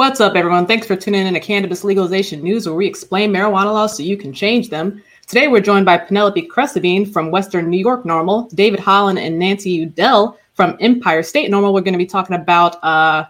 What's 0.00 0.18
up, 0.18 0.34
everyone? 0.34 0.64
Thanks 0.66 0.86
for 0.86 0.96
tuning 0.96 1.26
in 1.26 1.34
to 1.34 1.40
Cannabis 1.40 1.84
Legalization 1.84 2.42
News, 2.42 2.64
where 2.64 2.74
we 2.74 2.86
explain 2.86 3.30
marijuana 3.30 3.70
laws 3.70 3.94
so 3.94 4.02
you 4.02 4.16
can 4.16 4.32
change 4.32 4.70
them. 4.70 5.02
Today, 5.26 5.46
we're 5.46 5.60
joined 5.60 5.84
by 5.84 5.98
Penelope 5.98 6.40
Cresabine 6.46 7.04
from 7.04 7.30
Western 7.30 7.68
New 7.68 7.76
York 7.76 8.04
NORML, 8.04 8.48
David 8.54 8.80
Holland 8.80 9.18
and 9.18 9.38
Nancy 9.38 9.72
Udell 9.72 10.38
from 10.54 10.78
Empire 10.80 11.22
State 11.22 11.50
NORML. 11.50 11.74
We're 11.74 11.82
going 11.82 11.92
to 11.92 11.98
be 11.98 12.06
talking 12.06 12.34
about 12.34 12.82
uh, 12.82 13.26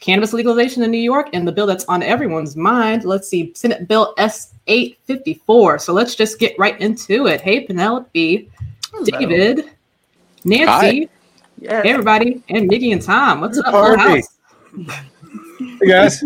cannabis 0.00 0.32
legalization 0.32 0.82
in 0.82 0.90
New 0.90 0.96
York 0.96 1.28
and 1.34 1.46
the 1.46 1.52
bill 1.52 1.66
that's 1.66 1.84
on 1.88 2.02
everyone's 2.02 2.56
mind. 2.56 3.04
Let's 3.04 3.28
see, 3.28 3.52
Senate 3.54 3.86
Bill 3.86 4.14
S 4.16 4.54
854. 4.66 5.78
So 5.78 5.92
let's 5.92 6.14
just 6.14 6.38
get 6.38 6.58
right 6.58 6.80
into 6.80 7.26
it. 7.26 7.42
Hey, 7.42 7.66
Penelope, 7.66 8.50
Hello. 8.92 9.04
David, 9.04 9.72
Nancy, 10.42 11.10
yes. 11.58 11.82
everybody, 11.84 12.42
and 12.48 12.70
Miggy 12.70 12.94
and 12.94 13.02
Tom. 13.02 13.42
What's 13.42 13.58
up, 13.58 13.74
house? 13.98 15.10
Hey 15.80 15.88
guys, 15.88 16.24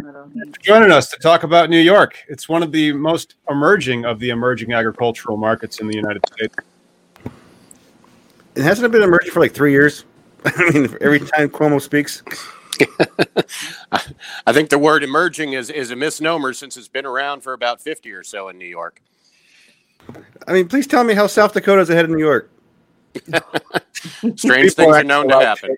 joining 0.62 0.90
us 0.90 1.08
to 1.10 1.16
talk 1.18 1.42
about 1.42 1.70
New 1.70 1.80
York. 1.80 2.18
It's 2.28 2.48
one 2.48 2.62
of 2.62 2.70
the 2.70 2.92
most 2.92 3.36
emerging 3.48 4.04
of 4.04 4.18
the 4.18 4.30
emerging 4.30 4.72
agricultural 4.72 5.36
markets 5.36 5.80
in 5.80 5.86
the 5.86 5.96
United 5.96 6.22
States. 6.32 6.54
It 8.54 8.62
hasn't 8.62 8.90
been 8.92 9.02
emerging 9.02 9.32
for 9.32 9.40
like 9.40 9.52
three 9.52 9.72
years. 9.72 10.04
I 10.44 10.70
mean, 10.72 10.84
every 11.00 11.20
time 11.20 11.48
Cuomo 11.48 11.80
speaks. 11.80 12.22
I 14.46 14.52
think 14.52 14.70
the 14.70 14.78
word 14.78 15.02
emerging 15.02 15.54
is, 15.54 15.70
is 15.70 15.90
a 15.90 15.96
misnomer 15.96 16.52
since 16.52 16.76
it's 16.76 16.88
been 16.88 17.06
around 17.06 17.40
for 17.40 17.52
about 17.52 17.80
50 17.80 18.12
or 18.12 18.22
so 18.22 18.48
in 18.48 18.58
New 18.58 18.66
York. 18.66 19.02
I 20.46 20.52
mean, 20.52 20.68
please 20.68 20.86
tell 20.86 21.04
me 21.04 21.14
how 21.14 21.26
South 21.26 21.54
Dakota 21.54 21.80
is 21.80 21.90
ahead 21.90 22.04
of 22.04 22.10
New 22.10 22.18
York. 22.18 22.50
Strange 24.36 24.74
things 24.74 24.96
are 24.96 25.04
known 25.04 25.28
to 25.28 25.40
happen. 25.40 25.76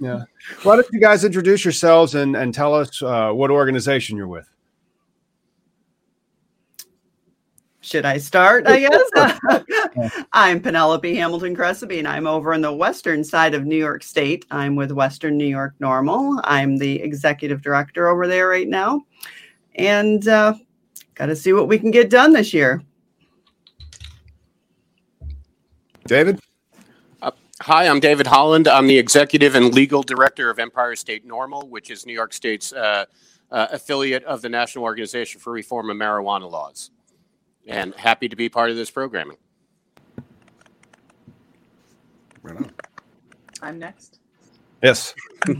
Yeah. 0.00 0.24
Why 0.62 0.76
don't 0.76 0.86
you 0.92 1.00
guys 1.00 1.24
introduce 1.24 1.64
yourselves 1.64 2.14
and, 2.14 2.36
and 2.36 2.54
tell 2.54 2.74
us 2.74 3.02
uh, 3.02 3.30
what 3.32 3.50
organization 3.50 4.16
you're 4.16 4.28
with? 4.28 4.48
Should 7.80 8.04
I 8.04 8.18
start? 8.18 8.66
I 8.66 8.80
guess. 8.80 10.12
I'm 10.34 10.60
Penelope 10.60 11.14
Hamilton 11.14 11.56
Cresabine. 11.56 12.06
I'm 12.06 12.26
over 12.26 12.52
on 12.52 12.60
the 12.60 12.72
western 12.72 13.24
side 13.24 13.54
of 13.54 13.64
New 13.64 13.78
York 13.78 14.02
State. 14.02 14.44
I'm 14.50 14.76
with 14.76 14.92
Western 14.92 15.38
New 15.38 15.46
York 15.46 15.74
NORML. 15.80 16.40
I'm 16.44 16.76
the 16.76 17.00
executive 17.00 17.62
director 17.62 18.08
over 18.08 18.26
there 18.26 18.48
right 18.48 18.68
now. 18.68 19.00
And 19.76 20.28
uh, 20.28 20.54
got 21.14 21.26
to 21.26 21.36
see 21.36 21.54
what 21.54 21.66
we 21.66 21.78
can 21.78 21.90
get 21.90 22.10
done 22.10 22.34
this 22.34 22.52
year. 22.52 22.82
David? 26.06 26.40
Hi, 27.62 27.88
I'm 27.88 27.98
David 27.98 28.28
Holland. 28.28 28.68
I'm 28.68 28.86
the 28.86 28.96
executive 28.96 29.56
and 29.56 29.74
legal 29.74 30.04
director 30.04 30.48
of 30.48 30.60
Empire 30.60 30.94
State 30.94 31.26
NORML, 31.26 31.68
which 31.68 31.90
is 31.90 32.06
New 32.06 32.12
York 32.12 32.32
State's 32.32 32.72
uh, 32.72 33.04
uh, 33.50 33.66
affiliate 33.72 34.22
of 34.24 34.42
the 34.42 34.48
National 34.48 34.84
Organization 34.84 35.40
for 35.40 35.52
Reform 35.52 35.90
of 35.90 35.96
Marijuana 35.96 36.48
Laws. 36.48 36.92
And 37.66 37.96
happy 37.96 38.28
to 38.28 38.36
be 38.36 38.48
part 38.48 38.70
of 38.70 38.76
this 38.76 38.92
programming. 38.92 39.38
Right 42.42 42.56
on. 42.56 42.70
I'm 43.60 43.80
next. 43.80 44.20
Yes. 44.80 45.12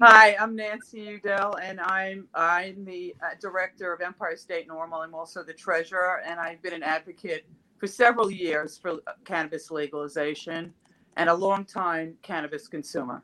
Hi, 0.00 0.34
I'm 0.40 0.56
Nancy 0.56 1.02
Udell, 1.02 1.56
and 1.62 1.78
I'm 1.78 2.26
I'm 2.34 2.86
the 2.86 3.14
uh, 3.22 3.34
director 3.38 3.92
of 3.92 4.00
Empire 4.00 4.36
State 4.36 4.66
NORML. 4.66 5.04
I'm 5.04 5.14
also 5.14 5.44
the 5.44 5.52
treasurer, 5.52 6.22
and 6.24 6.40
I've 6.40 6.62
been 6.62 6.72
an 6.72 6.82
advocate 6.82 7.44
for 7.76 7.86
several 7.86 8.30
years 8.30 8.78
for 8.78 9.00
cannabis 9.26 9.70
legalization 9.70 10.72
and 11.16 11.28
a 11.28 11.34
long-time 11.34 12.16
cannabis 12.22 12.68
consumer. 12.68 13.22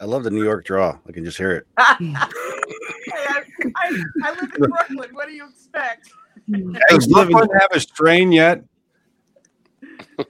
I 0.00 0.06
love 0.06 0.24
the 0.24 0.30
New 0.30 0.42
York 0.42 0.64
draw. 0.64 0.98
I 1.06 1.12
can 1.12 1.24
just 1.24 1.36
hear 1.36 1.52
it. 1.52 1.66
hey, 1.78 2.14
I, 2.16 3.42
I, 3.76 4.02
I, 4.24 4.30
live 4.30 4.52
in 4.56 4.70
Brooklyn. 4.70 5.10
What 5.12 5.28
do 5.28 5.34
you 5.34 5.46
expect? 5.46 6.10
Hmm. 6.46 6.74
Does 6.88 7.06
Brooklyn 7.06 7.48
have 7.60 7.68
a 7.72 7.80
strain 7.80 8.32
yet? 8.32 8.64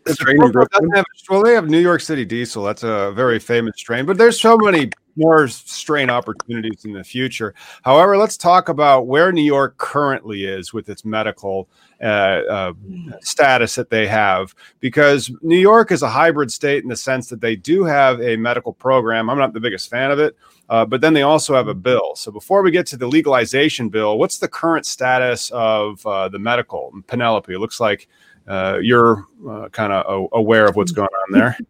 The 0.05 0.15
strain 0.15 0.43
in 0.43 0.53
Brooklyn? 0.53 0.91
Have, 0.95 1.05
well, 1.29 1.43
they 1.43 1.55
have 1.55 1.69
New 1.69 1.79
York 1.79 2.01
City 2.01 2.25
Diesel. 2.25 2.65
That's 2.65 2.83
a 2.83 3.13
very 3.13 3.39
famous 3.39 3.77
strain, 3.77 4.07
but 4.07 4.19
there's 4.19 4.41
so 4.41 4.57
many 4.57 4.91
more 5.17 5.49
strain 5.49 6.09
opportunities 6.09 6.85
in 6.85 6.93
the 6.93 7.05
future. 7.05 7.55
However, 7.83 8.17
let's 8.17 8.37
talk 8.37 8.69
about 8.69 9.07
where 9.07 9.33
New 9.33 9.43
York 9.43 9.77
currently 9.77 10.45
is 10.45 10.73
with 10.73 10.89
its 10.89 11.05
medical 11.05 11.69
uh, 12.01 12.05
uh, 12.05 12.73
status 13.21 13.75
that 13.75 13.91
they 13.91 14.07
have, 14.07 14.55
because 14.79 15.31
New 15.43 15.59
York 15.59 15.93
is 15.93 16.03
a 16.03 16.09
hybrid 16.09 16.51
state 16.51 16.83
in 16.83 16.89
the 16.89 16.97
sense 16.97 17.29
that 17.29 17.41
they 17.41 17.57
do 17.57 17.85
have 17.85 18.21
a 18.23 18.37
medical 18.37 18.73
program. 18.73 19.29
I'm 19.29 19.37
not 19.37 19.53
the 19.53 19.61
biggest 19.61 19.91
fan 19.91 20.11
of 20.11 20.19
it, 20.19 20.37
uh, 20.71 20.87
but 20.87 21.01
then 21.01 21.13
they 21.13 21.23
also 21.23 21.55
have 21.55 21.69
a 21.69 21.75
bill. 21.75 22.15
So 22.15 22.31
before 22.31 22.63
we 22.63 22.71
get 22.71 22.87
to 22.87 22.97
the 22.97 23.09
legalization 23.09 23.89
bill, 23.91 24.17
what's 24.17 24.39
the 24.39 24.49
current 24.49 24.87
status 24.87 25.51
of 25.51 26.07
uh, 26.07 26.29
the 26.29 26.39
medical? 26.39 26.93
Penelope, 27.09 27.53
it 27.53 27.59
looks 27.59 27.81
like 27.81 28.09
uh, 28.51 28.79
you're 28.83 29.25
uh, 29.49 29.69
kind 29.69 29.93
of 29.93 30.29
aware 30.33 30.67
of 30.67 30.75
what's 30.75 30.93
going 30.93 31.09
on 31.09 31.39
there. 31.39 31.57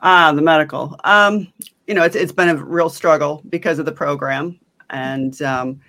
Ah, 0.00 0.30
the 0.30 0.40
medical. 0.40 0.96
Um, 1.02 1.52
you 1.88 1.94
know, 1.94 2.04
it's 2.04 2.14
it's 2.14 2.30
been 2.30 2.50
a 2.50 2.54
real 2.54 2.88
struggle 2.88 3.42
because 3.48 3.80
of 3.80 3.84
the 3.84 3.90
program 3.90 4.56
and 4.90 5.42
um, 5.42 5.80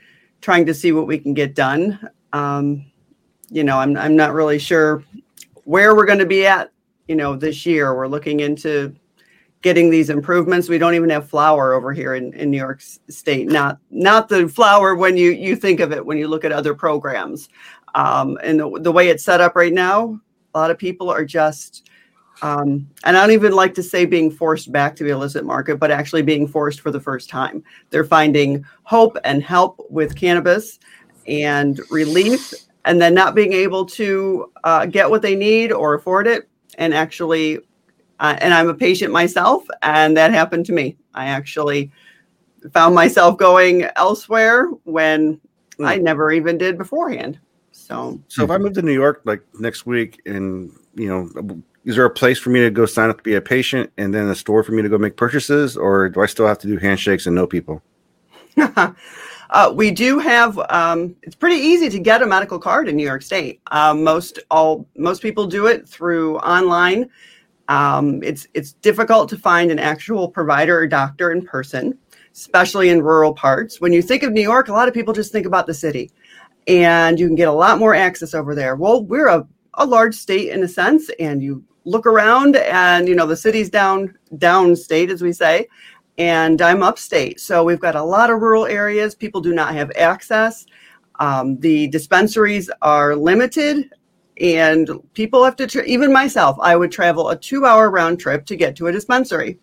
trying 0.42 0.66
to 0.66 0.74
see 0.74 0.92
what 0.92 1.06
we 1.06 1.20
can 1.20 1.36
get 1.36 1.54
done. 1.54 2.10
Um, 2.34 2.88
you 3.52 3.64
know, 3.64 3.78
I'm 3.78 3.96
I'm 3.98 4.16
not 4.16 4.34
really 4.34 4.58
sure 4.58 5.04
where 5.66 5.96
we're 5.96 6.08
going 6.08 6.18
to 6.18 6.26
be 6.26 6.48
at. 6.48 6.72
You 7.08 7.18
know, 7.18 7.36
this 7.36 7.68
year 7.68 7.96
we're 7.96 8.08
looking 8.08 8.40
into 8.40 8.96
getting 9.62 9.90
these 9.90 10.10
improvements. 10.10 10.70
We 10.70 10.78
don't 10.78 10.96
even 10.96 11.10
have 11.10 11.30
flour 11.30 11.74
over 11.74 11.92
here 11.92 12.16
in, 12.16 12.34
in 12.34 12.50
New 12.50 12.58
York 12.58 12.82
State. 12.82 13.48
Not 13.48 13.78
not 13.92 14.30
the 14.30 14.48
flour 14.48 14.96
when 14.96 15.18
you 15.18 15.32
you 15.32 15.56
think 15.56 15.80
of 15.80 15.92
it 15.92 16.06
when 16.06 16.18
you 16.18 16.28
look 16.28 16.46
at 16.46 16.52
other 16.52 16.74
programs. 16.74 17.50
Um, 17.96 18.38
and 18.44 18.60
the, 18.60 18.80
the 18.82 18.92
way 18.92 19.10
it's 19.10 19.24
set 19.24 19.42
up 19.42 19.56
right 19.56 19.74
now, 19.74 20.20
a 20.54 20.58
lot 20.58 20.72
of 20.72 20.78
people 20.78 21.10
are 21.10 21.26
just 21.26 21.90
um, 22.42 22.90
and 23.04 23.18
I 23.18 23.22
don't 23.22 23.32
even 23.32 23.52
like 23.54 23.74
to 23.76 23.84
say 23.84 24.06
being 24.06 24.32
forced 24.32 24.72
back 24.72 24.96
to 24.96 25.04
the 25.04 25.10
illicit 25.10 25.46
market, 25.46 25.78
but 25.78 25.92
actually 25.92 26.22
being 26.22 26.48
forced 26.48 26.82
for 26.82 26.92
the 26.92 27.00
first 27.00 27.30
time. 27.30 27.64
They're 27.90 28.06
finding 28.06 28.66
hope 28.84 29.18
and 29.24 29.44
help 29.44 29.86
with 29.90 30.16
cannabis 30.16 30.80
and 31.28 31.80
relief, 31.92 32.54
and 32.86 33.02
then 33.02 33.14
not 33.14 33.36
being 33.36 33.54
able 33.54 33.86
to 33.86 34.52
uh, 34.64 34.86
get 34.86 35.10
what 35.10 35.22
they 35.22 35.36
need 35.36 35.72
or 35.72 35.96
afford 35.96 36.28
it. 36.28 36.48
And 36.78 36.94
actually, 36.94 37.60
uh, 38.20 38.38
and 38.40 38.54
I'm 38.54 38.70
a 38.70 38.74
patient 38.74 39.12
myself, 39.12 39.66
and 39.82 40.16
that 40.16 40.32
happened 40.32 40.66
to 40.68 40.74
me. 40.74 40.98
I 41.14 41.26
actually 41.26 41.92
found 42.74 42.96
myself 42.96 43.38
going 43.38 43.88
elsewhere 43.96 44.68
when 44.86 45.40
mm. 45.78 45.86
I 45.86 45.98
never 45.98 46.32
even 46.32 46.58
did 46.58 46.78
beforehand. 46.78 47.40
So, 47.90 48.22
so 48.28 48.44
if 48.44 48.52
I 48.52 48.60
move 48.60 48.74
to 48.74 48.84
New 48.84 48.94
York 48.94 49.22
like 49.26 49.42
next 49.60 49.88
week, 49.88 50.22
and 50.28 50.72
you 50.94 51.08
know, 51.08 51.64
is 51.86 51.96
there 51.96 52.06
a 52.06 52.10
place 52.10 52.38
for 52.38 52.52
me 52.52 52.60
to 52.60 52.70
go 52.70 52.86
sign 52.86 53.10
up 53.10 53.18
to 53.18 53.24
be 53.24 53.34
a 53.34 53.42
patient 53.42 53.92
and 53.98 54.14
then 54.14 54.28
a 54.28 54.36
store 54.36 54.64
for 54.64 54.74
me 54.74 54.84
to 54.84 54.90
go 54.90 55.00
make 55.00 55.18
purchases 55.18 55.76
or 55.76 56.08
do 56.10 56.22
i 56.22 56.28
still 56.28 56.46
have 56.46 56.60
to 56.60 56.68
do 56.68 56.78
handshakes 56.78 57.26
and 57.26 57.36
know 57.36 57.48
people? 57.48 57.82
Uh, 59.52 59.74
we 59.76 59.90
do 59.90 60.20
have 60.20 60.60
um, 60.70 61.16
it's 61.24 61.34
pretty 61.34 61.56
easy 61.56 61.90
to 61.90 61.98
get 61.98 62.22
a 62.22 62.26
medical 62.28 62.60
card 62.60 62.88
in 62.88 62.96
new 62.96 63.04
york 63.04 63.24
state. 63.24 63.60
Uh, 63.72 63.96
most 63.96 64.38
all 64.52 64.86
most 64.96 65.24
people 65.24 65.48
do 65.48 65.66
it 65.66 65.90
through 65.90 66.38
online. 66.42 67.10
Um, 67.68 68.22
it's 68.22 68.46
it's 68.54 68.74
difficult 68.74 69.28
to 69.30 69.40
find 69.40 69.72
an 69.72 69.80
actual 69.80 70.30
provider 70.30 70.78
or 70.78 70.86
doctor 70.86 71.32
in 71.32 71.44
person 71.44 71.98
especially 72.36 72.90
in 72.90 73.02
rural 73.02 73.34
parts. 73.34 73.82
When 73.82 73.92
you 73.92 74.04
think 74.04 74.22
of 74.22 74.32
new 74.34 74.42
york 74.44 74.68
a 74.68 74.72
lot 74.72 74.88
of 74.88 74.94
people 74.94 75.16
just 75.16 75.32
think 75.32 75.48
about 75.48 75.66
the 75.66 75.74
city 75.74 76.12
and 76.68 77.20
you 77.20 77.28
can 77.28 77.36
get 77.36 77.48
a 77.48 77.54
lot 77.54 77.80
more 77.80 77.96
access 77.96 78.34
over 78.34 78.56
there. 78.56 78.76
Well 78.76 79.04
we're 79.04 79.28
a 79.28 79.48
a 79.76 79.86
large 79.86 80.16
state 80.16 80.50
in 80.50 80.64
a 80.64 80.68
sense 80.68 81.10
and 81.20 81.42
you 81.42 81.64
look 81.86 82.06
around 82.06 82.56
and 82.58 83.08
you 83.08 83.16
know 83.16 83.26
the 83.26 83.38
city's 83.38 83.70
down 83.70 84.14
downstate 84.36 85.10
as 85.10 85.22
we 85.22 85.32
say 85.32 85.68
and 86.18 86.62
i'm 86.62 86.84
upstate. 86.84 87.40
So 87.40 87.64
we've 87.64 87.80
got 87.80 87.96
a 87.96 88.04
lot 88.04 88.30
of 88.30 88.42
rural 88.42 88.66
areas. 88.66 89.16
People 89.16 89.42
do 89.42 89.54
not 89.54 89.74
have 89.74 89.92
access. 89.96 90.66
Um, 91.20 91.58
the 91.60 91.88
dispensaries 91.88 92.70
are 92.82 93.16
limited 93.16 93.90
and 94.40 94.90
people 95.14 95.44
have 95.44 95.56
to 95.58 95.68
tra- 95.68 95.84
even 95.84 96.14
myself 96.14 96.58
i 96.62 96.76
would 96.76 96.92
travel 96.92 97.30
a 97.30 97.38
two 97.38 97.66
hour 97.66 97.90
round 97.90 98.20
trip 98.20 98.46
to 98.46 98.56
get 98.56 98.76
to 98.76 98.88
a 98.88 98.92
dispensary 98.92 99.60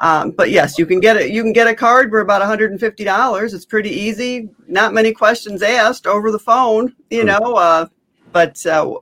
um, 0.00 0.30
but 0.32 0.50
yes 0.50 0.78
you 0.78 0.84
can 0.84 1.00
get 1.00 1.16
it 1.16 1.30
you 1.30 1.42
can 1.42 1.52
get 1.52 1.66
a 1.66 1.74
card 1.74 2.10
for 2.10 2.20
about 2.20 2.42
$150 2.42 3.54
it's 3.54 3.64
pretty 3.64 3.90
easy 3.90 4.50
not 4.66 4.92
many 4.92 5.12
questions 5.12 5.62
asked 5.62 6.06
over 6.06 6.30
the 6.30 6.38
phone 6.38 6.94
you 7.10 7.20
hmm. 7.20 7.28
know 7.28 7.54
uh, 7.54 7.86
but 8.32 8.64
uh, 8.66 8.94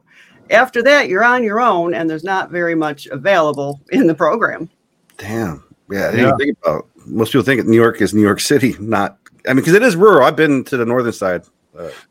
after 0.50 0.82
that, 0.82 1.08
you're 1.08 1.24
on 1.24 1.42
your 1.42 1.60
own, 1.60 1.94
and 1.94 2.08
there's 2.08 2.24
not 2.24 2.50
very 2.50 2.74
much 2.74 3.06
available 3.06 3.80
in 3.90 4.06
the 4.06 4.14
program. 4.14 4.70
Damn. 5.16 5.64
Yeah, 5.90 6.08
I 6.08 6.10
didn't 6.10 6.26
yeah. 6.26 6.36
think 6.38 6.58
about. 6.62 6.88
Most 7.06 7.32
people 7.32 7.44
think 7.44 7.66
New 7.66 7.76
York 7.76 8.00
is 8.00 8.12
New 8.12 8.22
York 8.22 8.40
City, 8.40 8.74
not. 8.78 9.18
I 9.46 9.50
mean, 9.50 9.56
because 9.56 9.74
it 9.74 9.82
is 9.82 9.96
rural. 9.96 10.26
I've 10.26 10.36
been 10.36 10.64
to 10.64 10.76
the 10.76 10.84
northern 10.84 11.12
side 11.12 11.44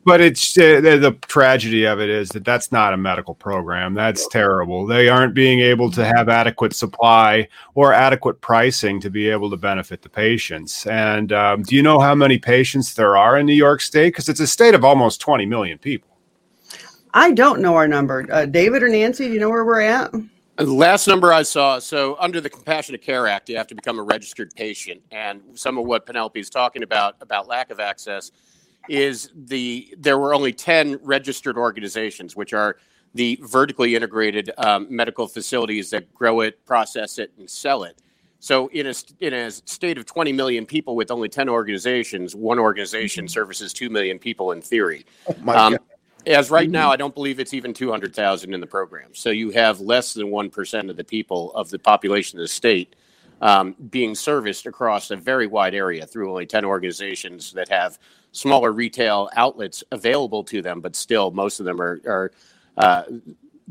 but 0.04 0.20
it's 0.20 0.56
uh, 0.56 0.80
the, 0.80 0.98
the, 0.98 1.12
tragedy 1.26 1.84
of 1.84 2.00
it 2.00 2.08
is 2.08 2.28
that 2.30 2.44
that's 2.44 2.72
not 2.72 2.94
a 2.94 2.96
medical 2.96 3.34
program. 3.34 3.94
That's 3.94 4.26
terrible. 4.28 4.86
They 4.86 5.08
aren't 5.08 5.34
being 5.34 5.60
able 5.60 5.90
to 5.92 6.04
have 6.04 6.28
adequate 6.28 6.74
supply 6.74 7.48
or 7.74 7.92
adequate 7.92 8.40
pricing 8.40 9.00
to 9.00 9.10
be 9.10 9.28
able 9.28 9.50
to 9.50 9.56
benefit 9.56 10.02
the 10.02 10.08
patients. 10.08 10.86
And 10.86 11.32
um, 11.32 11.62
do 11.62 11.76
you 11.76 11.82
know 11.82 12.00
how 12.00 12.14
many 12.14 12.38
patients 12.38 12.94
there 12.94 13.16
are 13.16 13.38
in 13.38 13.46
New 13.46 13.54
York 13.54 13.80
State? 13.80 14.08
Because 14.08 14.28
it's 14.28 14.40
a 14.40 14.46
state 14.46 14.74
of 14.74 14.84
almost 14.84 15.20
20 15.20 15.46
million 15.46 15.78
people. 15.78 16.08
I 17.14 17.32
don't 17.32 17.60
know 17.60 17.74
our 17.74 17.88
number. 17.88 18.26
Uh, 18.30 18.46
David 18.46 18.82
or 18.82 18.88
Nancy, 18.88 19.26
do 19.28 19.34
you 19.34 19.40
know 19.40 19.50
where 19.50 19.64
we're 19.64 19.80
at? 19.80 20.12
The 20.56 20.64
last 20.64 21.06
number 21.06 21.32
I 21.32 21.42
saw, 21.42 21.78
so 21.78 22.16
under 22.18 22.40
the 22.40 22.50
Compassionate 22.50 23.00
Care 23.00 23.28
Act, 23.28 23.48
you 23.48 23.56
have 23.56 23.68
to 23.68 23.76
become 23.76 24.00
a 24.00 24.02
registered 24.02 24.52
patient. 24.56 25.00
And 25.12 25.40
some 25.54 25.78
of 25.78 25.86
what 25.86 26.04
Penelope 26.04 26.38
is 26.40 26.50
talking 26.50 26.82
about, 26.82 27.14
about 27.20 27.46
lack 27.46 27.70
of 27.70 27.78
access, 27.78 28.32
is 28.88 29.30
the 29.34 29.94
there 29.98 30.18
were 30.18 30.34
only 30.34 30.52
10 30.52 31.00
registered 31.02 31.56
organizations, 31.56 32.34
which 32.36 32.52
are 32.52 32.76
the 33.14 33.38
vertically 33.42 33.96
integrated 33.96 34.50
um, 34.58 34.86
medical 34.90 35.26
facilities 35.26 35.90
that 35.90 36.12
grow 36.14 36.40
it, 36.40 36.64
process 36.66 37.18
it, 37.18 37.32
and 37.38 37.48
sell 37.48 37.84
it. 37.84 38.00
So 38.40 38.68
in 38.68 38.86
a, 38.86 38.94
in 39.20 39.34
a 39.34 39.50
state 39.50 39.98
of 39.98 40.06
20 40.06 40.32
million 40.32 40.64
people 40.64 40.94
with 40.94 41.10
only 41.10 41.28
10 41.28 41.48
organizations, 41.48 42.36
one 42.36 42.58
organization 42.58 43.24
mm-hmm. 43.24 43.32
services 43.32 43.72
2 43.72 43.90
million 43.90 44.18
people 44.18 44.52
in 44.52 44.62
theory. 44.62 45.04
Oh 45.28 45.52
um, 45.52 45.78
as 46.26 46.50
right 46.50 46.70
now, 46.70 46.84
mm-hmm. 46.84 46.92
I 46.92 46.96
don't 46.96 47.14
believe 47.14 47.40
it's 47.40 47.54
even 47.54 47.72
200,000 47.72 48.52
in 48.54 48.60
the 48.60 48.66
program. 48.66 49.14
So 49.14 49.30
you 49.30 49.50
have 49.50 49.80
less 49.80 50.14
than 50.14 50.28
1% 50.28 50.90
of 50.90 50.96
the 50.96 51.04
people 51.04 51.52
of 51.54 51.70
the 51.70 51.78
population 51.78 52.38
of 52.38 52.44
the 52.44 52.48
state 52.48 52.94
um, 53.40 53.74
being 53.90 54.14
serviced 54.14 54.66
across 54.66 55.10
a 55.10 55.16
very 55.16 55.46
wide 55.46 55.74
area 55.74 56.06
through 56.06 56.30
only 56.30 56.46
10 56.46 56.64
organizations 56.64 57.52
that 57.52 57.68
have 57.68 57.98
smaller 58.32 58.72
retail 58.72 59.28
outlets 59.36 59.84
available 59.90 60.44
to 60.44 60.62
them, 60.62 60.80
but 60.80 60.94
still 60.96 61.30
most 61.30 61.60
of 61.60 61.66
them 61.66 61.80
are, 61.80 62.00
are 62.06 62.32
uh, 62.76 63.02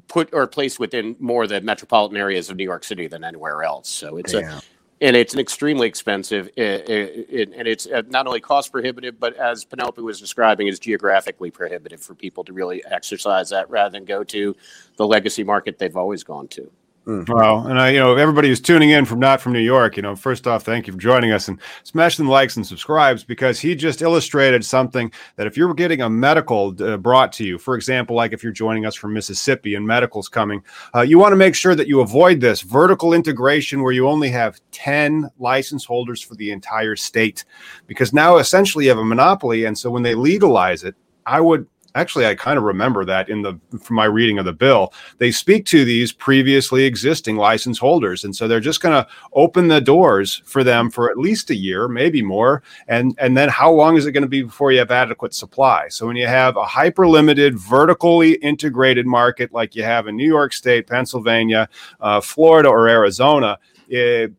put 0.07 0.33
or 0.33 0.47
placed 0.47 0.79
within 0.79 1.15
more 1.19 1.47
the 1.47 1.61
metropolitan 1.61 2.17
areas 2.17 2.49
of 2.49 2.57
New 2.57 2.63
York 2.63 2.83
City 2.83 3.07
than 3.07 3.23
anywhere 3.23 3.63
else. 3.63 3.89
So 3.89 4.17
it's 4.17 4.33
a 4.33 4.61
and 4.99 5.15
it's 5.15 5.33
an 5.33 5.39
extremely 5.39 5.87
expensive 5.87 6.49
it, 6.57 6.89
it, 6.89 7.53
and 7.55 7.67
it's 7.67 7.85
uh, 7.85 8.01
not 8.07 8.25
only 8.25 8.39
cost 8.39 8.71
prohibitive 8.71 9.19
but 9.19 9.35
as 9.35 9.63
penelope 9.63 10.01
was 10.01 10.19
describing 10.19 10.67
is 10.67 10.79
geographically 10.79 11.51
prohibitive 11.51 12.01
for 12.01 12.15
people 12.15 12.43
to 12.43 12.53
really 12.53 12.83
exercise 12.85 13.49
that 13.49 13.69
rather 13.69 13.91
than 13.91 14.05
go 14.05 14.23
to 14.23 14.55
the 14.95 15.05
legacy 15.05 15.43
market 15.43 15.77
they've 15.77 15.97
always 15.97 16.23
gone 16.23 16.47
to 16.47 16.71
Mm. 17.07 17.29
Well, 17.29 17.67
and 17.67 17.79
I, 17.79 17.91
you 17.91 17.99
know, 17.99 18.17
everybody 18.17 18.49
who's 18.49 18.59
tuning 18.59 18.89
in 18.89 19.05
from 19.05 19.19
not 19.19 19.39
from 19.39 19.53
New 19.53 19.61
York, 19.61 19.95
you 19.95 20.01
know, 20.03 20.13
first 20.13 20.45
off, 20.45 20.63
thank 20.63 20.87
you 20.87 20.93
for 20.93 20.99
joining 20.99 21.31
us 21.31 21.47
and 21.47 21.57
smash 21.83 22.17
the 22.17 22.25
likes 22.25 22.57
and 22.57 22.67
subscribes 22.67 23.23
because 23.23 23.61
he 23.61 23.75
just 23.75 24.01
illustrated 24.01 24.65
something 24.65 25.09
that 25.37 25.47
if 25.47 25.55
you're 25.55 25.73
getting 25.73 26.01
a 26.01 26.09
medical 26.09 26.75
uh, 26.83 26.97
brought 26.97 27.31
to 27.31 27.45
you, 27.45 27.57
for 27.57 27.75
example, 27.75 28.13
like 28.13 28.33
if 28.33 28.43
you're 28.43 28.51
joining 28.51 28.85
us 28.85 28.93
from 28.93 29.13
Mississippi 29.13 29.75
and 29.75 29.87
medical's 29.87 30.27
coming, 30.27 30.61
uh, 30.93 30.99
you 30.99 31.17
want 31.17 31.31
to 31.31 31.37
make 31.37 31.55
sure 31.55 31.75
that 31.75 31.87
you 31.87 32.01
avoid 32.01 32.41
this 32.41 32.59
vertical 32.59 33.13
integration 33.13 33.83
where 33.83 33.93
you 33.93 34.05
only 34.05 34.29
have 34.29 34.59
10 34.73 35.29
license 35.39 35.85
holders 35.85 36.21
for 36.21 36.35
the 36.35 36.51
entire 36.51 36.97
state 36.97 37.45
because 37.87 38.11
now 38.11 38.35
essentially 38.35 38.83
you 38.83 38.89
have 38.89 38.99
a 38.99 39.05
monopoly. 39.05 39.63
And 39.63 39.77
so 39.77 39.89
when 39.89 40.03
they 40.03 40.13
legalize 40.13 40.83
it, 40.83 40.95
I 41.25 41.39
would 41.39 41.67
actually 41.97 42.25
I 42.25 42.35
kind 42.35 42.57
of 42.57 42.63
remember 42.63 43.05
that 43.05 43.29
in 43.29 43.41
the 43.41 43.59
from 43.79 43.95
my 43.95 44.05
reading 44.05 44.39
of 44.39 44.45
the 44.45 44.53
bill. 44.53 44.93
They 45.17 45.31
speak 45.31 45.65
to 45.67 45.83
these 45.85 46.11
previously 46.11 46.85
existing 46.85 47.35
license 47.35 47.79
holders, 47.79 48.23
and 48.23 48.35
so 48.35 48.47
they're 48.47 48.59
just 48.59 48.81
going 48.81 49.03
to 49.03 49.09
open 49.33 49.67
the 49.67 49.81
doors 49.81 50.41
for 50.45 50.63
them 50.63 50.89
for 50.89 51.09
at 51.09 51.17
least 51.17 51.49
a 51.49 51.55
year, 51.55 51.87
maybe 51.87 52.21
more. 52.21 52.63
And 52.87 53.15
and 53.19 53.35
then 53.35 53.49
how 53.49 53.71
long 53.71 53.97
is 53.97 54.05
it 54.05 54.11
going 54.11 54.23
to 54.23 54.29
be 54.29 54.43
before 54.43 54.71
you 54.71 54.79
have 54.79 54.91
adequate 54.91 55.33
supply? 55.33 55.87
So 55.89 56.07
when 56.07 56.15
you 56.15 56.27
have 56.27 56.57
a 56.57 56.65
hyper 56.65 57.07
limited, 57.07 57.57
vertically 57.57 58.33
integrated 58.35 59.05
market 59.05 59.53
like 59.53 59.75
you 59.75 59.83
have 59.83 60.07
in 60.07 60.15
New 60.15 60.27
York 60.27 60.53
State, 60.53 60.87
Pennsylvania, 60.87 61.69
uh, 61.99 62.21
Florida, 62.21 62.69
or 62.69 62.87
Arizona. 62.87 63.57
It, 63.89 64.33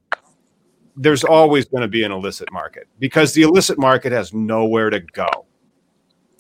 there's 0.96 1.24
always 1.24 1.64
going 1.64 1.82
to 1.82 1.88
be 1.88 2.02
an 2.02 2.10
illicit 2.10 2.52
market 2.52 2.88
because 2.98 3.32
the 3.32 3.42
illicit 3.42 3.78
market 3.78 4.12
has 4.12 4.34
nowhere 4.34 4.90
to 4.90 5.00
go 5.00 5.46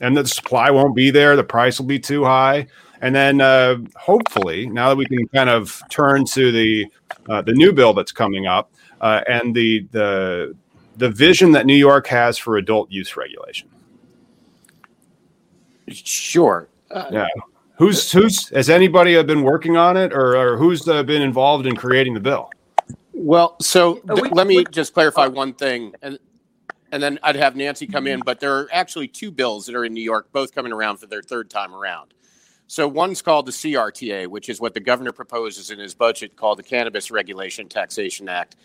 and 0.00 0.16
the 0.16 0.26
supply 0.26 0.70
won't 0.70 0.94
be 0.94 1.10
there. 1.10 1.36
The 1.36 1.44
price 1.44 1.78
will 1.78 1.86
be 1.86 1.98
too 1.98 2.24
high. 2.24 2.66
And 3.00 3.14
then 3.14 3.40
uh, 3.40 3.76
hopefully, 3.96 4.66
now 4.66 4.88
that 4.88 4.96
we 4.96 5.06
can 5.06 5.26
kind 5.28 5.48
of 5.48 5.80
turn 5.88 6.24
to 6.26 6.50
the 6.50 6.86
uh, 7.28 7.42
the 7.42 7.52
new 7.52 7.72
bill 7.72 7.92
that's 7.92 8.12
coming 8.12 8.46
up 8.46 8.72
uh, 9.00 9.22
and 9.28 9.54
the 9.54 9.86
the 9.92 10.56
the 10.96 11.08
vision 11.08 11.52
that 11.52 11.64
New 11.64 11.76
York 11.76 12.08
has 12.08 12.38
for 12.38 12.56
adult 12.56 12.90
use 12.90 13.16
regulation. 13.16 13.68
Sure. 15.88 16.68
Uh, 16.90 17.08
yeah. 17.12 17.28
Who's 17.76 18.10
who's 18.10 18.48
has 18.48 18.68
anybody 18.68 19.22
been 19.22 19.42
working 19.42 19.76
on 19.76 19.96
it, 19.96 20.12
or, 20.12 20.36
or 20.36 20.56
who's 20.56 20.86
uh, 20.88 21.04
been 21.04 21.22
involved 21.22 21.66
in 21.66 21.76
creating 21.76 22.14
the 22.14 22.20
bill? 22.20 22.50
Well, 23.12 23.56
so 23.60 23.96
th- 23.96 24.32
let 24.32 24.48
me 24.48 24.64
just 24.64 24.94
clarify 24.94 25.28
one 25.28 25.54
thing, 25.54 25.94
and 26.02 26.18
and 26.92 27.02
then 27.02 27.18
I'd 27.22 27.36
have 27.36 27.56
Nancy 27.56 27.86
come 27.86 28.06
in. 28.06 28.20
But 28.20 28.40
there 28.40 28.56
are 28.58 28.68
actually 28.72 29.08
two 29.08 29.30
bills 29.30 29.66
that 29.66 29.74
are 29.74 29.84
in 29.84 29.94
New 29.94 30.02
York, 30.02 30.32
both 30.32 30.54
coming 30.54 30.72
around 30.72 30.98
for 30.98 31.06
their 31.06 31.22
third 31.22 31.50
time 31.50 31.74
around. 31.74 32.14
So 32.66 32.86
one's 32.86 33.22
called 33.22 33.46
the 33.46 33.52
CRTA, 33.52 34.26
which 34.26 34.50
is 34.50 34.60
what 34.60 34.74
the 34.74 34.80
governor 34.80 35.12
proposes 35.12 35.70
in 35.70 35.78
his 35.78 35.94
budget, 35.94 36.36
called 36.36 36.58
the 36.58 36.62
Cannabis 36.62 37.10
Regulation 37.10 37.66
Taxation 37.66 38.28
Act, 38.28 38.56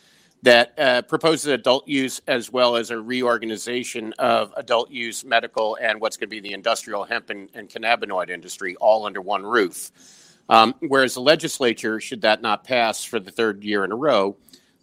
that 0.41 0.77
uh, 0.77 1.01
proposes 1.03 1.47
adult 1.47 1.87
use 1.87 2.21
as 2.27 2.51
well 2.51 2.75
as 2.75 2.91
a 2.91 2.99
reorganization 2.99 4.11
of 4.19 4.53
adult 4.57 4.91
use, 4.91 5.23
medical, 5.23 5.77
and 5.81 6.01
what's 6.01 6.17
going 6.17 6.27
to 6.27 6.35
be 6.35 6.41
the 6.41 6.51
industrial 6.51 7.05
hemp 7.05 7.29
and, 7.29 7.49
and 7.53 7.69
cannabinoid 7.69 8.29
industry 8.29 8.75
all 8.81 9.05
under 9.05 9.21
one 9.21 9.45
roof. 9.45 9.91
Um, 10.49 10.75
whereas 10.81 11.13
the 11.13 11.21
legislature, 11.21 12.01
should 12.01 12.21
that 12.23 12.41
not 12.41 12.65
pass 12.65 13.05
for 13.05 13.21
the 13.21 13.31
third 13.31 13.63
year 13.63 13.85
in 13.85 13.93
a 13.93 13.95
row, 13.95 14.35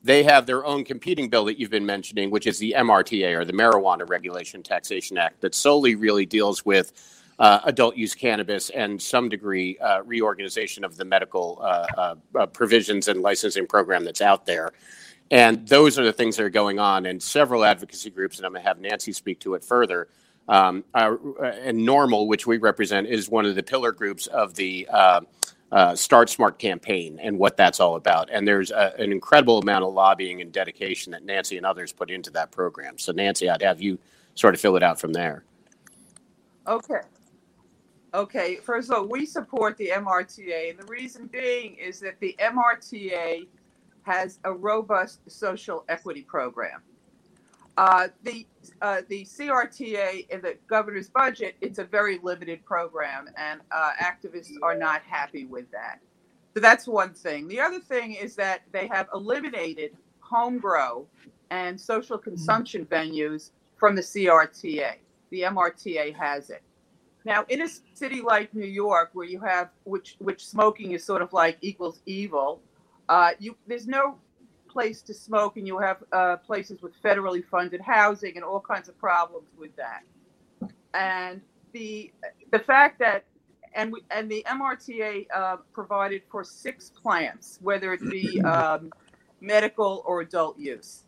they 0.03 0.23
have 0.23 0.47
their 0.47 0.65
own 0.65 0.85
competing 0.85 1.29
bill 1.29 1.45
that 1.45 1.59
you've 1.59 1.71
been 1.71 1.87
mentioning, 1.87 2.31
which 2.31 2.47
is 2.47 2.59
the 2.59 2.75
MRTA 2.77 3.37
or 3.37 3.45
the 3.45 3.53
Marijuana 3.53 4.09
Regulation 4.09 4.63
Taxation 4.63 5.19
Act, 5.19 5.41
that 5.43 5.55
solely 5.55 5.95
really 5.95 6.25
deals 6.25 6.65
with 6.65 6.93
uh, 7.39 7.61
adult 7.65 7.97
use 7.97 8.15
cannabis 8.15 8.71
and 8.71 9.01
some 9.01 9.29
degree 9.29 9.79
uh, 9.79 10.03
reorganization 10.05 10.85
of 10.85 10.97
the 10.97 11.05
medical 11.05 11.59
uh, 11.63 11.87
uh, 11.97 12.15
uh, 12.39 12.47
provisions 12.47 13.09
and 13.09 13.23
licensing 13.23 13.67
program 13.67 14.05
that's 14.05 14.21
out 14.21 14.47
there. 14.47 14.73
And 15.31 15.67
those 15.67 15.99
are 15.99 16.05
the 16.05 16.13
things 16.13 16.37
that 16.37 16.45
are 16.45 16.51
going 16.51 16.79
on. 16.79 17.07
And 17.07 17.23
several 17.23 17.65
advocacy 17.65 18.11
groups, 18.11 18.39
and 18.39 18.47
I'm 18.47 18.53
going 18.53 18.63
to 18.63 18.69
have 18.69 18.81
Nancy 18.81 19.13
speak 19.13 19.41
to 19.41 19.55
it 19.55 19.65
further. 19.65 20.09
Um, 20.49 20.85
uh, 20.93 21.17
and 21.63 21.79
NORML, 21.79 22.27
which 22.27 22.47
we 22.47 22.59
represent, 22.59 23.07
is 23.07 23.31
one 23.31 23.47
of 23.47 23.55
the 23.55 23.63
pillar 23.63 23.93
groups 23.93 24.27
of 24.27 24.55
the 24.55 24.89
uh, 25.73 25.95
Start 25.95 26.29
Smart 26.29 26.59
campaign 26.59 27.19
and 27.23 27.39
what 27.39 27.57
that's 27.57 27.81
all 27.81 27.97
about. 27.97 28.29
And 28.31 28.47
there's 28.47 28.71
a, 28.71 28.95
an 28.99 29.13
incredible 29.13 29.59
amount 29.59 29.85
of 29.85 29.93
lobbying 29.93 30.41
and 30.41 30.53
dedication 30.53 31.13
that 31.13 31.25
Nancy 31.25 31.57
and 31.57 31.67
others 31.67 31.93
put 31.93 32.11
into 32.11 32.31
that 32.33 32.51
program. 32.51 32.99
So, 32.99 33.13
Nancy, 33.13 33.49
I'd 33.49 33.63
have 33.63 33.81
you 33.81 33.99
sort 34.35 34.55
of 34.55 34.61
fill 34.61 34.77
it 34.77 34.83
out 34.83 35.01
from 35.01 35.13
there. 35.13 35.45
Okay. 36.67 37.01
Okay. 38.15 38.57
First 38.57 38.91
of 38.91 38.97
all, 38.97 39.07
we 39.07 39.25
support 39.27 39.77
the 39.77 39.91
MRTA. 39.95 40.71
And 40.71 40.79
the 40.79 40.87
reason 40.87 41.27
being 41.27 41.77
is 41.77 42.01
that 42.01 42.19
the 42.21 42.35
MRTA 42.41 43.47
has 44.03 44.39
a 44.45 44.53
robust 44.53 45.21
social 45.31 45.85
equity 45.89 46.23
program. 46.23 46.83
Uh, 47.77 48.09
the 48.25 48.47
uh, 48.83 49.03
the 49.09 49.25
CRTA 49.25 50.29
in 50.29 50.41
the 50.43 50.57
governor's 50.67 51.09
budget, 51.09 51.55
it's 51.61 51.79
a 51.79 51.85
very 51.85 52.19
limited 52.23 52.65
program, 52.65 53.29
and 53.37 53.61
uh, 53.71 53.93
activists 54.03 54.53
are 54.63 54.77
not 54.77 55.03
happy 55.03 55.47
with 55.47 55.71
that. 55.71 56.01
So 56.55 56.61
that's 56.61 56.87
one 56.87 57.15
thing. 57.15 57.47
The 57.49 57.61
other 57.61 57.81
thing 57.81 58.15
is 58.15 58.35
that 58.37 58.63
they 58.73 58.89
have 58.89 59.09
eliminated 59.15 59.97
home 60.21 60.59
grow 60.59 61.07
and 61.51 61.81
social 61.81 62.19
consumption 62.19 62.85
venues 62.87 63.51
from 63.77 63.95
the 63.95 64.03
CRTA. 64.03 64.95
The 65.31 65.43
MRTA 65.43 66.15
has 66.17 66.51
it. 66.51 66.63
Now, 67.25 67.45
in 67.49 67.63
a 67.63 67.69
city 67.95 68.23
like 68.23 68.55
New 68.55 68.67
York, 68.67 69.11
where 69.13 69.27
you 69.27 69.41
have 69.41 69.71
which 69.85 70.17
which 70.19 70.47
smoking 70.47 70.93
is 70.93 71.05
sort 71.05 71.23
of 71.23 71.33
like 71.33 71.59
equals 71.61 72.01
evil, 72.07 72.61
uh, 73.09 73.33
you 73.39 73.57
there's 73.67 73.87
no 73.87 74.17
place 74.71 75.03
to 75.03 75.15
smoke 75.15 75.57
and 75.57 75.67
you 75.67 75.79
have 75.79 75.99
uh, 76.13 76.37
places 76.37 76.81
with 76.83 76.93
federally 77.03 77.45
funded 77.45 77.81
housing 77.81 78.37
and 78.37 78.45
all 78.45 78.61
kinds 78.61 78.89
of 78.89 78.99
problems 78.99 79.49
with 79.59 79.75
that. 79.77 80.03
And 80.95 81.41
the 81.73 82.13
the 82.51 82.59
fact 82.59 82.99
that 82.99 83.25
and 83.75 83.93
we, 83.93 84.01
and 84.11 84.31
the 84.31 84.45
MRTA 84.49 85.27
uh, 85.35 85.57
provided 85.73 86.23
for 86.31 86.43
six 86.43 86.91
plants, 86.91 87.59
whether 87.63 87.93
it 87.93 88.01
be 88.11 88.41
um, 88.45 88.91
medical 89.41 90.03
or 90.07 90.21
adult 90.23 90.59
use, 90.59 91.05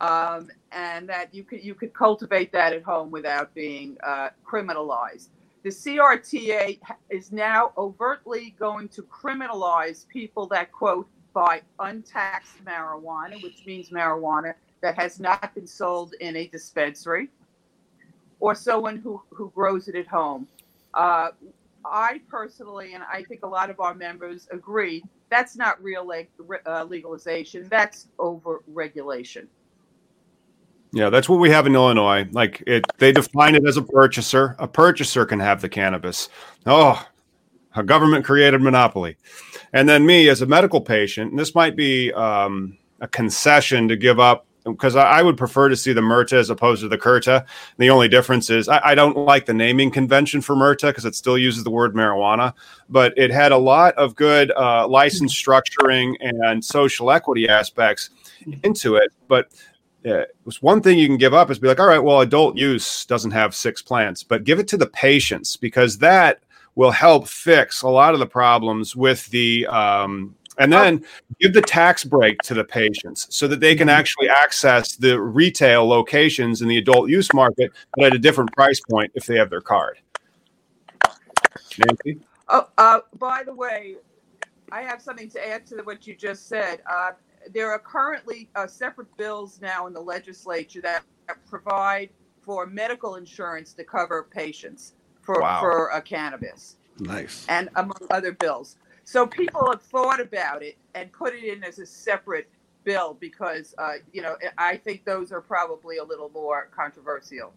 um, 0.00 0.50
and 0.72 1.08
that 1.08 1.34
you 1.34 1.44
could 1.44 1.62
you 1.62 1.74
could 1.74 1.94
cultivate 1.94 2.52
that 2.52 2.72
at 2.72 2.82
home 2.82 3.10
without 3.10 3.54
being 3.54 3.96
uh, 4.02 4.30
criminalized. 4.44 5.28
The 5.62 5.70
CRTA 5.70 6.78
is 7.08 7.32
now 7.32 7.72
overtly 7.78 8.54
going 8.58 8.88
to 8.90 9.02
criminalize 9.02 10.06
people 10.06 10.46
that 10.48 10.70
quote 10.72 11.08
buy 11.34 11.60
untaxed 11.80 12.64
marijuana, 12.64 13.42
which 13.42 13.66
means 13.66 13.90
marijuana 13.90 14.54
that 14.80 14.94
has 14.96 15.20
not 15.20 15.54
been 15.54 15.66
sold 15.66 16.14
in 16.20 16.36
a 16.36 16.46
dispensary, 16.46 17.28
or 18.40 18.54
someone 18.54 18.96
who, 18.96 19.20
who 19.30 19.50
grows 19.54 19.88
it 19.88 19.96
at 19.96 20.06
home. 20.06 20.46
Uh, 20.94 21.30
I 21.84 22.20
personally, 22.28 22.94
and 22.94 23.02
I 23.02 23.24
think 23.24 23.44
a 23.44 23.48
lot 23.48 23.68
of 23.68 23.80
our 23.80 23.94
members 23.94 24.48
agree, 24.50 25.02
that's 25.28 25.56
not 25.56 25.82
real 25.82 26.10
uh, 26.66 26.84
legalization. 26.84 27.66
That's 27.68 28.08
over 28.18 28.62
regulation. 28.68 29.48
Yeah, 30.92 31.10
that's 31.10 31.28
what 31.28 31.40
we 31.40 31.50
have 31.50 31.66
in 31.66 31.74
Illinois. 31.74 32.28
Like 32.30 32.62
it, 32.68 32.84
they 32.98 33.10
define 33.10 33.56
it 33.56 33.66
as 33.66 33.76
a 33.76 33.82
purchaser. 33.82 34.54
A 34.60 34.68
purchaser 34.68 35.26
can 35.26 35.40
have 35.40 35.60
the 35.60 35.68
cannabis. 35.68 36.28
Oh, 36.66 37.04
a 37.74 37.82
government 37.82 38.24
created 38.24 38.60
monopoly. 38.60 39.16
And 39.72 39.88
then 39.88 40.06
me 40.06 40.28
as 40.28 40.42
a 40.42 40.46
medical 40.46 40.80
patient, 40.80 41.30
and 41.30 41.38
this 41.38 41.54
might 41.54 41.76
be 41.76 42.12
um, 42.12 42.78
a 43.00 43.08
concession 43.08 43.88
to 43.88 43.96
give 43.96 44.20
up 44.20 44.46
because 44.64 44.96
I, 44.96 45.18
I, 45.18 45.22
would 45.22 45.36
prefer 45.36 45.68
to 45.68 45.76
see 45.76 45.92
the 45.92 46.00
Myrta 46.00 46.34
as 46.34 46.48
opposed 46.48 46.80
to 46.80 46.88
the 46.88 46.96
Curta. 46.96 47.44
The 47.76 47.90
only 47.90 48.08
difference 48.08 48.48
is 48.48 48.68
I, 48.68 48.80
I 48.82 48.94
don't 48.94 49.16
like 49.16 49.46
the 49.46 49.52
naming 49.52 49.90
convention 49.90 50.40
for 50.40 50.56
Myrta 50.56 50.88
because 50.88 51.04
it 51.04 51.14
still 51.14 51.36
uses 51.36 51.64
the 51.64 51.70
word 51.70 51.94
marijuana, 51.94 52.54
but 52.88 53.12
it 53.18 53.30
had 53.30 53.52
a 53.52 53.58
lot 53.58 53.94
of 53.96 54.14
good 54.14 54.52
uh, 54.56 54.88
license 54.88 55.34
structuring 55.34 56.14
and 56.20 56.64
social 56.64 57.10
equity 57.10 57.48
aspects 57.48 58.10
into 58.62 58.96
it. 58.96 59.12
But 59.28 59.52
uh, 60.06 60.20
it 60.20 60.36
was 60.44 60.62
one 60.62 60.80
thing 60.80 60.98
you 60.98 61.06
can 61.06 61.16
give 61.16 61.34
up 61.34 61.50
is 61.50 61.58
be 61.58 61.68
like, 61.68 61.80
all 61.80 61.86
right, 61.86 62.02
well, 62.02 62.20
adult 62.20 62.56
use 62.56 63.04
doesn't 63.06 63.30
have 63.32 63.54
six 63.54 63.82
plants, 63.82 64.22
but 64.22 64.44
give 64.44 64.58
it 64.58 64.68
to 64.68 64.76
the 64.76 64.86
patients 64.86 65.56
because 65.56 65.98
that 65.98 66.43
will 66.74 66.90
help 66.90 67.28
fix 67.28 67.82
a 67.82 67.88
lot 67.88 68.14
of 68.14 68.20
the 68.20 68.26
problems 68.26 68.96
with 68.96 69.26
the 69.28 69.66
um, 69.66 70.34
and 70.58 70.72
then 70.72 71.04
give 71.40 71.52
the 71.52 71.62
tax 71.62 72.04
break 72.04 72.38
to 72.42 72.54
the 72.54 72.64
patients 72.64 73.26
so 73.30 73.48
that 73.48 73.60
they 73.60 73.74
can 73.74 73.88
mm-hmm. 73.88 73.98
actually 73.98 74.28
access 74.28 74.96
the 74.96 75.20
retail 75.20 75.86
locations 75.86 76.62
in 76.62 76.68
the 76.68 76.78
adult 76.78 77.08
use 77.08 77.32
market 77.34 77.72
but 77.96 78.06
at 78.06 78.14
a 78.14 78.18
different 78.18 78.52
price 78.52 78.80
point 78.90 79.10
if 79.14 79.26
they 79.26 79.36
have 79.36 79.50
their 79.50 79.60
card. 79.60 79.98
Nancy? 81.78 82.20
Oh 82.48 82.68
uh, 82.78 83.00
by 83.18 83.42
the 83.44 83.54
way 83.54 83.96
i 84.70 84.82
have 84.82 85.00
something 85.00 85.28
to 85.30 85.48
add 85.48 85.66
to 85.66 85.76
what 85.82 86.06
you 86.06 86.14
just 86.14 86.48
said. 86.48 86.80
Uh, 86.90 87.12
there 87.52 87.70
are 87.70 87.78
currently 87.78 88.48
uh, 88.54 88.66
separate 88.66 89.14
bills 89.16 89.60
now 89.60 89.86
in 89.86 89.92
the 89.92 90.00
legislature 90.00 90.80
that 90.80 91.04
provide 91.46 92.10
for 92.40 92.66
medical 92.66 93.16
insurance 93.16 93.72
to 93.74 93.84
cover 93.84 94.28
patients 94.30 94.94
for 95.24 95.40
wow. 95.40 95.60
for 95.60 95.92
uh, 95.92 96.00
cannabis. 96.00 96.76
Nice. 96.98 97.46
And 97.48 97.68
among 97.76 97.98
other 98.10 98.32
bills. 98.32 98.76
So 99.04 99.26
people 99.26 99.70
have 99.70 99.82
thought 99.82 100.20
about 100.20 100.62
it 100.62 100.76
and 100.94 101.12
put 101.12 101.34
it 101.34 101.44
in 101.44 101.64
as 101.64 101.78
a 101.78 101.86
separate 101.86 102.48
bill 102.84 103.16
because 103.18 103.74
uh, 103.78 103.94
you 104.12 104.22
know 104.22 104.36
I 104.58 104.76
think 104.76 105.04
those 105.04 105.32
are 105.32 105.40
probably 105.40 105.98
a 105.98 106.04
little 106.04 106.30
more 106.30 106.68
controversial. 106.74 107.52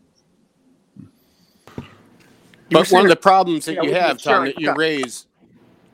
But 2.70 2.90
one 2.90 3.06
of 3.06 3.10
the 3.10 3.16
problems 3.16 3.66
that 3.66 3.76
you, 3.76 3.78
know, 3.78 3.88
you 3.88 3.96
have, 3.96 4.22
Tom, 4.22 4.46
that 4.46 4.60
you 4.60 4.74
raise 4.74 5.28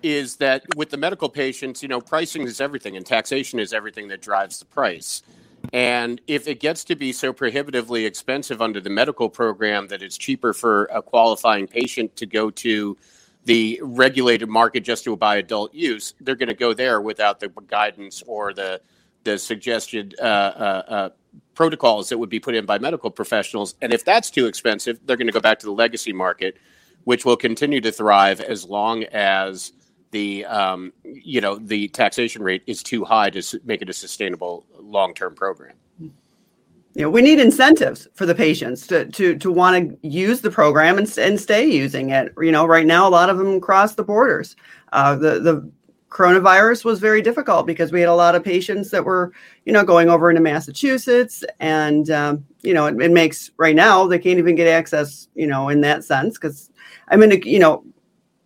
is 0.01 0.37
that 0.37 0.63
with 0.75 0.89
the 0.89 0.97
medical 0.97 1.29
patients, 1.29 1.83
you 1.83 1.87
know, 1.87 2.01
pricing 2.01 2.43
is 2.43 2.59
everything 2.59 2.97
and 2.97 3.05
taxation 3.05 3.59
is 3.59 3.73
everything 3.73 4.07
that 4.07 4.21
drives 4.21 4.59
the 4.59 4.65
price. 4.65 5.21
And 5.71 6.19
if 6.27 6.47
it 6.47 6.59
gets 6.59 6.83
to 6.85 6.95
be 6.95 7.13
so 7.13 7.31
prohibitively 7.31 8.05
expensive 8.05 8.61
under 8.61 8.81
the 8.81 8.89
medical 8.89 9.29
program 9.29 9.87
that 9.87 10.01
it's 10.01 10.17
cheaper 10.17 10.53
for 10.53 10.85
a 10.85 11.01
qualifying 11.01 11.67
patient 11.67 12.15
to 12.17 12.25
go 12.25 12.49
to 12.51 12.97
the 13.45 13.79
regulated 13.81 14.49
market 14.49 14.81
just 14.81 15.03
to 15.05 15.15
buy 15.15 15.37
adult 15.37 15.73
use, 15.73 16.13
they're 16.21 16.35
going 16.35 16.49
to 16.49 16.55
go 16.55 16.73
there 16.73 17.01
without 17.01 17.39
the 17.39 17.49
guidance 17.67 18.23
or 18.27 18.53
the 18.53 18.81
the 19.23 19.37
suggested 19.37 20.15
uh, 20.19 20.23
uh, 20.23 20.83
uh, 20.87 21.09
protocols 21.55 22.09
that 22.09 22.17
would 22.17 22.29
be 22.29 22.41
put 22.41 22.55
in 22.55 22.65
by 22.65 22.77
medical 22.77 23.09
professionals. 23.09 23.75
And 23.81 23.93
if 23.93 24.03
that's 24.03 24.29
too 24.29 24.47
expensive, 24.47 24.99
they're 25.05 25.17
going 25.17 25.27
to 25.27 25.33
go 25.33 25.39
back 25.39 25.59
to 25.59 25.65
the 25.65 25.71
legacy 25.71 26.11
market, 26.11 26.57
which 27.05 27.23
will 27.23 27.37
continue 27.37 27.79
to 27.81 27.91
thrive 27.91 28.41
as 28.41 28.65
long 28.65 29.03
as 29.05 29.71
the 30.13 30.45
um, 30.45 30.93
you 31.03 31.41
know 31.41 31.57
the 31.57 31.89
taxation 31.89 32.41
rate 32.41 32.63
is 32.65 32.81
too 32.81 33.03
high 33.03 33.29
to 33.31 33.59
make 33.65 33.81
it 33.81 33.89
a 33.89 33.93
sustainable 33.93 34.65
long 34.79 35.13
term 35.13 35.35
program 35.35 35.73
know, 37.01 37.09
we 37.09 37.21
need 37.21 37.39
incentives 37.39 38.07
for 38.13 38.25
the 38.25 38.35
patients 38.35 38.85
to 38.87 39.05
to 39.05 39.37
to 39.37 39.51
want 39.51 40.01
to 40.01 40.07
use 40.07 40.41
the 40.41 40.51
program 40.51 40.97
and, 40.97 41.17
and 41.17 41.39
stay 41.39 41.65
using 41.65 42.11
it. 42.11 42.33
You 42.39 42.51
know, 42.51 42.65
right 42.65 42.85
now 42.85 43.07
a 43.07 43.09
lot 43.09 43.29
of 43.29 43.37
them 43.37 43.59
cross 43.59 43.95
the 43.95 44.03
borders. 44.03 44.55
Uh, 44.91 45.15
the 45.15 45.39
the 45.39 45.71
coronavirus 46.09 46.85
was 46.85 46.99
very 46.99 47.23
difficult 47.23 47.65
because 47.65 47.91
we 47.91 47.99
had 47.99 48.09
a 48.09 48.13
lot 48.13 48.35
of 48.35 48.43
patients 48.43 48.91
that 48.91 49.03
were, 49.03 49.33
you 49.65 49.73
know, 49.73 49.83
going 49.83 50.09
over 50.09 50.29
into 50.29 50.41
Massachusetts, 50.41 51.43
and 51.59 52.11
um, 52.11 52.45
you 52.61 52.73
know, 52.73 52.85
it, 52.85 53.01
it, 53.01 53.11
makes 53.11 53.49
right 53.57 53.75
now 53.75 54.05
they 54.05 54.19
can't 54.19 54.37
even 54.37 54.55
get 54.55 54.67
access, 54.67 55.27
you 55.33 55.47
know, 55.47 55.69
in 55.69 55.81
that 55.81 56.03
sense 56.03 56.35
because 56.35 56.69
I'm 57.07 57.23
in 57.23 57.31
a, 57.31 57.39
you 57.43 57.57
know, 57.57 57.83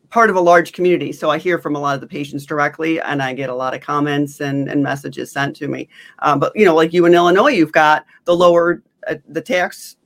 part 0.09 0.29
of 0.29 0.35
a 0.35 0.41
large 0.41 0.71
community. 0.71 1.11
So 1.11 1.29
I 1.29 1.37
hear 1.37 1.59
from 1.59 1.75
a 1.75 1.79
lot 1.79 1.95
of 1.95 2.01
the 2.01 2.07
patients 2.07 2.45
directly 2.45 3.01
and 3.01 3.21
I 3.21 3.33
get 3.33 3.49
a 3.49 3.55
lot 3.55 3.73
of 3.73 3.81
comments 3.81 4.39
and, 4.39 4.69
and 4.69 4.81
messages 4.81 5.31
sent 5.31 5.55
to 5.57 5.67
me. 5.67 5.89
Um, 6.19 6.39
but, 6.39 6.55
you 6.55 6.65
know, 6.65 6.75
like 6.75 6.93
you 6.93 7.05
in 7.05 7.13
Illinois, 7.13 7.51
you've 7.51 7.71
got 7.71 8.05
the 8.25 8.35
lower, 8.35 8.83
uh, 9.07 9.15
the 9.27 9.41
tax, 9.41 9.97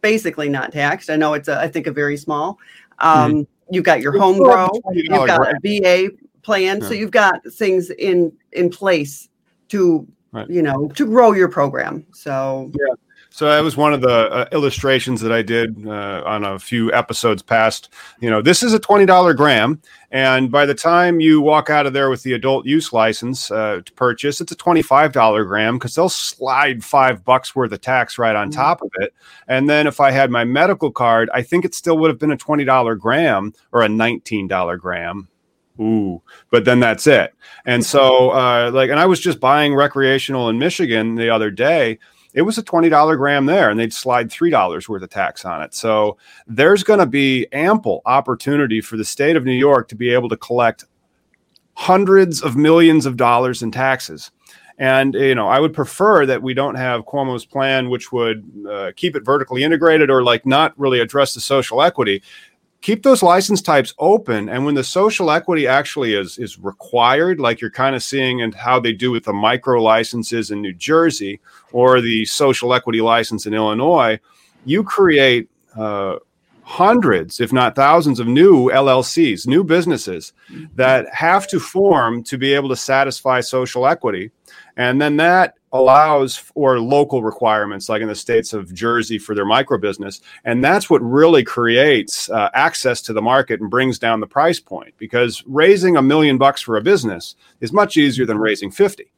basically 0.00 0.48
not 0.48 0.72
taxed. 0.72 1.10
I 1.10 1.16
know 1.16 1.34
it's, 1.34 1.48
a, 1.48 1.58
I 1.58 1.68
think, 1.68 1.86
a 1.86 1.92
very 1.92 2.16
small. 2.16 2.58
Um, 3.00 3.32
mm-hmm. 3.32 3.74
You've 3.74 3.84
got 3.84 4.00
your 4.00 4.16
home 4.16 4.38
grow, 4.38 4.70
you've 4.92 5.26
got 5.26 5.46
a 5.46 5.58
VA 5.62 6.08
plan. 6.42 6.80
Yeah. 6.80 6.88
So 6.88 6.94
you've 6.94 7.10
got 7.10 7.44
things 7.52 7.90
in, 7.90 8.32
in 8.52 8.70
place 8.70 9.28
to, 9.68 10.06
right. 10.32 10.48
you 10.48 10.62
know, 10.62 10.88
to 10.94 11.04
grow 11.04 11.32
your 11.32 11.48
program. 11.48 12.06
So, 12.14 12.72
yeah. 12.74 12.94
So 13.38 13.46
that 13.46 13.62
was 13.62 13.76
one 13.76 13.94
of 13.94 14.00
the 14.00 14.08
uh, 14.32 14.48
illustrations 14.50 15.20
that 15.20 15.30
I 15.30 15.42
did 15.42 15.86
uh, 15.86 16.24
on 16.26 16.42
a 16.42 16.58
few 16.58 16.92
episodes 16.92 17.40
past. 17.40 17.88
You 18.18 18.30
know, 18.30 18.42
this 18.42 18.64
is 18.64 18.72
a 18.72 18.80
twenty 18.80 19.06
dollar 19.06 19.32
gram, 19.32 19.80
and 20.10 20.50
by 20.50 20.66
the 20.66 20.74
time 20.74 21.20
you 21.20 21.40
walk 21.40 21.70
out 21.70 21.86
of 21.86 21.92
there 21.92 22.10
with 22.10 22.24
the 22.24 22.32
adult 22.32 22.66
use 22.66 22.92
license 22.92 23.48
uh, 23.52 23.82
to 23.84 23.92
purchase, 23.92 24.40
it's 24.40 24.50
a 24.50 24.56
twenty 24.56 24.82
five 24.82 25.12
dollar 25.12 25.44
gram 25.44 25.78
because 25.78 25.94
they'll 25.94 26.08
slide 26.08 26.82
five 26.82 27.24
bucks 27.24 27.54
worth 27.54 27.70
of 27.70 27.80
tax 27.80 28.18
right 28.18 28.34
on 28.34 28.50
mm-hmm. 28.50 28.60
top 28.60 28.82
of 28.82 28.90
it. 28.96 29.14
And 29.46 29.70
then 29.70 29.86
if 29.86 30.00
I 30.00 30.10
had 30.10 30.32
my 30.32 30.42
medical 30.42 30.90
card, 30.90 31.30
I 31.32 31.42
think 31.42 31.64
it 31.64 31.76
still 31.76 31.96
would 31.98 32.10
have 32.10 32.18
been 32.18 32.32
a 32.32 32.36
twenty 32.36 32.64
dollar 32.64 32.96
gram 32.96 33.54
or 33.70 33.82
a 33.82 33.88
nineteen 33.88 34.48
dollar 34.48 34.76
gram 34.76 35.28
ooh 35.80 36.20
but 36.50 36.64
then 36.64 36.80
that's 36.80 37.06
it 37.06 37.32
and 37.64 37.86
so 37.86 38.30
uh, 38.30 38.68
like 38.74 38.90
and 38.90 38.98
i 38.98 39.06
was 39.06 39.20
just 39.20 39.38
buying 39.38 39.76
recreational 39.76 40.48
in 40.48 40.58
michigan 40.58 41.14
the 41.14 41.30
other 41.30 41.52
day 41.52 41.96
it 42.34 42.42
was 42.42 42.58
a 42.58 42.62
$20 42.62 43.16
gram 43.16 43.46
there 43.46 43.70
and 43.70 43.80
they'd 43.80 43.92
slide 43.92 44.28
$3 44.28 44.88
worth 44.88 45.02
of 45.02 45.10
tax 45.10 45.44
on 45.44 45.62
it. 45.62 45.74
So 45.74 46.18
there's 46.46 46.82
going 46.82 47.00
to 47.00 47.06
be 47.06 47.46
ample 47.52 48.02
opportunity 48.06 48.80
for 48.80 48.96
the 48.96 49.04
state 49.04 49.36
of 49.36 49.44
New 49.44 49.52
York 49.52 49.88
to 49.88 49.96
be 49.96 50.10
able 50.10 50.28
to 50.28 50.36
collect 50.36 50.84
hundreds 51.74 52.42
of 52.42 52.56
millions 52.56 53.06
of 53.06 53.16
dollars 53.16 53.62
in 53.62 53.70
taxes. 53.70 54.30
And 54.78 55.14
you 55.14 55.34
know, 55.34 55.48
I 55.48 55.58
would 55.58 55.74
prefer 55.74 56.24
that 56.26 56.42
we 56.42 56.54
don't 56.54 56.76
have 56.76 57.04
Cuomo's 57.04 57.44
plan, 57.44 57.90
which 57.90 58.12
would 58.12 58.48
uh, 58.70 58.92
keep 58.94 59.16
it 59.16 59.24
vertically 59.24 59.64
integrated 59.64 60.08
or 60.08 60.22
like 60.22 60.46
not 60.46 60.72
really 60.78 61.00
address 61.00 61.34
the 61.34 61.40
social 61.40 61.82
equity 61.82 62.22
keep 62.80 63.02
those 63.02 63.22
license 63.22 63.60
types 63.60 63.94
open 63.98 64.48
and 64.48 64.64
when 64.64 64.74
the 64.74 64.84
social 64.84 65.30
equity 65.30 65.66
actually 65.66 66.14
is 66.14 66.38
is 66.38 66.58
required 66.58 67.40
like 67.40 67.60
you're 67.60 67.70
kind 67.70 67.96
of 67.96 68.02
seeing 68.02 68.40
and 68.40 68.54
how 68.54 68.78
they 68.78 68.92
do 68.92 69.10
with 69.10 69.24
the 69.24 69.32
micro 69.32 69.82
licenses 69.82 70.50
in 70.50 70.62
New 70.62 70.72
Jersey 70.72 71.40
or 71.72 72.00
the 72.00 72.24
social 72.24 72.72
equity 72.74 73.00
license 73.00 73.46
in 73.46 73.54
Illinois 73.54 74.20
you 74.64 74.84
create 74.84 75.48
uh, 75.76 76.16
hundreds 76.62 77.40
if 77.40 77.52
not 77.52 77.74
thousands 77.74 78.20
of 78.20 78.26
new 78.26 78.70
LLCs 78.70 79.46
new 79.46 79.64
businesses 79.64 80.32
that 80.74 81.12
have 81.12 81.48
to 81.48 81.58
form 81.58 82.22
to 82.22 82.38
be 82.38 82.52
able 82.52 82.68
to 82.68 82.76
satisfy 82.76 83.40
social 83.40 83.86
equity. 83.86 84.30
And 84.76 85.00
then 85.00 85.16
that 85.16 85.57
allows 85.72 86.36
for 86.36 86.80
local 86.80 87.22
requirements, 87.22 87.88
like 87.88 88.00
in 88.00 88.08
the 88.08 88.14
states 88.14 88.52
of 88.52 88.72
Jersey 88.72 89.18
for 89.18 89.34
their 89.34 89.44
micro 89.44 89.78
business. 89.78 90.20
And 90.44 90.64
that's 90.64 90.88
what 90.88 91.02
really 91.02 91.44
creates 91.44 92.30
uh, 92.30 92.48
access 92.54 93.02
to 93.02 93.12
the 93.12 93.22
market 93.22 93.60
and 93.60 93.70
brings 93.70 93.98
down 93.98 94.20
the 94.20 94.26
price 94.26 94.60
point 94.60 94.94
because 94.96 95.42
raising 95.46 95.96
a 95.96 96.02
million 96.02 96.38
bucks 96.38 96.62
for 96.62 96.76
a 96.76 96.82
business 96.82 97.36
is 97.60 97.72
much 97.72 97.96
easier 97.96 98.24
than 98.24 98.38
raising 98.38 98.70
50. 98.70 99.10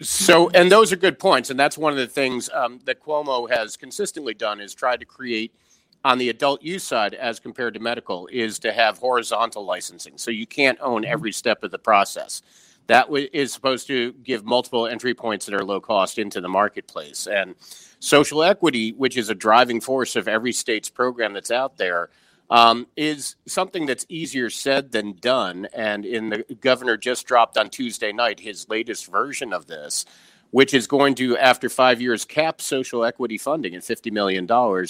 so, 0.00 0.50
and 0.50 0.70
those 0.70 0.92
are 0.92 0.96
good 0.96 1.18
points. 1.18 1.50
And 1.50 1.58
that's 1.58 1.78
one 1.78 1.92
of 1.92 1.98
the 1.98 2.06
things 2.06 2.50
um, 2.52 2.80
that 2.84 3.02
Cuomo 3.02 3.50
has 3.50 3.76
consistently 3.76 4.34
done 4.34 4.60
is 4.60 4.74
try 4.74 4.96
to 4.96 5.04
create 5.04 5.54
on 6.04 6.18
the 6.18 6.28
adult 6.28 6.62
use 6.62 6.82
side 6.82 7.14
as 7.14 7.38
compared 7.38 7.74
to 7.74 7.80
medical 7.80 8.26
is 8.26 8.58
to 8.58 8.72
have 8.72 8.98
horizontal 8.98 9.64
licensing. 9.64 10.18
So 10.18 10.30
you 10.30 10.46
can't 10.46 10.78
own 10.80 11.04
every 11.04 11.32
step 11.32 11.62
of 11.62 11.70
the 11.70 11.78
process 11.78 12.42
that 12.92 13.06
w- 13.06 13.28
is 13.32 13.54
supposed 13.54 13.86
to 13.86 14.12
give 14.22 14.44
multiple 14.44 14.86
entry 14.86 15.14
points 15.14 15.46
that 15.46 15.54
are 15.54 15.64
low 15.64 15.80
cost 15.80 16.18
into 16.18 16.42
the 16.42 16.48
marketplace. 16.48 17.26
And 17.26 17.54
social 18.00 18.42
equity, 18.42 18.92
which 18.92 19.16
is 19.16 19.30
a 19.30 19.34
driving 19.34 19.80
force 19.80 20.14
of 20.14 20.28
every 20.28 20.52
state's 20.52 20.90
program 20.90 21.32
that's 21.32 21.50
out 21.50 21.78
there, 21.78 22.10
um, 22.50 22.86
is 22.94 23.36
something 23.46 23.86
that's 23.86 24.04
easier 24.10 24.50
said 24.50 24.92
than 24.92 25.14
done. 25.22 25.68
And 25.72 26.04
in 26.04 26.28
the 26.28 26.44
governor 26.60 26.98
just 26.98 27.26
dropped 27.26 27.56
on 27.56 27.70
Tuesday 27.70 28.12
night 28.12 28.38
his 28.38 28.68
latest 28.68 29.06
version 29.10 29.54
of 29.54 29.66
this, 29.66 30.04
which 30.50 30.74
is 30.74 30.86
going 30.86 31.14
to, 31.14 31.38
after 31.38 31.70
five 31.70 31.98
years, 31.98 32.26
cap 32.26 32.60
social 32.60 33.06
equity 33.06 33.38
funding 33.38 33.74
at 33.74 33.80
$50 33.84 34.12
million, 34.12 34.44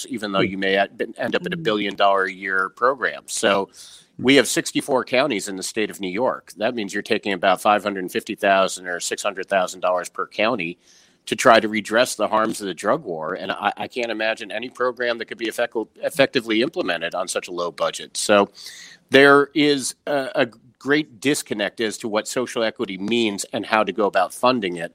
even 0.09 0.33
though 0.33 0.41
you 0.41 0.57
may 0.57 0.77
end 0.77 1.35
up 1.35 1.45
at 1.45 1.53
a 1.53 1.57
billion 1.57 1.95
dollar 1.95 2.25
a 2.25 2.33
year 2.33 2.67
program. 2.67 3.23
So 3.27 3.69
we 4.19 4.35
have 4.35 4.47
64 4.47 5.05
counties 5.05 5.47
in 5.47 5.55
the 5.55 5.63
state 5.63 5.89
of 5.89 5.99
New 5.99 6.09
York. 6.09 6.53
That 6.57 6.75
means 6.75 6.93
you're 6.93 7.03
taking 7.03 7.33
about 7.33 7.61
550,000 7.61 8.87
or 8.87 8.99
$600,000 8.99 10.13
per 10.13 10.27
county 10.27 10.77
to 11.25 11.35
try 11.35 11.59
to 11.59 11.67
redress 11.67 12.15
the 12.15 12.27
harms 12.27 12.59
of 12.59 12.67
the 12.67 12.73
drug 12.73 13.03
war. 13.03 13.33
And 13.33 13.51
I, 13.51 13.71
I 13.77 13.87
can't 13.87 14.11
imagine 14.11 14.51
any 14.51 14.69
program 14.69 15.17
that 15.17 15.25
could 15.25 15.37
be 15.37 15.47
effect- 15.47 15.75
effectively 15.95 16.61
implemented 16.61 17.15
on 17.15 17.27
such 17.27 17.47
a 17.47 17.51
low 17.51 17.71
budget. 17.71 18.17
So 18.17 18.49
there 19.09 19.49
is 19.53 19.95
a, 20.05 20.29
a 20.35 20.47
great 20.77 21.21
disconnect 21.21 21.79
as 21.79 21.97
to 21.99 22.09
what 22.09 22.27
social 22.27 22.61
equity 22.63 22.97
means 22.97 23.45
and 23.53 23.65
how 23.65 23.83
to 23.83 23.93
go 23.93 24.05
about 24.05 24.33
funding 24.33 24.75
it. 24.75 24.93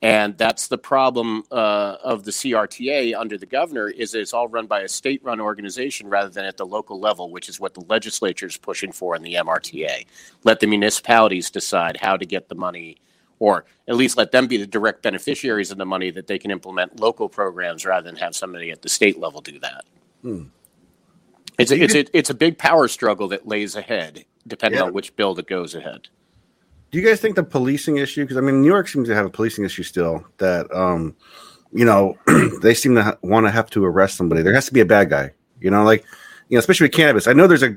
And 0.00 0.38
that's 0.38 0.68
the 0.68 0.78
problem 0.78 1.42
uh, 1.50 1.96
of 2.04 2.22
the 2.22 2.30
CRTA 2.30 3.16
under 3.16 3.36
the 3.36 3.46
governor 3.46 3.88
is 3.88 4.14
it's 4.14 4.32
all 4.32 4.46
run 4.46 4.66
by 4.66 4.82
a 4.82 4.88
state-run 4.88 5.40
organization 5.40 6.08
rather 6.08 6.28
than 6.28 6.44
at 6.44 6.56
the 6.56 6.66
local 6.66 7.00
level, 7.00 7.30
which 7.30 7.48
is 7.48 7.58
what 7.58 7.74
the 7.74 7.80
legislature 7.88 8.46
is 8.46 8.56
pushing 8.56 8.92
for 8.92 9.16
in 9.16 9.22
the 9.22 9.34
MRTA. 9.34 10.06
Let 10.44 10.60
the 10.60 10.68
municipalities 10.68 11.50
decide 11.50 11.96
how 11.96 12.16
to 12.16 12.24
get 12.24 12.48
the 12.48 12.54
money, 12.54 12.98
or 13.40 13.64
at 13.88 13.96
least 13.96 14.16
let 14.16 14.30
them 14.30 14.46
be 14.46 14.56
the 14.56 14.68
direct 14.68 15.02
beneficiaries 15.02 15.72
of 15.72 15.78
the 15.78 15.86
money 15.86 16.10
that 16.12 16.28
they 16.28 16.38
can 16.38 16.52
implement 16.52 17.00
local 17.00 17.28
programs 17.28 17.84
rather 17.84 18.08
than 18.08 18.16
have 18.16 18.36
somebody 18.36 18.70
at 18.70 18.82
the 18.82 18.88
state 18.88 19.18
level 19.18 19.40
do 19.40 19.58
that. 19.58 19.84
Hmm. 20.22 20.44
It's 21.58 21.72
a, 21.72 21.82
it's 21.82 21.94
a, 21.96 22.16
it's 22.16 22.30
a 22.30 22.34
big 22.34 22.56
power 22.56 22.86
struggle 22.86 23.26
that 23.28 23.48
lays 23.48 23.74
ahead, 23.74 24.24
depending 24.46 24.78
yeah. 24.78 24.86
on 24.86 24.92
which 24.92 25.16
bill 25.16 25.34
that 25.34 25.48
goes 25.48 25.74
ahead 25.74 26.08
do 26.90 26.98
you 26.98 27.06
guys 27.06 27.20
think 27.20 27.36
the 27.36 27.42
policing 27.42 27.98
issue? 27.98 28.24
Because 28.24 28.36
I 28.36 28.40
mean, 28.40 28.62
New 28.62 28.68
York 28.68 28.88
seems 28.88 29.08
to 29.08 29.14
have 29.14 29.26
a 29.26 29.30
policing 29.30 29.64
issue 29.64 29.82
still. 29.82 30.24
That 30.38 30.72
um, 30.74 31.16
you 31.72 31.84
know, 31.84 32.16
they 32.62 32.74
seem 32.74 32.94
to 32.94 33.02
ha- 33.02 33.16
want 33.22 33.46
to 33.46 33.50
have 33.50 33.70
to 33.70 33.84
arrest 33.84 34.16
somebody. 34.16 34.42
There 34.42 34.54
has 34.54 34.66
to 34.66 34.72
be 34.72 34.80
a 34.80 34.86
bad 34.86 35.10
guy. 35.10 35.32
You 35.60 35.70
know, 35.70 35.84
like 35.84 36.04
you 36.48 36.56
know, 36.56 36.60
especially 36.60 36.84
with 36.84 36.92
cannabis. 36.92 37.26
I 37.26 37.32
know 37.32 37.46
there's 37.46 37.62
a 37.62 37.76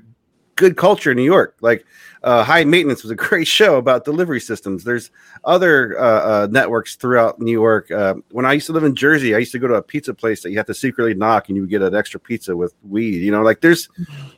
good 0.55 0.77
culture 0.77 1.11
in 1.11 1.17
New 1.17 1.23
York. 1.23 1.57
Like 1.61 1.85
uh, 2.23 2.43
High 2.43 2.63
Maintenance 2.63 3.03
was 3.03 3.11
a 3.11 3.15
great 3.27 3.47
show 3.47 3.77
about 3.77 4.05
delivery 4.05 4.39
systems. 4.39 4.83
There's 4.83 5.11
other 5.43 5.99
uh, 5.99 6.03
uh, 6.43 6.47
networks 6.49 6.95
throughout 6.95 7.39
New 7.39 7.51
York. 7.51 7.91
Uh, 7.91 8.15
when 8.31 8.45
I 8.45 8.53
used 8.53 8.67
to 8.67 8.73
live 8.73 8.83
in 8.83 8.95
Jersey, 8.95 9.35
I 9.35 9.39
used 9.39 9.51
to 9.53 9.59
go 9.59 9.67
to 9.67 9.75
a 9.75 9.81
pizza 9.81 10.13
place 10.13 10.41
that 10.43 10.51
you 10.51 10.57
have 10.57 10.67
to 10.67 10.73
secretly 10.73 11.13
knock 11.15 11.49
and 11.49 11.57
you 11.57 11.67
get 11.67 11.81
an 11.81 11.95
extra 11.95 12.19
pizza 12.19 12.55
with 12.55 12.73
weed. 12.83 13.21
You 13.21 13.31
know, 13.31 13.41
like 13.41 13.61
there's 13.61 13.89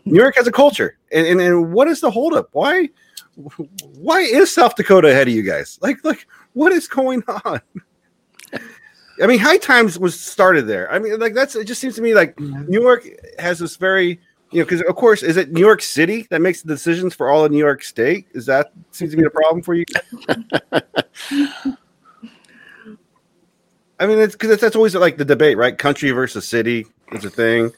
New 0.05 0.19
York 0.19 0.35
has 0.37 0.47
a 0.47 0.51
culture. 0.51 0.97
And, 1.11 1.27
and, 1.27 1.41
and 1.41 1.73
what 1.73 1.87
is 1.87 2.01
the 2.01 2.09
holdup? 2.09 2.49
Why 2.53 2.89
why 3.35 4.21
is 4.21 4.53
South 4.53 4.75
Dakota 4.75 5.09
ahead 5.09 5.27
of 5.27 5.33
you 5.33 5.43
guys? 5.43 5.79
Like, 5.81 6.03
like 6.03 6.27
what 6.53 6.71
is 6.71 6.87
going 6.87 7.23
on? 7.45 7.61
I 9.21 9.27
mean, 9.27 9.39
High 9.39 9.57
Times 9.57 9.99
was 9.99 10.19
started 10.19 10.67
there. 10.67 10.91
I 10.91 10.99
mean, 10.99 11.19
like 11.19 11.33
that's 11.33 11.55
it. 11.55 11.65
Just 11.65 11.79
seems 11.79 11.95
to 11.95 12.01
me 12.01 12.15
like 12.15 12.39
New 12.39 12.81
York 12.81 13.07
has 13.37 13.59
this 13.59 13.75
very, 13.75 14.19
you 14.51 14.59
know, 14.59 14.65
because 14.65 14.81
of 14.81 14.95
course, 14.95 15.21
is 15.21 15.37
it 15.37 15.51
New 15.51 15.61
York 15.61 15.81
City 15.81 16.27
that 16.29 16.41
makes 16.41 16.63
the 16.63 16.73
decisions 16.73 17.13
for 17.13 17.29
all 17.29 17.45
of 17.45 17.51
New 17.51 17.59
York 17.59 17.83
State? 17.83 18.27
Is 18.33 18.45
that 18.47 18.71
seems 18.91 19.11
to 19.11 19.17
be 19.17 19.23
a 19.23 19.29
problem 19.29 19.61
for 19.61 19.75
you? 19.75 19.85
I 23.99 24.07
mean, 24.07 24.17
it's 24.19 24.33
because 24.33 24.59
that's 24.59 24.75
always 24.75 24.95
like 24.95 25.17
the 25.17 25.25
debate, 25.25 25.57
right? 25.57 25.77
Country 25.77 26.09
versus 26.11 26.47
city 26.47 26.85
is 27.11 27.23
a 27.23 27.29
thing, 27.29 27.71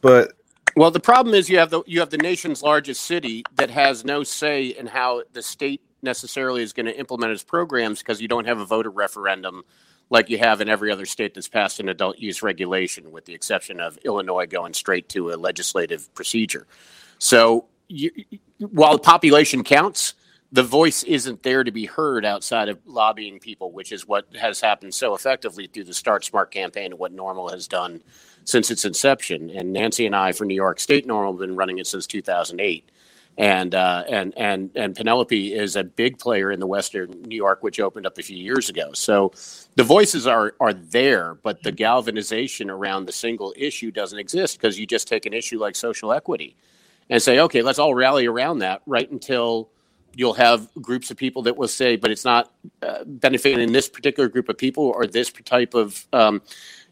but 0.00 0.32
well, 0.78 0.92
the 0.92 1.00
problem 1.00 1.34
is 1.34 1.50
you 1.50 1.58
have 1.58 1.70
the 1.70 1.82
you 1.86 1.98
have 1.98 2.10
the 2.10 2.18
nation's 2.18 2.62
largest 2.62 3.02
city 3.02 3.42
that 3.56 3.68
has 3.68 4.04
no 4.04 4.22
say 4.22 4.66
in 4.66 4.86
how 4.86 5.24
the 5.32 5.42
state 5.42 5.80
necessarily 6.02 6.62
is 6.62 6.72
going 6.72 6.86
to 6.86 6.96
implement 6.96 7.32
its 7.32 7.42
programs 7.42 7.98
because 7.98 8.20
you 8.20 8.28
don't 8.28 8.46
have 8.46 8.60
a 8.60 8.64
voter 8.64 8.88
referendum 8.88 9.64
like 10.08 10.30
you 10.30 10.38
have 10.38 10.60
in 10.60 10.68
every 10.68 10.92
other 10.92 11.04
state 11.04 11.34
that's 11.34 11.48
passed 11.48 11.80
an 11.80 11.88
adult 11.88 12.20
use 12.20 12.44
regulation, 12.44 13.10
with 13.10 13.24
the 13.24 13.34
exception 13.34 13.80
of 13.80 13.98
Illinois 14.04 14.46
going 14.46 14.72
straight 14.72 15.08
to 15.08 15.32
a 15.32 15.36
legislative 15.36 16.14
procedure. 16.14 16.64
So, 17.18 17.66
you, 17.88 18.12
while 18.58 18.92
the 18.92 19.02
population 19.02 19.64
counts, 19.64 20.14
the 20.52 20.62
voice 20.62 21.02
isn't 21.02 21.42
there 21.42 21.64
to 21.64 21.72
be 21.72 21.86
heard 21.86 22.24
outside 22.24 22.68
of 22.68 22.78
lobbying 22.86 23.40
people, 23.40 23.72
which 23.72 23.90
is 23.90 24.06
what 24.06 24.28
has 24.36 24.60
happened 24.60 24.94
so 24.94 25.16
effectively 25.16 25.66
through 25.66 25.84
the 25.84 25.94
Start 25.94 26.24
Smart 26.24 26.52
campaign 26.52 26.92
and 26.92 27.00
what 27.00 27.12
NORML 27.12 27.50
has 27.50 27.66
done 27.66 28.00
since 28.48 28.70
its 28.70 28.86
inception. 28.86 29.50
And 29.50 29.74
Nancy 29.74 30.06
and 30.06 30.16
I 30.16 30.32
for 30.32 30.46
New 30.46 30.54
York 30.54 30.80
State 30.80 31.06
NORML, 31.06 31.32
have 31.32 31.38
been 31.38 31.54
running 31.54 31.76
it 31.76 31.86
since 31.86 32.06
2008. 32.06 32.90
And 33.36 33.74
uh, 33.74 34.04
and 34.08 34.32
and 34.36 34.70
and 34.74 34.96
Penelope 34.96 35.54
is 35.54 35.76
a 35.76 35.84
big 35.84 36.18
player 36.18 36.50
in 36.50 36.58
the 36.58 36.66
Western 36.66 37.10
New 37.22 37.36
York, 37.36 37.62
which 37.62 37.78
opened 37.78 38.06
up 38.06 38.18
a 38.18 38.22
few 38.22 38.38
years 38.38 38.68
ago. 38.68 38.90
So 38.94 39.32
the 39.76 39.84
voices 39.84 40.26
are 40.26 40.54
are 40.58 40.72
there, 40.72 41.34
but 41.34 41.62
the 41.62 41.70
galvanization 41.70 42.68
around 42.68 43.04
the 43.04 43.12
single 43.12 43.54
issue 43.56 43.92
doesn't 43.92 44.18
exist 44.18 44.58
because 44.58 44.76
you 44.76 44.86
just 44.86 45.06
take 45.06 45.24
an 45.24 45.34
issue 45.34 45.60
like 45.60 45.76
social 45.76 46.12
equity 46.12 46.56
and 47.10 47.22
say, 47.22 47.38
okay, 47.38 47.62
let's 47.62 47.78
all 47.78 47.94
rally 47.94 48.26
around 48.26 48.58
that 48.60 48.82
right 48.86 49.08
until 49.08 49.68
you'll 50.18 50.34
have 50.34 50.68
groups 50.82 51.12
of 51.12 51.16
people 51.16 51.42
that 51.42 51.56
will 51.56 51.68
say, 51.68 51.94
but 51.94 52.10
it's 52.10 52.24
not 52.24 52.52
uh, 52.82 53.04
benefiting 53.06 53.70
this 53.70 53.88
particular 53.88 54.28
group 54.28 54.48
of 54.48 54.58
people 54.58 54.92
or 54.96 55.06
this 55.06 55.30
type 55.44 55.74
of 55.74 56.08
um, 56.12 56.42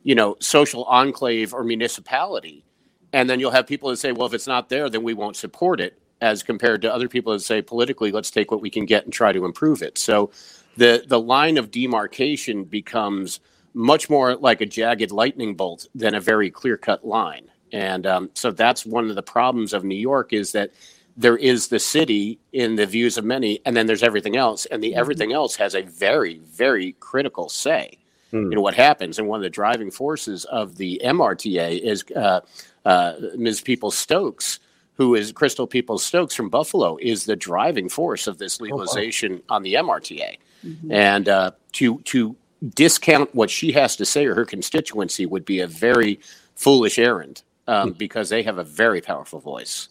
you 0.06 0.14
know, 0.14 0.36
social 0.38 0.84
enclave 0.84 1.52
or 1.52 1.64
municipality. 1.64 2.64
And 3.12 3.28
then 3.28 3.40
you'll 3.40 3.50
have 3.50 3.66
people 3.66 3.90
that 3.90 3.96
say, 3.96 4.12
well, 4.12 4.28
if 4.28 4.34
it's 4.34 4.46
not 4.46 4.68
there, 4.68 4.88
then 4.88 5.02
we 5.02 5.14
won't 5.14 5.34
support 5.34 5.80
it, 5.80 5.98
as 6.20 6.44
compared 6.44 6.80
to 6.82 6.94
other 6.94 7.08
people 7.08 7.32
that 7.32 7.40
say 7.40 7.60
politically, 7.60 8.12
let's 8.12 8.30
take 8.30 8.52
what 8.52 8.60
we 8.60 8.70
can 8.70 8.86
get 8.86 9.02
and 9.02 9.12
try 9.12 9.32
to 9.32 9.44
improve 9.44 9.82
it. 9.82 9.98
So 9.98 10.30
the 10.76 11.04
the 11.08 11.18
line 11.18 11.58
of 11.58 11.72
demarcation 11.72 12.62
becomes 12.62 13.40
much 13.74 14.08
more 14.08 14.36
like 14.36 14.60
a 14.60 14.66
jagged 14.66 15.10
lightning 15.10 15.56
bolt 15.56 15.88
than 15.92 16.14
a 16.14 16.20
very 16.20 16.50
clear 16.50 16.76
cut 16.76 17.04
line. 17.04 17.50
And 17.72 18.06
um, 18.06 18.30
so 18.34 18.52
that's 18.52 18.86
one 18.86 19.10
of 19.10 19.16
the 19.16 19.24
problems 19.24 19.72
of 19.72 19.82
New 19.82 19.96
York 19.96 20.32
is 20.32 20.52
that 20.52 20.70
there 21.16 21.36
is 21.36 21.66
the 21.66 21.80
city 21.80 22.38
in 22.52 22.76
the 22.76 22.86
views 22.86 23.18
of 23.18 23.24
many, 23.24 23.58
and 23.66 23.76
then 23.76 23.86
there's 23.86 24.04
everything 24.04 24.36
else, 24.36 24.66
and 24.66 24.80
the 24.80 24.90
mm-hmm. 24.90 25.00
everything 25.00 25.32
else 25.32 25.56
has 25.56 25.74
a 25.74 25.82
very, 25.82 26.38
very 26.38 26.92
critical 27.00 27.48
say 27.48 27.98
mm. 28.32 28.50
you 28.50 28.54
know 28.56 28.60
what 28.60 28.74
happens. 28.74 29.18
And 29.18 29.28
one 29.28 29.38
of 29.38 29.42
the 29.42 29.50
driving 29.50 29.90
forces 29.90 30.44
of 30.46 30.76
the 30.76 31.00
MRTA 31.04 31.80
is 31.80 32.04
uh, 32.14 32.40
uh, 32.84 33.14
Ms. 33.36 33.60
Peoples-Stokes, 33.60 34.60
who 34.94 35.14
is 35.14 35.32
Crystal 35.32 35.66
Peoples-Stokes 35.66 36.34
from 36.34 36.48
Buffalo, 36.48 36.98
is 37.00 37.24
the 37.24 37.36
driving 37.36 37.88
force 37.88 38.26
of 38.26 38.38
this 38.38 38.60
legalization 38.60 39.32
oh, 39.32 39.42
wow. 39.48 39.56
on 39.56 39.62
the 39.62 39.74
MRTA. 39.74 40.38
Mm-hmm. 40.64 40.92
And 40.92 41.28
uh, 41.28 41.50
to 41.72 41.98
to 42.00 42.36
discount 42.74 43.34
what 43.34 43.50
she 43.50 43.72
has 43.72 43.96
to 43.96 44.04
say 44.04 44.26
or 44.26 44.34
her 44.34 44.44
constituency 44.44 45.26
would 45.26 45.44
be 45.44 45.60
a 45.60 45.66
very 45.66 46.18
foolish 46.54 46.98
errand 46.98 47.42
um, 47.68 47.92
mm. 47.92 47.98
because 47.98 48.30
they 48.30 48.42
have 48.42 48.58
a 48.58 48.64
very 48.64 49.00
powerful 49.00 49.40
voice 49.40 49.88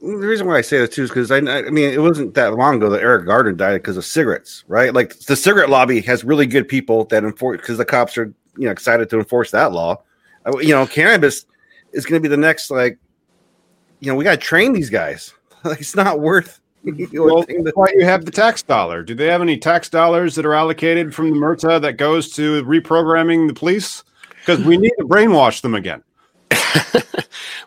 the 0.00 0.26
reason 0.26 0.46
why 0.46 0.56
I 0.56 0.62
say 0.62 0.78
that 0.78 0.92
too 0.92 1.04
is 1.04 1.10
because 1.10 1.30
I, 1.30 1.38
I 1.38 1.70
mean 1.70 1.90
it 1.90 2.00
wasn't 2.00 2.34
that 2.34 2.54
long 2.54 2.76
ago 2.76 2.88
that 2.90 3.02
Eric 3.02 3.26
Garner 3.26 3.52
died 3.52 3.74
because 3.74 3.96
of 3.96 4.04
cigarettes, 4.04 4.64
right? 4.66 4.94
Like 4.94 5.18
the 5.20 5.36
cigarette 5.36 5.68
lobby 5.68 6.00
has 6.02 6.24
really 6.24 6.46
good 6.46 6.68
people 6.68 7.04
that 7.06 7.22
enforce 7.22 7.58
because 7.58 7.78
the 7.78 7.84
cops 7.84 8.16
are 8.16 8.32
you 8.56 8.64
know 8.64 8.70
excited 8.70 9.10
to 9.10 9.18
enforce 9.18 9.50
that 9.50 9.72
law. 9.72 10.02
Uh, 10.46 10.58
you 10.58 10.70
know, 10.70 10.86
cannabis 10.86 11.44
is 11.92 12.06
going 12.06 12.20
to 12.20 12.26
be 12.26 12.30
the 12.30 12.40
next 12.40 12.70
like, 12.70 12.98
you 14.00 14.10
know, 14.10 14.16
we 14.16 14.24
got 14.24 14.32
to 14.32 14.36
train 14.36 14.72
these 14.72 14.90
guys. 14.90 15.34
like 15.64 15.80
it's 15.80 15.96
not 15.96 16.20
worth. 16.20 16.60
well, 17.12 17.44
why 17.74 17.92
you 17.94 18.06
have 18.06 18.24
the 18.24 18.30
tax 18.30 18.62
dollar? 18.62 19.02
Do 19.02 19.14
they 19.14 19.26
have 19.26 19.42
any 19.42 19.58
tax 19.58 19.90
dollars 19.90 20.34
that 20.36 20.46
are 20.46 20.54
allocated 20.54 21.14
from 21.14 21.30
the 21.30 21.36
MRTA 21.36 21.82
that 21.82 21.98
goes 21.98 22.32
to 22.36 22.64
reprogramming 22.64 23.48
the 23.48 23.52
police? 23.52 24.02
Because 24.38 24.64
we 24.64 24.78
need 24.78 24.92
to 24.98 25.04
brainwash 25.04 25.60
them 25.60 25.74
again. 25.74 26.02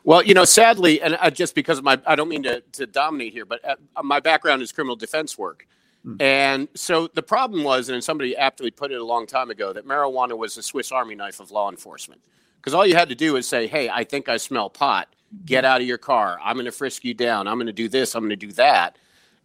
well, 0.03 0.23
you 0.23 0.33
know, 0.33 0.45
sadly, 0.45 1.01
and 1.01 1.17
uh, 1.19 1.29
just 1.29 1.55
because 1.55 1.77
of 1.77 1.83
my, 1.83 1.99
I 2.05 2.15
don't 2.15 2.29
mean 2.29 2.43
to, 2.43 2.61
to 2.73 2.85
dominate 2.85 3.33
here, 3.33 3.45
but 3.45 3.63
uh, 3.63 3.75
my 4.03 4.19
background 4.19 4.61
is 4.61 4.71
criminal 4.71 4.95
defense 4.95 5.37
work. 5.37 5.67
Mm. 6.05 6.21
And 6.21 6.67
so 6.75 7.07
the 7.07 7.23
problem 7.23 7.63
was, 7.63 7.89
and 7.89 8.03
somebody 8.03 8.35
aptly 8.35 8.71
put 8.71 8.91
it 8.91 8.99
a 8.99 9.05
long 9.05 9.25
time 9.25 9.49
ago, 9.49 9.71
that 9.71 9.87
marijuana 9.87 10.37
was 10.37 10.55
the 10.55 10.63
Swiss 10.63 10.91
Army 10.91 11.15
knife 11.15 11.39
of 11.39 11.51
law 11.51 11.69
enforcement. 11.69 12.21
Because 12.57 12.73
all 12.73 12.85
you 12.85 12.95
had 12.95 13.09
to 13.09 13.15
do 13.15 13.35
is 13.35 13.47
say, 13.47 13.67
hey, 13.67 13.89
I 13.89 14.03
think 14.03 14.29
I 14.29 14.37
smell 14.37 14.69
pot. 14.69 15.07
Get 15.45 15.65
out 15.65 15.81
of 15.81 15.87
your 15.87 15.97
car. 15.97 16.37
I'm 16.43 16.55
going 16.55 16.65
to 16.65 16.71
frisk 16.71 17.03
you 17.03 17.13
down. 17.13 17.47
I'm 17.47 17.57
going 17.57 17.67
to 17.67 17.73
do 17.73 17.89
this. 17.89 18.15
I'm 18.15 18.21
going 18.21 18.29
to 18.29 18.35
do 18.35 18.51
that. 18.53 18.97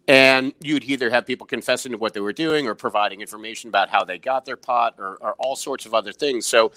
And 0.07 0.53
you'd 0.61 0.83
either 0.85 1.11
have 1.11 1.27
people 1.27 1.45
confessing 1.45 1.91
to 1.91 1.97
what 1.99 2.13
they 2.13 2.19
were 2.19 2.33
doing 2.33 2.67
or 2.67 2.73
providing 2.73 3.21
information 3.21 3.67
about 3.67 3.89
how 3.89 4.03
they 4.03 4.17
got 4.17 4.45
their 4.45 4.57
pot 4.57 4.95
or, 4.97 5.17
or 5.21 5.33
all 5.37 5.55
sorts 5.55 5.85
of 5.85 5.93
other 5.93 6.11
things. 6.11 6.47
So 6.47 6.71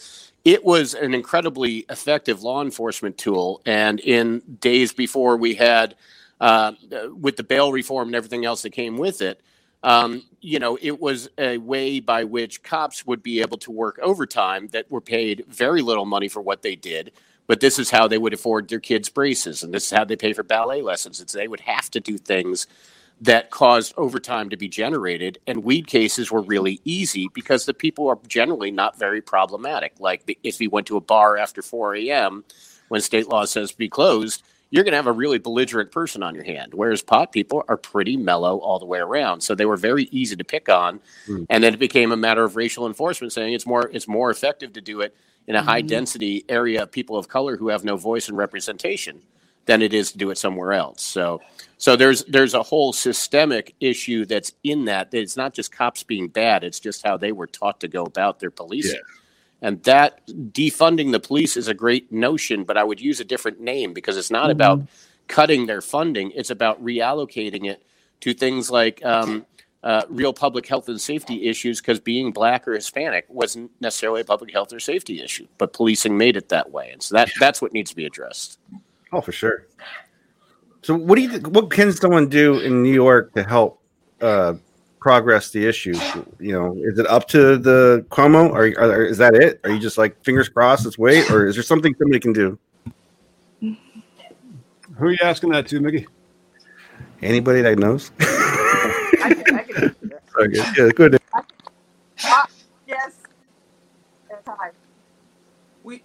it 0.44 0.62
was 0.64 0.92
an 0.92 1.14
incredibly 1.14 1.86
effective 1.88 2.42
law 2.42 2.62
enforcement 2.62 3.16
tool. 3.16 3.62
And 3.64 4.00
in 4.00 4.40
days 4.60 4.92
before 4.92 5.38
we 5.38 5.54
had, 5.54 5.94
uh, 6.40 6.72
with 7.18 7.36
the 7.36 7.44
bail 7.44 7.72
reform 7.72 8.08
and 8.08 8.16
everything 8.16 8.44
else 8.44 8.62
that 8.62 8.70
came 8.70 8.98
with 8.98 9.22
it, 9.22 9.40
um, 9.82 10.22
you 10.40 10.58
know, 10.58 10.78
it 10.80 11.00
was 11.00 11.28
a 11.38 11.58
way 11.58 12.00
by 12.00 12.24
which 12.24 12.62
cops 12.62 13.06
would 13.06 13.22
be 13.22 13.40
able 13.40 13.58
to 13.58 13.70
work 13.70 13.98
overtime 14.02 14.68
that 14.72 14.90
were 14.90 15.00
paid 15.00 15.44
very 15.48 15.82
little 15.82 16.04
money 16.04 16.28
for 16.28 16.40
what 16.40 16.62
they 16.62 16.76
did. 16.76 17.12
But 17.46 17.60
this 17.60 17.78
is 17.78 17.90
how 17.90 18.06
they 18.08 18.18
would 18.18 18.32
afford 18.32 18.68
their 18.68 18.80
kids 18.80 19.08
braces, 19.08 19.62
and 19.62 19.74
this 19.74 19.86
is 19.86 19.90
how 19.90 20.04
they 20.04 20.16
pay 20.16 20.32
for 20.32 20.44
ballet 20.44 20.80
lessons. 20.80 21.20
It's 21.20 21.32
they 21.32 21.48
would 21.48 21.60
have 21.60 21.90
to 21.90 22.00
do 22.00 22.16
things 22.16 22.66
that 23.22 23.50
caused 23.50 23.94
overtime 23.96 24.50
to 24.50 24.56
be 24.56 24.68
generated. 24.68 25.38
And 25.46 25.62
weed 25.62 25.86
cases 25.86 26.32
were 26.32 26.42
really 26.42 26.80
easy 26.84 27.28
because 27.32 27.66
the 27.66 27.74
people 27.74 28.08
are 28.08 28.18
generally 28.26 28.72
not 28.72 28.98
very 28.98 29.22
problematic. 29.22 29.94
Like 30.00 30.38
if 30.42 30.60
you 30.60 30.68
went 30.70 30.88
to 30.88 30.96
a 30.96 31.00
bar 31.00 31.36
after 31.36 31.62
4 31.62 31.94
a.m. 31.96 32.44
when 32.88 33.00
state 33.00 33.28
law 33.28 33.44
says 33.44 33.70
be 33.70 33.88
closed, 33.88 34.42
you're 34.70 34.82
going 34.82 34.92
to 34.92 34.96
have 34.96 35.06
a 35.06 35.12
really 35.12 35.38
belligerent 35.38 35.92
person 35.92 36.24
on 36.24 36.34
your 36.34 36.42
hand. 36.42 36.74
Whereas 36.74 37.00
pot 37.00 37.30
people 37.30 37.62
are 37.68 37.76
pretty 37.76 38.16
mellow 38.16 38.58
all 38.58 38.80
the 38.80 38.86
way 38.86 38.98
around. 38.98 39.42
So 39.42 39.54
they 39.54 39.66
were 39.66 39.76
very 39.76 40.08
easy 40.10 40.34
to 40.34 40.44
pick 40.44 40.68
on. 40.68 40.98
Mm. 41.28 41.46
And 41.48 41.62
then 41.62 41.74
it 41.74 41.78
became 41.78 42.10
a 42.10 42.16
matter 42.16 42.42
of 42.42 42.56
racial 42.56 42.88
enforcement 42.88 43.32
saying 43.32 43.52
it's 43.52 43.66
more 43.66 43.88
it's 43.92 44.08
more 44.08 44.30
effective 44.30 44.72
to 44.72 44.80
do 44.80 45.00
it 45.00 45.14
in 45.46 45.54
a 45.54 45.60
mm-hmm. 45.60 45.68
high 45.68 45.82
density 45.82 46.44
area 46.48 46.82
of 46.82 46.90
people 46.90 47.16
of 47.16 47.28
color 47.28 47.56
who 47.56 47.68
have 47.68 47.84
no 47.84 47.96
voice 47.96 48.28
and 48.28 48.36
representation 48.36 49.22
than 49.66 49.82
it 49.82 49.94
is 49.94 50.12
to 50.12 50.18
do 50.18 50.30
it 50.30 50.38
somewhere 50.38 50.72
else. 50.72 51.02
So 51.02 51.40
so 51.78 51.96
there's 51.96 52.24
there's 52.24 52.54
a 52.54 52.62
whole 52.62 52.92
systemic 52.92 53.74
issue 53.80 54.24
that's 54.24 54.52
in 54.62 54.84
that. 54.84 55.08
It's 55.12 55.36
not 55.36 55.52
just 55.52 55.72
cops 55.72 56.02
being 56.02 56.28
bad, 56.28 56.64
it's 56.64 56.80
just 56.80 57.04
how 57.04 57.16
they 57.16 57.32
were 57.32 57.46
taught 57.46 57.80
to 57.80 57.88
go 57.88 58.04
about 58.04 58.40
their 58.40 58.50
policing. 58.50 58.94
Yeah. 58.94 59.68
And 59.68 59.82
that 59.84 60.26
defunding 60.26 61.12
the 61.12 61.20
police 61.20 61.56
is 61.56 61.68
a 61.68 61.74
great 61.74 62.10
notion, 62.10 62.64
but 62.64 62.76
I 62.76 62.82
would 62.82 63.00
use 63.00 63.20
a 63.20 63.24
different 63.24 63.60
name 63.60 63.92
because 63.92 64.16
it's 64.16 64.30
not 64.30 64.44
mm-hmm. 64.44 64.50
about 64.50 64.82
cutting 65.28 65.66
their 65.66 65.80
funding. 65.80 66.32
It's 66.32 66.50
about 66.50 66.82
reallocating 66.84 67.66
it 67.66 67.82
to 68.20 68.34
things 68.34 68.70
like 68.70 69.04
um, 69.04 69.46
uh, 69.82 70.02
real 70.08 70.32
public 70.32 70.66
health 70.66 70.88
and 70.88 71.00
safety 71.00 71.48
issues 71.48 71.80
because 71.80 71.98
being 71.98 72.32
black 72.32 72.68
or 72.68 72.74
Hispanic 72.74 73.24
wasn't 73.28 73.70
necessarily 73.80 74.20
a 74.20 74.24
public 74.24 74.52
health 74.52 74.72
or 74.72 74.78
safety 74.80 75.20
issue, 75.20 75.46
but 75.58 75.72
policing 75.72 76.16
made 76.16 76.36
it 76.36 76.48
that 76.50 76.70
way. 76.70 76.90
And 76.90 77.02
so 77.02 77.16
that, 77.16 77.30
that's 77.40 77.60
what 77.60 77.72
needs 77.72 77.90
to 77.90 77.96
be 77.96 78.06
addressed. 78.06 78.58
Oh, 79.12 79.20
for 79.20 79.32
sure. 79.32 79.66
So, 80.82 80.96
what 80.96 81.16
do 81.16 81.22
you? 81.22 81.38
What 81.40 81.70
can 81.70 81.92
someone 81.92 82.28
do 82.28 82.58
in 82.60 82.82
New 82.82 82.92
York 82.92 83.34
to 83.34 83.42
help 83.44 83.80
uh, 84.20 84.54
progress 85.00 85.50
the 85.50 85.66
issue? 85.66 85.94
You 86.40 86.52
know, 86.52 86.76
is 86.78 86.98
it 86.98 87.06
up 87.06 87.28
to 87.28 87.56
the 87.56 88.04
Cuomo, 88.10 88.50
or, 88.50 88.64
or 88.82 89.04
is 89.04 89.18
that 89.18 89.34
it? 89.34 89.60
Are 89.64 89.70
you 89.70 89.78
just 89.78 89.98
like 89.98 90.20
fingers 90.24 90.48
crossed? 90.48 90.84
Let's 90.84 90.98
wait, 90.98 91.30
or 91.30 91.46
is 91.46 91.54
there 91.54 91.62
something 91.62 91.94
somebody 91.98 92.20
can 92.20 92.32
do? 92.32 92.58
Who 93.60 95.06
are 95.06 95.12
you 95.12 95.18
asking 95.22 95.50
that 95.50 95.66
to, 95.68 95.80
Mickey? 95.80 96.06
Anybody 97.22 97.62
that 97.62 97.78
knows. 97.78 98.10
I 98.20 99.34
can, 99.44 99.58
I 99.58 99.62
can 99.62 99.94
okay. 100.40 100.72
Yeah, 100.76 100.88
good 100.94 101.18
yes. 102.86 103.12
Hi. 104.46 104.70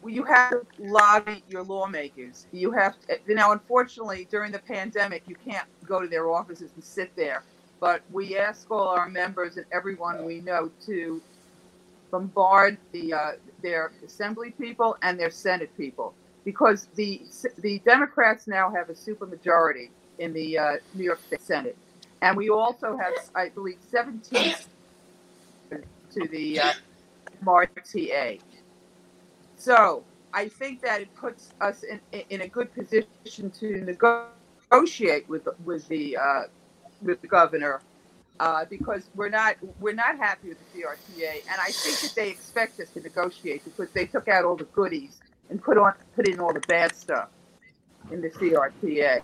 We, 0.01 0.13
you 0.13 0.23
have 0.23 0.51
to 0.51 0.65
lobby 0.79 1.43
your 1.49 1.63
lawmakers. 1.63 2.47
You 2.51 2.71
have 2.71 2.95
to, 3.07 3.33
now. 3.33 3.51
Unfortunately, 3.51 4.27
during 4.29 4.51
the 4.51 4.59
pandemic, 4.59 5.23
you 5.27 5.35
can't 5.35 5.67
go 5.85 6.01
to 6.01 6.07
their 6.07 6.29
offices 6.29 6.71
and 6.75 6.83
sit 6.83 7.15
there 7.15 7.43
but 7.79 8.01
we 8.11 8.37
ask 8.37 8.69
all 8.71 8.89
our 8.89 9.09
members 9.09 9.57
and 9.57 9.65
everyone 9.71 10.25
we 10.25 10.41
know 10.41 10.71
to 10.85 11.21
bombard 12.11 12.77
the 12.91 13.13
uh, 13.13 13.31
their 13.61 13.91
assembly 14.05 14.51
people 14.51 14.97
and 15.01 15.19
their 15.19 15.29
senate 15.29 15.75
people 15.77 16.13
because 16.45 16.87
the 16.95 17.21
the 17.59 17.79
Democrats 17.79 18.47
now 18.47 18.71
have 18.71 18.89
a 18.89 18.93
supermajority 18.93 19.89
in 20.19 20.33
the 20.33 20.57
uh, 20.57 20.73
New 20.95 21.03
York 21.03 21.19
State 21.27 21.41
Senate, 21.41 21.77
and 22.21 22.35
we 22.35 22.49
also 22.49 22.97
have, 22.97 23.13
I 23.35 23.49
believe, 23.49 23.77
17 23.91 24.55
to 25.69 26.27
the 26.29 26.59
uh, 26.59 26.73
MRTA. 27.43 28.39
So 29.57 30.03
I 30.33 30.47
think 30.47 30.81
that 30.81 31.01
it 31.01 31.13
puts 31.15 31.53
us 31.59 31.83
in 31.83 31.99
in 32.29 32.41
a 32.41 32.47
good 32.47 32.73
position 32.73 33.51
to 33.59 33.81
negotiate 33.81 35.27
with 35.27 35.47
with 35.65 35.87
the 35.87 36.17
uh, 36.17 36.43
with 37.01 37.21
the 37.21 37.27
governor 37.27 37.81
uh, 38.39 38.65
because 38.69 39.09
we're 39.15 39.29
not 39.29 39.55
we're 39.79 39.93
not 39.93 40.17
happy 40.17 40.49
with 40.49 40.59
the 40.59 40.81
CRTA, 40.81 41.41
and 41.49 41.59
I 41.59 41.71
think 41.71 41.99
that 42.01 42.13
they 42.15 42.29
expect 42.29 42.79
us 42.79 42.89
to 42.91 43.01
negotiate 43.01 43.63
because 43.65 43.89
they 43.91 44.05
took 44.05 44.27
out 44.27 44.45
all 44.45 44.55
the 44.55 44.65
goodies 44.65 45.19
and 45.49 45.61
put 45.61 45.77
on 45.77 45.93
put 46.15 46.27
in 46.27 46.39
all 46.39 46.53
the 46.53 46.61
bad 46.61 46.95
stuff 46.95 47.29
in 48.11 48.21
the 48.21 48.29
CRTA. 48.29 49.21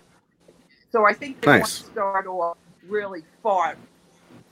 So 0.91 1.06
I 1.06 1.13
think 1.13 1.41
they 1.41 1.48
nice. 1.48 1.60
want 1.60 1.72
to 1.72 1.91
start 1.91 2.28
off 2.28 2.58
really 2.88 3.24
far 3.41 3.76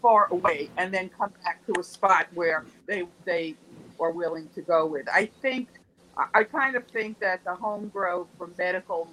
far 0.02 0.28
away 0.32 0.70
and 0.78 0.94
then 0.94 1.10
come 1.10 1.32
back 1.44 1.66
to 1.68 1.80
a 1.80 1.84
spot 1.84 2.28
where 2.34 2.66
they 2.88 3.04
they 3.26 3.56
are 4.02 4.12
willing 4.12 4.50
to 4.56 4.62
go 4.62 4.86
with. 4.86 5.08
I 5.08 5.30
think 5.42 5.70
I 6.34 6.44
kind 6.44 6.76
of 6.76 6.86
think 6.88 7.20
that 7.20 7.44
the 7.46 7.56
home 7.56 7.88
growth 7.90 8.28
from 8.38 8.54
medical 8.58 9.08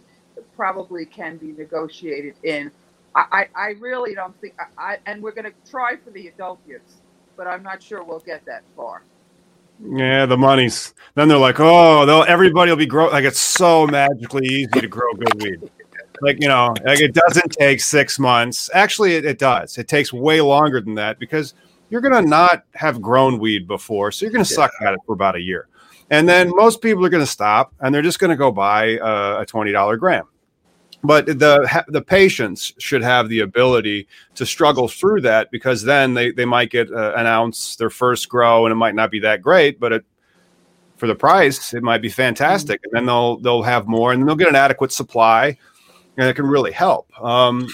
probably 0.56 1.04
can 1.04 1.36
be 1.36 1.52
negotiated 1.52 2.34
in 2.42 2.70
I, 3.14 3.48
I 3.54 3.68
really 3.80 4.14
don't 4.14 4.38
think 4.40 4.54
I, 4.76 4.98
and 5.06 5.22
we're 5.22 5.32
going 5.32 5.44
to 5.44 5.70
try 5.70 5.96
for 5.96 6.10
the 6.10 6.28
adult 6.28 6.60
use, 6.66 7.00
but 7.36 7.46
I'm 7.46 7.62
not 7.62 7.82
sure 7.82 8.02
we'll 8.02 8.20
get 8.20 8.44
that 8.46 8.62
far. 8.76 9.02
Yeah, 9.80 10.26
the 10.26 10.36
money's. 10.36 10.94
Then 11.14 11.28
they're 11.28 11.38
like, 11.38 11.60
oh, 11.60 12.04
they'll 12.04 12.24
everybody 12.24 12.70
will 12.70 12.76
be 12.76 12.86
grow. 12.86 13.08
Like 13.08 13.24
it's 13.24 13.38
so 13.38 13.86
magically 13.86 14.46
easy 14.46 14.80
to 14.80 14.88
grow 14.88 15.12
good 15.14 15.42
weed. 15.42 15.70
Like 16.20 16.40
you 16.40 16.48
know, 16.48 16.74
like 16.84 17.00
it 17.00 17.14
doesn't 17.14 17.52
take 17.52 17.80
six 17.80 18.18
months. 18.18 18.68
Actually, 18.74 19.14
it, 19.14 19.24
it 19.24 19.38
does. 19.38 19.78
It 19.78 19.86
takes 19.86 20.12
way 20.12 20.40
longer 20.40 20.80
than 20.80 20.94
that 20.96 21.20
because 21.20 21.54
you're 21.90 22.00
gonna 22.00 22.22
not 22.22 22.64
have 22.74 23.00
grown 23.00 23.38
weed 23.38 23.66
before, 23.66 24.12
so 24.12 24.24
you're 24.24 24.32
gonna 24.32 24.44
suck 24.44 24.70
at 24.80 24.94
it 24.94 25.00
for 25.06 25.12
about 25.12 25.36
a 25.36 25.40
year, 25.40 25.68
and 26.10 26.28
then 26.28 26.50
most 26.54 26.80
people 26.82 27.04
are 27.04 27.08
gonna 27.10 27.26
stop 27.26 27.72
and 27.80 27.94
they're 27.94 28.02
just 28.02 28.18
gonna 28.18 28.36
go 28.36 28.50
buy 28.50 28.98
a, 29.02 29.40
a 29.40 29.46
twenty 29.46 29.72
dollar 29.72 29.96
gram. 29.96 30.24
But 31.04 31.26
the 31.26 31.84
the 31.88 32.02
patients 32.02 32.72
should 32.78 33.02
have 33.02 33.28
the 33.28 33.40
ability 33.40 34.08
to 34.34 34.44
struggle 34.44 34.88
through 34.88 35.20
that 35.22 35.50
because 35.52 35.84
then 35.84 36.14
they, 36.14 36.32
they 36.32 36.44
might 36.44 36.70
get 36.70 36.92
uh, 36.92 37.12
an 37.16 37.26
ounce 37.26 37.76
their 37.76 37.90
first 37.90 38.28
grow 38.28 38.66
and 38.66 38.72
it 38.72 38.76
might 38.76 38.96
not 38.96 39.10
be 39.10 39.20
that 39.20 39.40
great 39.40 39.78
but 39.78 39.92
it, 39.92 40.04
for 40.96 41.06
the 41.06 41.14
price 41.14 41.72
it 41.72 41.84
might 41.84 42.02
be 42.02 42.08
fantastic. 42.08 42.80
And 42.82 42.92
then 42.92 43.06
they'll 43.06 43.38
they'll 43.38 43.62
have 43.62 43.86
more 43.86 44.12
and 44.12 44.26
they'll 44.26 44.34
get 44.34 44.48
an 44.48 44.56
adequate 44.56 44.90
supply 44.90 45.56
and 46.16 46.28
it 46.28 46.34
can 46.34 46.46
really 46.46 46.72
help. 46.72 47.08
Um, 47.22 47.68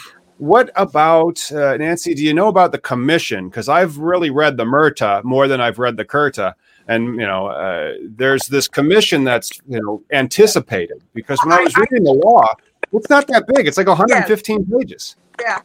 what 0.45 0.71
about 0.77 1.51
uh, 1.53 1.77
nancy 1.77 2.15
do 2.15 2.23
you 2.25 2.35
know 2.35 2.49
about 2.49 2.73
the 2.73 2.79
commission 2.79 3.49
because 3.49 3.69
i've 3.69 3.99
really 3.99 4.31
read 4.31 4.57
the 4.57 4.65
Murta 4.65 5.23
more 5.25 5.49
than 5.49 5.61
i've 5.61 5.79
read 5.79 5.97
the 5.97 6.05
Curta, 6.05 6.55
and 6.89 7.15
you 7.21 7.27
know 7.27 7.47
uh, 7.47 7.95
there's 8.03 8.47
this 8.49 8.69
commission 8.69 9.25
that's 9.25 9.51
you 9.69 9.81
know 9.81 10.03
anticipated 10.13 11.03
because 11.15 11.39
when 11.45 11.53
i 11.53 11.63
was 11.63 11.77
reading 11.77 12.05
the 12.05 12.13
law 12.13 12.47
it's 12.95 13.11
not 13.11 13.27
that 13.29 13.47
big. 13.47 13.67
It's 13.67 13.77
like 13.77 13.87
115 13.87 14.59
yes. 14.59 14.79
pages. 14.79 15.17
Yeah. 15.41 15.61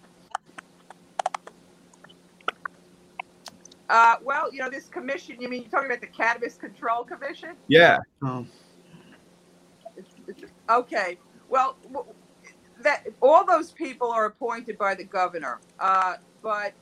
Uh, 3.90 4.16
well, 4.24 4.54
you 4.54 4.60
know, 4.60 4.70
this 4.70 4.86
commission, 4.86 5.38
you 5.40 5.50
mean 5.50 5.64
you're 5.64 5.72
talking 5.72 5.88
about 5.88 6.02
the 6.02 6.08
Cannabis 6.08 6.56
Control 6.56 7.04
Commission? 7.04 7.52
Yeah. 7.68 8.00
Oh. 8.24 8.46
Okay. 10.70 11.18
Well, 11.50 11.78
that 12.82 13.08
all 13.22 13.46
those 13.46 13.72
people 13.72 14.12
are 14.12 14.26
appointed 14.26 14.78
by 14.78 14.96
the 14.96 15.04
governor. 15.04 15.60
Uh, 15.80 16.16
but 16.42 16.74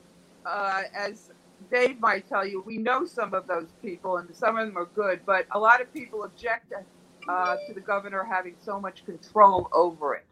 uh, 0.46 0.82
as 0.94 1.30
Dave 1.70 2.00
might 2.00 2.28
tell 2.28 2.46
you, 2.46 2.62
we 2.64 2.78
know 2.78 3.04
some 3.04 3.34
of 3.34 3.46
those 3.46 3.68
people, 3.82 4.18
and 4.18 4.34
some 4.34 4.56
of 4.56 4.66
them 4.66 4.76
are 4.76 4.88
good. 4.94 5.20
But 5.26 5.46
a 5.52 5.58
lot 5.58 5.80
of 5.80 5.92
people 5.92 6.24
object 6.24 6.72
uh, 7.28 7.56
to 7.66 7.74
the 7.74 7.80
governor 7.80 8.24
having 8.24 8.54
so 8.60 8.80
much 8.80 9.04
control 9.04 9.68
over 9.72 10.14
it. 10.14 10.24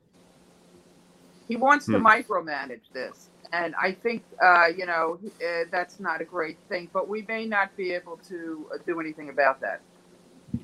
He 1.48 1.56
wants 1.56 1.86
hmm. 1.86 1.92
to 1.92 1.98
micromanage 1.98 2.92
this. 2.92 3.30
And 3.52 3.74
I 3.80 3.92
think, 3.92 4.24
uh, 4.42 4.66
you 4.76 4.86
know, 4.86 5.18
uh, 5.24 5.64
that's 5.70 6.00
not 6.00 6.20
a 6.20 6.24
great 6.24 6.58
thing, 6.68 6.90
but 6.92 7.08
we 7.08 7.22
may 7.28 7.46
not 7.46 7.76
be 7.76 7.92
able 7.92 8.16
to 8.28 8.66
uh, 8.74 8.78
do 8.84 8.98
anything 9.00 9.28
about 9.28 9.60
that. 9.60 9.80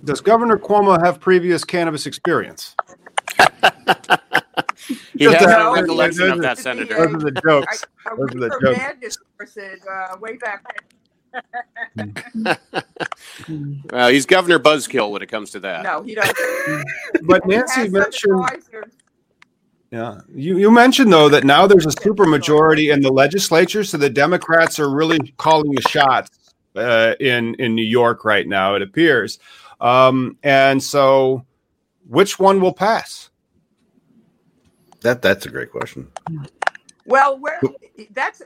Does 0.05 0.21
Governor 0.21 0.57
Cuomo 0.57 1.01
have 1.05 1.21
previous 1.21 1.65
cannabis 1.65 2.07
experience? 2.07 2.75
he 5.17 5.25
has 5.25 5.41
no 5.43 5.75
recollection 5.75 6.31
of 6.31 6.43
that, 6.43 6.59
Senator. 6.59 6.95
Those 6.95 7.15
are 7.15 7.31
the 7.31 7.41
jokes. 7.45 7.85
I, 8.07 8.11
I 8.11 8.17
those 8.17 8.35
are 8.35 8.39
the 8.39 8.59
jokes. 9.01 9.19
Person, 9.39 9.79
uh, 9.91 10.17
way 10.21 10.37
back 10.37 10.65
well, 13.91 14.09
he's 14.09 14.27
Governor 14.27 14.59
Buzzkill 14.59 15.11
when 15.11 15.23
it 15.23 15.29
comes 15.29 15.51
to 15.53 15.61
that. 15.61 15.85
No, 15.85 16.03
he 16.03 16.15
doesn't. 16.15 16.37
but 17.23 17.47
Nancy 17.47 17.89
mentioned. 17.89 18.45
Yeah. 19.91 20.21
You, 20.35 20.59
you 20.59 20.71
mentioned, 20.71 21.13
though, 21.13 21.29
that 21.29 21.45
now 21.45 21.67
there's 21.67 21.87
a 21.87 21.91
supermajority 21.91 22.93
in 22.93 23.03
the 23.03 23.11
legislature. 23.11 23.85
So 23.85 23.99
the 23.99 24.09
Democrats 24.09 24.79
are 24.79 24.91
really 24.91 25.35
calling 25.37 25.73
the 25.73 25.83
shots 25.83 26.55
uh, 26.77 27.15
in, 27.21 27.55
in 27.57 27.75
New 27.75 27.85
York 27.85 28.25
right 28.25 28.47
now, 28.47 28.75
it 28.75 28.83
appears. 28.83 29.39
Um, 29.81 30.39
and 30.43 30.83
so 30.83 31.45
which 32.09 32.39
one 32.39 32.61
will 32.61 32.73
pass? 32.73 33.31
That 35.03 35.23
That's 35.23 35.47
a 35.47 35.51
great 35.51 35.71
question. 35.71 36.11
Well, 37.07 37.39
where, 37.39 37.61
that's 38.11 38.43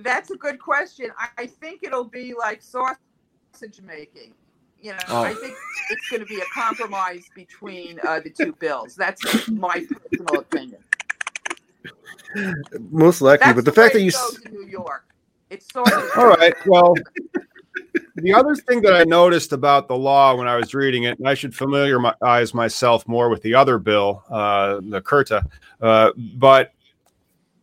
that's 0.00 0.30
a 0.30 0.36
good 0.36 0.58
question. 0.58 1.10
I, 1.18 1.28
I 1.38 1.46
think 1.46 1.82
it'll 1.82 2.04
be 2.04 2.34
like 2.34 2.62
sausage 2.62 3.80
making. 3.82 4.34
You 4.80 4.92
know, 4.92 4.98
oh. 5.08 5.22
I 5.22 5.34
think 5.34 5.54
it's 5.90 6.08
going 6.10 6.20
to 6.20 6.26
be 6.26 6.40
a 6.40 6.44
compromise 6.52 7.24
between 7.34 8.00
uh, 8.06 8.20
the 8.20 8.30
two 8.30 8.52
bills. 8.54 8.96
That's 8.96 9.48
my 9.48 9.86
personal 10.10 10.40
opinion. 10.40 10.82
Most 12.90 13.20
likely, 13.20 13.44
That's 13.44 13.56
but 13.56 13.64
the, 13.64 13.70
the 13.70 13.74
fact 13.74 13.92
that 13.94 14.02
you 14.02 14.10
in 14.44 14.52
New 14.52 14.66
York. 14.66 15.04
It's 15.50 15.70
sort 15.72 15.92
of 15.92 16.10
All 16.16 16.28
right. 16.28 16.54
Well, 16.66 16.94
the 18.16 18.34
other 18.34 18.54
thing 18.54 18.82
that 18.82 18.94
I 18.94 19.04
noticed 19.04 19.52
about 19.52 19.88
the 19.88 19.96
law 19.96 20.34
when 20.34 20.48
I 20.48 20.56
was 20.56 20.74
reading 20.74 21.04
it, 21.04 21.18
and 21.18 21.28
I 21.28 21.34
should 21.34 21.54
familiarize 21.54 22.54
myself 22.54 23.06
more 23.08 23.28
with 23.28 23.42
the 23.42 23.54
other 23.54 23.78
bill, 23.78 24.22
uh, 24.30 24.80
the 24.82 25.00
Curta, 25.00 25.46
uh, 25.80 26.12
but 26.16 26.72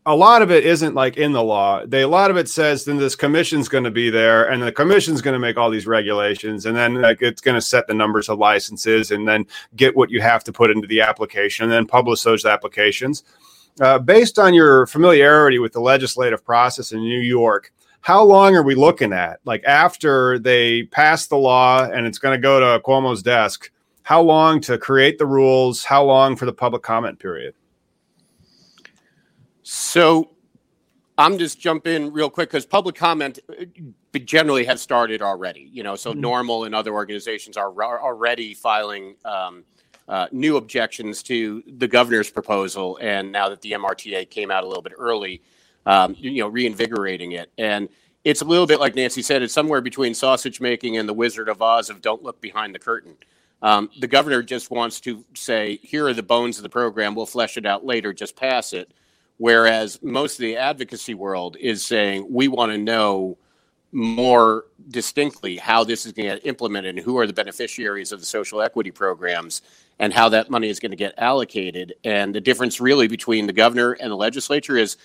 a 0.05 0.15
lot 0.15 0.41
of 0.41 0.49
it 0.49 0.65
isn't 0.65 0.95
like 0.95 1.17
in 1.17 1.33
the 1.33 1.43
law. 1.43 1.85
They 1.85 2.01
a 2.01 2.07
lot 2.07 2.31
of 2.31 2.37
it 2.37 2.49
says 2.49 2.85
then 2.85 2.97
this 2.97 3.15
commission's 3.15 3.69
going 3.69 3.83
to 3.83 3.91
be 3.91 4.09
there, 4.09 4.49
and 4.49 4.63
the 4.63 4.71
commission's 4.71 5.21
going 5.21 5.33
to 5.33 5.39
make 5.39 5.57
all 5.57 5.69
these 5.69 5.85
regulations, 5.85 6.65
and 6.65 6.75
then 6.75 7.01
like 7.01 7.21
it's 7.21 7.41
going 7.41 7.55
to 7.55 7.61
set 7.61 7.85
the 7.87 7.93
numbers 7.93 8.27
of 8.27 8.39
licenses, 8.39 9.11
and 9.11 9.27
then 9.27 9.45
get 9.75 9.95
what 9.95 10.09
you 10.09 10.21
have 10.21 10.43
to 10.45 10.51
put 10.51 10.71
into 10.71 10.87
the 10.87 11.01
application, 11.01 11.63
and 11.65 11.71
then 11.71 11.85
publish 11.85 12.23
those 12.23 12.45
applications. 12.45 13.23
Uh, 13.81 13.99
based 13.99 14.39
on 14.39 14.53
your 14.53 14.87
familiarity 14.87 15.59
with 15.59 15.73
the 15.73 15.79
legislative 15.79 16.43
process 16.43 16.91
in 16.91 16.99
New 16.99 17.19
York, 17.19 17.71
how 18.01 18.23
long 18.23 18.55
are 18.55 18.63
we 18.63 18.75
looking 18.75 19.13
at? 19.13 19.39
Like 19.45 19.63
after 19.65 20.39
they 20.39 20.83
pass 20.83 21.27
the 21.27 21.37
law 21.37 21.83
and 21.83 22.05
it's 22.07 22.17
going 22.17 22.37
to 22.37 22.41
go 22.41 22.59
to 22.59 22.81
Cuomo's 22.83 23.21
desk, 23.21 23.71
how 24.03 24.21
long 24.21 24.59
to 24.61 24.77
create 24.77 25.19
the 25.19 25.25
rules? 25.25 25.83
How 25.83 26.03
long 26.03 26.35
for 26.35 26.45
the 26.45 26.53
public 26.53 26.81
comment 26.81 27.19
period? 27.19 27.53
So 29.61 30.31
I'm 31.17 31.37
just 31.37 31.59
jump 31.59 31.85
in 31.85 32.11
real 32.11 32.29
quick 32.29 32.49
because 32.49 32.65
public 32.65 32.95
comment 32.95 33.39
uh, 33.49 33.65
generally 34.19 34.65
has 34.65 34.81
started 34.81 35.21
already. 35.21 35.69
You 35.71 35.83
know, 35.83 35.95
so 35.95 36.11
mm-hmm. 36.11 36.25
NORML 36.25 36.65
and 36.65 36.73
other 36.73 36.93
organizations 36.93 37.57
are, 37.57 37.69
are 37.83 38.01
already 38.01 38.53
filing 38.53 39.15
um, 39.25 39.63
uh, 40.07 40.27
new 40.31 40.57
objections 40.57 41.21
to 41.23 41.61
the 41.77 41.87
governor's 41.87 42.31
proposal, 42.31 42.97
and 43.01 43.31
now 43.31 43.49
that 43.49 43.61
the 43.61 43.73
MRTA 43.73 44.29
came 44.29 44.49
out 44.49 44.63
a 44.63 44.67
little 44.67 44.81
bit 44.81 44.93
early, 44.97 45.43
um, 45.89 46.15
you 46.19 46.43
know, 46.43 46.47
reinvigorating 46.47 47.31
it. 47.31 47.51
And 47.57 47.89
it's 48.23 48.41
a 48.41 48.45
little 48.45 48.67
bit 48.67 48.79
like 48.79 48.93
Nancy 48.93 49.23
said, 49.23 49.41
it's 49.41 49.53
somewhere 49.53 49.81
between 49.81 50.13
sausage 50.13 50.61
making 50.61 50.97
and 50.97 51.09
the 51.09 51.13
Wizard 51.13 51.49
of 51.49 51.63
Oz 51.63 51.89
of 51.89 51.99
don't 51.99 52.21
look 52.21 52.39
behind 52.39 52.75
the 52.75 52.79
curtain. 52.79 53.15
Um, 53.63 53.89
the 53.99 54.07
governor 54.07 54.43
just 54.43 54.69
wants 54.69 54.99
to 55.01 55.25
say, 55.33 55.79
here 55.81 56.05
are 56.05 56.13
the 56.13 56.21
bones 56.21 56.57
of 56.57 56.63
the 56.63 56.69
program. 56.69 57.15
We'll 57.15 57.25
flesh 57.25 57.57
it 57.57 57.65
out 57.65 57.83
later. 57.85 58.13
Just 58.13 58.35
pass 58.35 58.71
it. 58.71 58.93
Whereas 59.37 59.99
most 60.03 60.35
of 60.35 60.41
the 60.43 60.57
advocacy 60.57 61.15
world 61.15 61.57
is 61.59 61.83
saying, 61.83 62.27
we 62.29 62.47
want 62.47 62.71
to 62.71 62.77
know 62.77 63.39
more 63.91 64.65
distinctly 64.89 65.57
how 65.57 65.83
this 65.83 66.05
is 66.05 66.11
going 66.11 66.29
to 66.29 66.35
get 66.35 66.45
implemented 66.45 66.97
and 66.97 67.03
who 67.03 67.17
are 67.17 67.25
the 67.25 67.33
beneficiaries 67.33 68.11
of 68.11 68.19
the 68.19 68.25
social 68.27 68.61
equity 68.61 68.91
programs 68.91 69.63
and 69.97 70.13
how 70.13 70.29
that 70.29 70.51
money 70.51 70.69
is 70.69 70.79
going 70.79 70.91
to 70.91 70.95
get 70.95 71.15
allocated. 71.17 71.95
And 72.03 72.35
the 72.35 72.41
difference 72.41 72.79
really 72.79 73.07
between 73.07 73.47
the 73.47 73.53
governor 73.53 73.93
and 73.93 74.11
the 74.11 74.15
legislature 74.15 74.77
is 74.77 74.97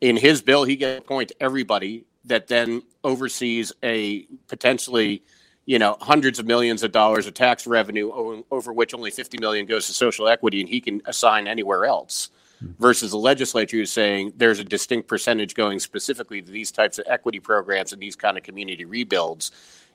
in 0.00 0.16
his 0.16 0.42
bill, 0.42 0.64
he 0.64 0.76
gets 0.76 1.00
to 1.00 1.04
appoint 1.04 1.32
everybody 1.40 2.04
that 2.24 2.48
then 2.48 2.82
oversees 3.04 3.72
a 3.82 4.26
potentially, 4.48 5.22
you 5.66 5.78
know, 5.78 5.96
hundreds 6.00 6.38
of 6.38 6.46
millions 6.46 6.82
of 6.82 6.92
dollars 6.92 7.26
of 7.26 7.34
tax 7.34 7.66
revenue 7.66 8.10
over, 8.12 8.42
over 8.50 8.72
which 8.72 8.94
only 8.94 9.10
50 9.10 9.38
million 9.38 9.66
goes 9.66 9.86
to 9.86 9.92
social 9.92 10.28
equity 10.28 10.60
and 10.60 10.68
he 10.68 10.80
can 10.80 11.00
assign 11.06 11.46
anywhere 11.46 11.84
else. 11.84 12.30
Hmm. 12.60 12.72
Versus 12.78 13.10
the 13.10 13.18
legislature 13.18 13.78
who's 13.78 13.92
saying 13.92 14.34
there's 14.36 14.58
a 14.58 14.64
distinct 14.64 15.08
percentage 15.08 15.54
going 15.54 15.80
specifically 15.80 16.42
to 16.42 16.50
these 16.50 16.70
types 16.70 16.98
of 16.98 17.06
equity 17.08 17.40
programs 17.40 17.92
and 17.92 18.00
these 18.00 18.16
kind 18.16 18.36
of 18.36 18.42
community 18.42 18.84
rebuilds, 18.84 19.50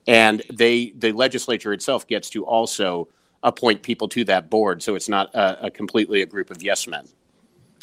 and 0.06 0.42
they 0.52 0.92
the 0.96 1.12
legislature 1.12 1.72
itself 1.72 2.06
gets 2.06 2.28
to 2.30 2.44
also 2.44 3.08
appoint 3.42 3.82
people 3.82 4.08
to 4.08 4.24
that 4.24 4.50
board, 4.50 4.82
so 4.82 4.96
it's 4.96 5.08
not 5.08 5.32
a, 5.34 5.66
a 5.66 5.70
completely 5.70 6.22
a 6.22 6.26
group 6.26 6.50
of 6.50 6.62
yes 6.62 6.88
men. 6.88 7.06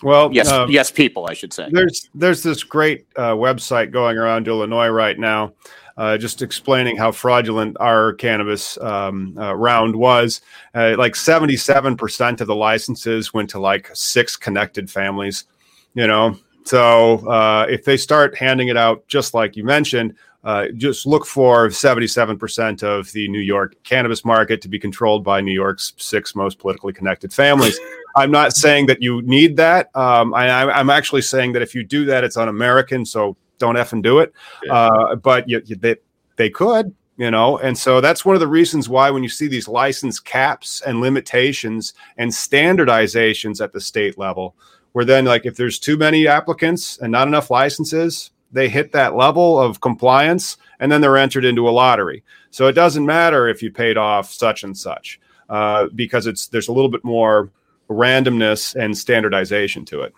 Well, 0.04 0.32
yes, 0.34 0.50
um, 0.50 0.70
yes, 0.70 0.92
people, 0.92 1.28
I 1.30 1.34
should 1.34 1.54
say. 1.54 1.70
There's 1.72 2.10
there's 2.14 2.44
this 2.44 2.64
great 2.64 3.06
uh, 3.16 3.34
website 3.34 3.92
going 3.92 4.18
around 4.18 4.48
Illinois 4.48 4.90
right 4.90 5.18
now, 5.18 5.54
uh, 5.98 6.18
just 6.18 6.42
explaining 6.42 6.98
how 6.98 7.12
fraudulent 7.12 7.78
our 7.80 8.14
cannabis 8.14 8.78
um, 8.80 9.38
uh, 9.38 9.56
round 9.56 9.96
was. 9.96 10.42
Uh, 10.76 10.96
like 10.98 11.16
77 11.16 11.96
percent 11.98 12.42
of 12.42 12.48
the 12.48 12.56
licenses 12.56 13.34
went 13.34 13.50
to 13.52 13.60
like 13.60 13.90
six 13.94 14.36
connected 14.36 14.90
families. 14.90 15.46
You 15.94 16.08
know, 16.08 16.38
so 16.64 17.28
uh, 17.28 17.68
if 17.70 17.86
they 17.86 17.98
start 17.98 18.38
handing 18.38 18.70
it 18.70 18.78
out 18.78 19.08
just 19.08 19.34
like 19.34 19.56
you 19.56 19.64
mentioned, 19.64 20.16
uh, 20.44 20.68
just 20.76 21.06
look 21.06 21.26
for 21.26 21.70
77% 21.70 22.84
of 22.84 23.12
the 23.14 23.28
New 23.30 23.40
York 23.40 23.76
cannabis 23.84 24.26
market 24.26 24.62
to 24.62 24.68
be 24.68 24.78
controlled 24.78 25.24
by 25.24 25.40
New 25.40 25.54
York's 25.54 25.94
six 25.98 26.36
most 26.36 26.60
politically 26.60 26.92
connected 26.92 27.34
families. 27.34 27.80
I'm 28.16 28.30
not 28.30 28.54
saying 28.54 28.88
that 28.88 29.02
you 29.02 29.22
need 29.22 29.56
that. 29.58 29.90
Um, 29.96 30.34
I, 30.34 30.80
am 30.80 30.90
actually 30.90 31.22
saying 31.22 31.54
that 31.54 31.62
if 31.62 31.74
you 31.74 31.84
do 31.84 32.06
that, 32.06 32.24
it's 32.24 32.36
un-American. 32.36 33.06
So 33.06 33.38
don't 33.58 33.76
effing 33.76 34.04
do 34.04 34.20
it. 34.20 34.34
Uh, 34.70 35.16
but 35.16 35.48
you, 35.48 35.62
you, 35.66 35.78
they, 35.78 35.96
they 36.36 36.50
could, 36.50 36.94
you 37.18 37.32
know, 37.32 37.58
and 37.60 37.78
so 37.78 38.02
that's 38.02 38.26
one 38.26 38.36
of 38.36 38.42
the 38.42 38.48
reasons 38.48 38.90
why 38.90 39.10
when 39.12 39.24
you 39.24 39.30
see 39.30 39.48
these 39.48 39.70
license 39.70 40.20
caps 40.20 40.82
and 40.82 41.00
limitations 41.00 41.94
and 42.18 42.30
standardizations 42.30 43.64
at 43.64 43.72
the 43.72 43.80
state 43.80 44.18
level, 44.18 44.56
where 44.92 45.06
then 45.06 45.24
like 45.24 45.46
if 45.46 45.56
there's 45.56 45.80
too 45.80 45.96
many 45.96 46.28
applicants 46.28 46.98
and 46.98 47.12
not 47.12 47.28
enough 47.28 47.50
licenses, 47.50 48.32
they 48.54 48.70
hit 48.70 48.92
that 48.94 49.16
level 49.16 49.60
of 49.60 49.82
compliance 49.82 50.58
and 50.80 50.92
then 50.92 51.02
they're 51.02 51.18
entered 51.18 51.46
into 51.46 51.68
a 51.68 51.72
lottery. 51.72 52.24
So 52.52 52.68
it 52.68 52.74
doesn't 52.74 53.06
matter 53.06 53.48
if 53.48 53.62
you 53.62 53.72
paid 53.72 53.98
off 53.98 54.32
such 54.32 54.64
and 54.64 54.78
such 54.78 55.20
uh, 55.50 55.88
because 55.96 56.28
it's 56.28 56.48
there's 56.48 56.68
a 56.68 56.74
little 56.74 56.90
bit 56.90 57.04
more 57.04 57.52
randomness 57.90 58.76
and 58.76 58.98
standardization 58.98 59.86
to 59.86 60.02
it. 60.02 60.14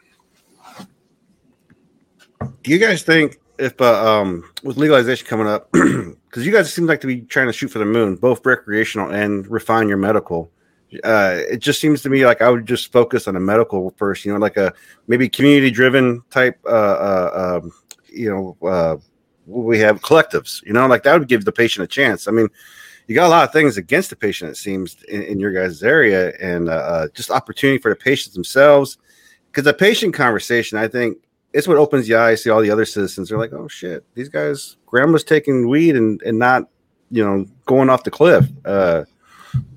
Do 2.61 2.71
you 2.71 2.77
guys 2.77 3.03
think 3.03 3.39
if 3.57 3.79
uh, 3.79 4.21
um, 4.21 4.49
with 4.63 4.77
legalization 4.77 5.27
coming 5.27 5.47
up, 5.47 5.71
because 5.71 6.45
you 6.45 6.51
guys 6.51 6.73
seem 6.73 6.85
like 6.85 7.01
to 7.01 7.07
be 7.07 7.21
trying 7.21 7.47
to 7.47 7.53
shoot 7.53 7.69
for 7.69 7.79
the 7.79 7.85
moon, 7.85 8.15
both 8.15 8.45
recreational 8.45 9.11
and 9.11 9.47
refine 9.47 9.87
your 9.87 9.97
medical? 9.97 10.51
Uh, 11.03 11.39
it 11.49 11.57
just 11.57 11.81
seems 11.81 12.01
to 12.03 12.09
me 12.09 12.25
like 12.25 12.41
I 12.41 12.49
would 12.49 12.65
just 12.65 12.91
focus 12.91 13.27
on 13.27 13.33
the 13.33 13.39
medical 13.39 13.93
first, 13.97 14.23
you 14.23 14.33
know, 14.33 14.39
like 14.39 14.55
a 14.57 14.73
maybe 15.07 15.27
community 15.27 15.71
driven 15.71 16.21
type, 16.29 16.59
uh, 16.65 16.69
uh, 16.69 17.59
um, 17.61 17.71
you 18.15 18.29
know, 18.29 18.67
uh, 18.67 18.97
we 19.45 19.77
have 19.79 20.01
collectives, 20.01 20.63
you 20.63 20.73
know, 20.73 20.87
like 20.87 21.03
that 21.03 21.19
would 21.19 21.27
give 21.27 21.45
the 21.45 21.51
patient 21.51 21.83
a 21.83 21.87
chance. 21.87 22.27
I 22.27 22.31
mean, 22.31 22.47
you 23.07 23.13
got 23.13 23.27
a 23.27 23.29
lot 23.29 23.43
of 23.43 23.53
things 23.53 23.77
against 23.77 24.09
the 24.09 24.15
patient, 24.15 24.51
it 24.51 24.57
seems, 24.57 24.97
in, 25.07 25.21
in 25.21 25.39
your 25.39 25.51
guys' 25.51 25.83
area, 25.83 26.33
and 26.41 26.69
uh, 26.69 26.73
uh, 26.73 27.07
just 27.13 27.29
opportunity 27.29 27.77
for 27.77 27.89
the 27.89 27.95
patients 27.95 28.33
themselves. 28.33 28.97
Because 29.47 29.65
the 29.65 29.73
patient 29.73 30.13
conversation, 30.13 30.77
I 30.77 30.87
think, 30.87 31.17
it's 31.53 31.67
what 31.67 31.77
opens 31.77 32.07
the 32.07 32.15
eyes 32.15 32.43
to 32.43 32.49
all 32.49 32.61
the 32.61 32.71
other 32.71 32.85
citizens. 32.85 33.29
They're 33.29 33.37
like, 33.37 33.53
oh 33.53 33.67
shit, 33.67 34.03
these 34.15 34.27
guys, 34.27 34.77
grandma's 34.85 35.23
taking 35.23 35.69
weed 35.69 35.95
and, 35.95 36.21
and 36.23 36.37
not, 36.37 36.67
you 37.11 37.23
know, 37.23 37.45
going 37.65 37.89
off 37.89 38.03
the 38.03 38.11
cliff. 38.11 38.45
Uh, 38.65 39.03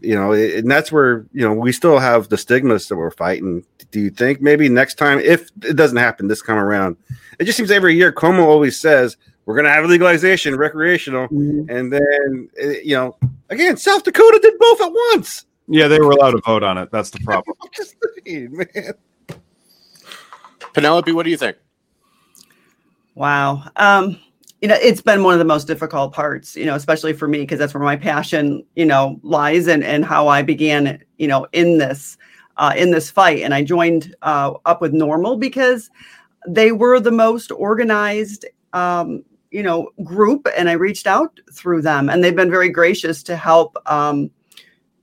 you 0.01 0.15
know, 0.15 0.33
and 0.33 0.71
that's 0.71 0.93
where, 0.93 1.27
you 1.33 1.47
know, 1.47 1.53
we 1.53 1.73
still 1.73 1.99
have 1.99 2.29
the 2.29 2.39
stigmas 2.39 2.89
that 2.89 2.97
we're 2.97 3.11
fighting. 3.11 3.65
Do 3.91 4.01
you 4.01 4.11
think 4.11 4.41
maybe 4.41 4.69
next 4.69 4.95
time, 4.95 5.19
if 5.19 5.51
it 5.63 5.77
doesn't 5.77 5.97
happen 5.97 6.29
this 6.29 6.43
time 6.43 6.59
around, 6.59 6.97
it 7.39 7.45
just 7.45 7.57
seems 7.57 7.71
every 7.71 7.95
year 7.95 8.13
Cuomo 8.13 8.45
always 8.45 8.79
says, 8.79 9.17
we're 9.45 9.55
going 9.55 9.65
to 9.65 9.73
have 9.73 9.87
legalization, 9.87 10.57
recreational, 10.57 11.27
mm-hmm. 11.29 11.71
and 11.71 11.93
then 11.93 12.51
eh, 12.59 12.81
you 12.85 12.95
know, 12.95 13.17
again, 13.49 13.77
South 13.77 14.05
Dakota 14.05 14.39
did 14.43 14.59
both 14.59 14.81
at 14.83 14.93
once. 14.93 15.47
Yeah, 15.69 15.89
they 15.89 15.99
were 15.99 16.11
allowed 16.11 16.33
to 16.33 16.43
vote 16.45 16.63
on 16.63 16.77
it. 16.79 16.91
That's 16.91 17.11
the 17.11 17.19
problem. 17.25 17.57
man. 18.27 18.93
Penelope, 20.75 21.13
what 21.13 21.23
do 21.23 21.31
you 21.31 21.37
think? 21.37 21.57
Wow. 23.15 23.65
Um, 23.77 24.21
you 24.61 24.69
know, 24.69 24.77
it's 24.81 25.01
been 25.01 25.23
one 25.23 25.35
of 25.35 25.39
the 25.39 25.45
most 25.45 25.67
difficult 25.67 26.13
parts, 26.13 26.57
you 26.57 26.67
know, 26.67 26.75
especially 26.75 27.13
for 27.13 27.29
me, 27.29 27.41
because 27.41 27.59
that's 27.59 27.75
where 27.75 27.83
my 27.83 27.97
passion, 27.97 28.65
you 28.75 28.85
know, 28.85 29.21
lies 29.23 29.69
and, 29.69 29.85
and 29.85 30.05
how 30.05 30.27
I 30.29 30.43
began, 30.43 31.03
you 31.17 31.29
know, 31.29 31.47
in 31.53 31.79
this, 31.79 32.19
uh, 32.57 32.75
in 32.77 32.91
this 32.91 33.11
fight. 33.11 33.43
And 33.43 33.55
I 33.55 33.63
joined 33.63 34.17
uh, 34.23 34.55
up 34.65 34.81
with 34.81 34.93
NORML 34.93 35.39
because 35.39 35.91
they 36.47 36.73
were 36.73 36.99
the 36.99 37.13
most 37.13 37.53
organized 37.53 38.47
um, 38.73 39.23
you 39.51 39.63
know 39.63 39.91
group 40.05 40.47
and 40.57 40.69
i 40.69 40.73
reached 40.73 41.07
out 41.07 41.41
through 41.53 41.81
them 41.81 42.09
and 42.09 42.23
they've 42.23 42.37
been 42.37 42.51
very 42.51 42.69
gracious 42.69 43.23
to 43.23 43.37
help 43.37 43.77
um, 43.87 44.31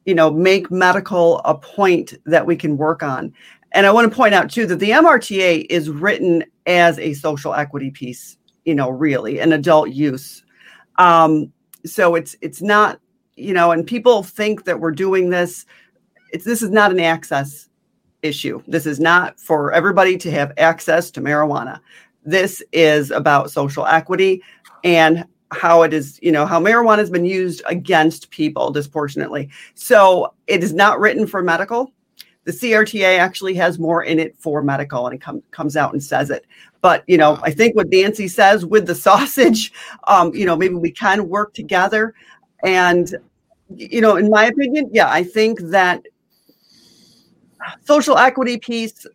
you 0.06 0.14
know 0.14 0.30
make 0.32 0.70
medical 0.70 1.40
a 1.40 1.56
point 1.56 2.14
that 2.26 2.46
we 2.46 2.56
can 2.56 2.78
work 2.78 3.02
on 3.02 3.34
and 3.72 3.86
i 3.86 3.92
want 3.92 4.10
to 4.10 4.16
point 4.16 4.34
out 4.34 4.50
too 4.50 4.66
that 4.66 4.78
the 4.78 4.92
mrta 4.92 5.66
is 5.70 5.90
written 5.90 6.44
as 6.68 7.00
a 7.00 7.14
social 7.14 7.54
equity 7.54 7.90
piece 7.90 8.38
you 8.66 8.76
know 8.76 8.90
really 8.90 9.40
an 9.40 9.54
adult 9.54 9.90
use 9.90 10.44
um, 10.98 11.52
so 11.86 12.16
it's 12.16 12.36
it's 12.42 12.62
not 12.62 13.00
you 13.36 13.54
know 13.54 13.72
and 13.72 13.88
people 13.88 14.24
think 14.24 14.66
that 14.66 14.80
we're 14.80 14.92
doing 14.92 15.30
this 15.30 15.66
it's 16.32 16.46
this 16.46 16.62
is 16.62 16.72
not 16.72 16.92
an 16.92 17.00
access 17.00 17.70
issue 18.22 18.62
this 18.68 18.86
is 18.86 19.00
not 19.00 19.40
for 19.40 19.72
everybody 19.72 20.18
to 20.18 20.32
have 20.32 20.52
access 20.58 21.12
to 21.12 21.22
marijuana 21.22 21.80
this 22.24 22.64
is 22.72 23.12
about 23.12 23.52
social 23.52 23.86
equity 23.86 24.42
and 24.84 25.26
how 25.52 25.84
it 25.84 25.94
is, 25.94 26.20
you 26.22 26.32
know, 26.32 26.46
how 26.46 26.60
marijuana 26.60 26.98
has 26.98 27.10
been 27.10 27.26
used 27.26 27.62
against 27.68 28.30
people 28.30 28.72
disproportionately. 28.72 29.50
So 29.74 30.34
it 30.48 30.64
is 30.64 30.74
not 30.74 31.00
written 31.00 31.28
for 31.28 31.42
medical. 31.42 31.92
The 32.46 32.52
CRTA 32.52 33.18
actually 33.18 33.56
has 33.56 33.78
more 33.80 34.04
in 34.04 34.20
it 34.20 34.38
for 34.38 34.62
medical, 34.62 35.08
and 35.08 35.16
it 35.16 35.22
com- 35.22 35.44
comes 35.52 35.76
out 35.76 35.94
and 35.94 36.04
says 36.04 36.30
it. 36.30 36.46
But 36.82 37.04
you 37.08 37.18
know, 37.18 37.40
I 37.42 37.52
think 37.52 37.76
what 37.76 37.90
Nancy 37.90 38.28
says 38.28 38.66
with 38.66 38.86
the 38.88 38.96
sausage, 39.08 39.74
um, 40.06 40.34
you 40.34 40.46
know, 40.46 40.56
maybe 40.56 40.76
we 40.76 40.92
can 40.92 41.28
work 41.28 41.54
together. 41.54 42.14
And 42.64 43.14
you 43.76 44.00
know, 44.00 44.16
in 44.16 44.30
my 44.30 44.46
opinion, 44.46 44.90
yeah, 44.94 45.12
I 45.12 45.24
think 45.24 45.60
that 45.60 46.04
social 47.84 48.18
equity 48.18 48.58
piece 48.58 49.08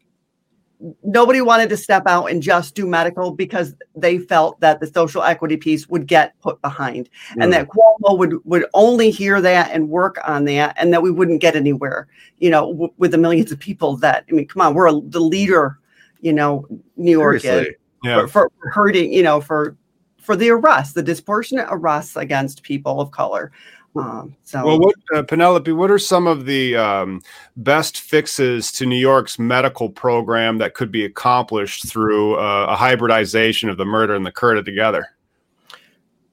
nobody 1.03 1.41
wanted 1.41 1.69
to 1.69 1.77
step 1.77 2.05
out 2.07 2.27
and 2.27 2.43
just 2.43 2.75
do 2.75 2.87
medical 2.87 3.33
because 3.33 3.75
they 3.95 4.19
felt 4.19 4.59
that 4.61 4.81
the 4.81 4.87
social 4.87 5.23
equity 5.23 5.57
piece 5.57 5.89
would 5.89 6.07
get 6.07 6.39
put 6.41 6.61
behind 6.63 7.09
and 7.39 7.53
that 7.53 7.69
Cuomo 7.69 8.17
would 8.17 8.45
would 8.45 8.65
only 8.73 9.11
hear 9.11 9.41
that 9.41 9.71
and 9.73 9.89
work 9.89 10.19
on 10.25 10.45
that 10.47 10.75
and 10.79 10.93
that 10.93 11.03
we 11.03 11.11
wouldn't 11.11 11.41
get 11.41 11.55
anywhere 11.55 12.09
you 12.39 12.51
know 12.51 12.73
w- 12.73 12.93
with 12.97 13.11
the 13.11 13.19
millions 13.19 13.53
of 13.53 13.59
people 13.59 13.97
that 13.99 14.25
I 14.31 14.33
mean 14.33 14.49
come 14.49 14.63
on 14.63 14.75
we're 14.75 14.89
a, 14.89 15.01
the 15.01 15.21
leader 15.21 15.79
you 16.21 16.33
know 16.33 16.67
New 16.97 17.13
York 17.13 17.45
is 17.45 17.69
yeah. 18.03 18.27
for, 18.27 18.51
for 18.51 18.71
hurting 18.71 19.13
you 19.13 19.23
know 19.23 19.41
for 19.41 19.77
for 20.19 20.35
the 20.35 20.49
arrests 20.49 20.95
the 20.95 21.03
disproportionate 21.03 21.67
arrests 21.71 22.17
against 22.17 22.63
people 22.63 23.01
of 23.01 23.11
color 23.11 23.53
um, 23.97 24.37
so, 24.45 24.65
well, 24.65 24.79
what 24.79 24.95
uh, 25.15 25.23
Penelope? 25.25 25.73
What 25.73 25.91
are 25.91 25.99
some 25.99 26.27
of 26.27 26.47
the 26.47 26.77
um, 26.77 27.23
best 27.57 28.01
fixes 28.01 28.71
to 28.73 28.87
New 28.87 28.97
York's 28.97 29.39
medical 29.39 29.89
program 29.89 30.59
that 30.59 30.75
could 30.75 30.93
be 30.93 31.05
accomplished 31.05 31.89
through 31.89 32.37
uh, 32.37 32.67
a 32.69 32.77
hybridization 32.77 33.69
of 33.69 33.77
the 33.77 33.85
MRTA 33.85 34.17
and 34.17 34.25
the 34.25 34.33
CRTA 34.33 34.65
together? 34.65 35.09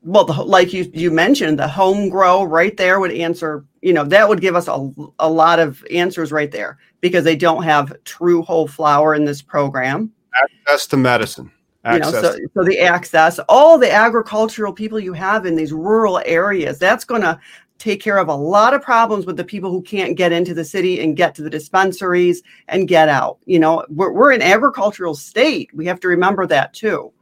Well, 0.03 0.25
the, 0.25 0.33
like 0.33 0.71
you 0.71 0.89
you 0.93 1.09
mentioned, 1.09 1.57
the 1.57 1.67
home 1.67 2.09
grow 2.09 2.43
right 2.43 2.77
there 2.77 2.99
would 2.99 3.11
answer. 3.11 3.65
You 3.81 3.93
know, 3.93 4.03
that 4.03 4.29
would 4.29 4.39
give 4.39 4.55
us 4.55 4.67
a, 4.67 4.91
a 5.17 5.29
lot 5.29 5.59
of 5.59 5.83
answers 5.89 6.31
right 6.31 6.51
there 6.51 6.77
because 7.01 7.23
they 7.23 7.35
don't 7.35 7.63
have 7.63 7.95
true 8.03 8.43
whole 8.43 8.67
flower 8.67 9.15
in 9.15 9.25
this 9.25 9.41
program. 9.41 10.11
Access 10.43 10.85
to 10.87 10.97
medicine. 10.97 11.51
Access. 11.87 12.13
You 12.13 12.21
know, 12.21 12.31
so, 12.31 12.37
so 12.53 12.63
the 12.63 12.79
access, 12.79 13.39
all 13.47 13.77
the 13.77 13.91
agricultural 13.91 14.73
people 14.73 14.99
you 14.99 15.13
have 15.13 15.45
in 15.45 15.55
these 15.55 15.71
rural 15.71 16.21
areas, 16.25 16.77
that's 16.77 17.05
going 17.05 17.21
to 17.21 17.39
take 17.77 18.01
care 18.01 18.17
of 18.17 18.27
a 18.27 18.35
lot 18.35 18.73
of 18.73 18.81
problems 18.81 19.25
with 19.25 19.37
the 19.37 19.43
people 19.43 19.71
who 19.71 19.81
can't 19.81 20.17
get 20.17 20.31
into 20.31 20.53
the 20.53 20.65
city 20.65 21.01
and 21.01 21.15
get 21.15 21.33
to 21.35 21.41
the 21.41 21.49
dispensaries 21.49 22.43
and 22.67 22.87
get 22.87 23.07
out. 23.07 23.37
You 23.45 23.59
know, 23.59 23.85
we're, 23.89 24.11
we're 24.11 24.31
an 24.33 24.41
agricultural 24.41 25.15
state. 25.15 25.69
We 25.73 25.85
have 25.85 25.99
to 26.01 26.07
remember 26.07 26.45
that 26.47 26.73
too. 26.73 27.13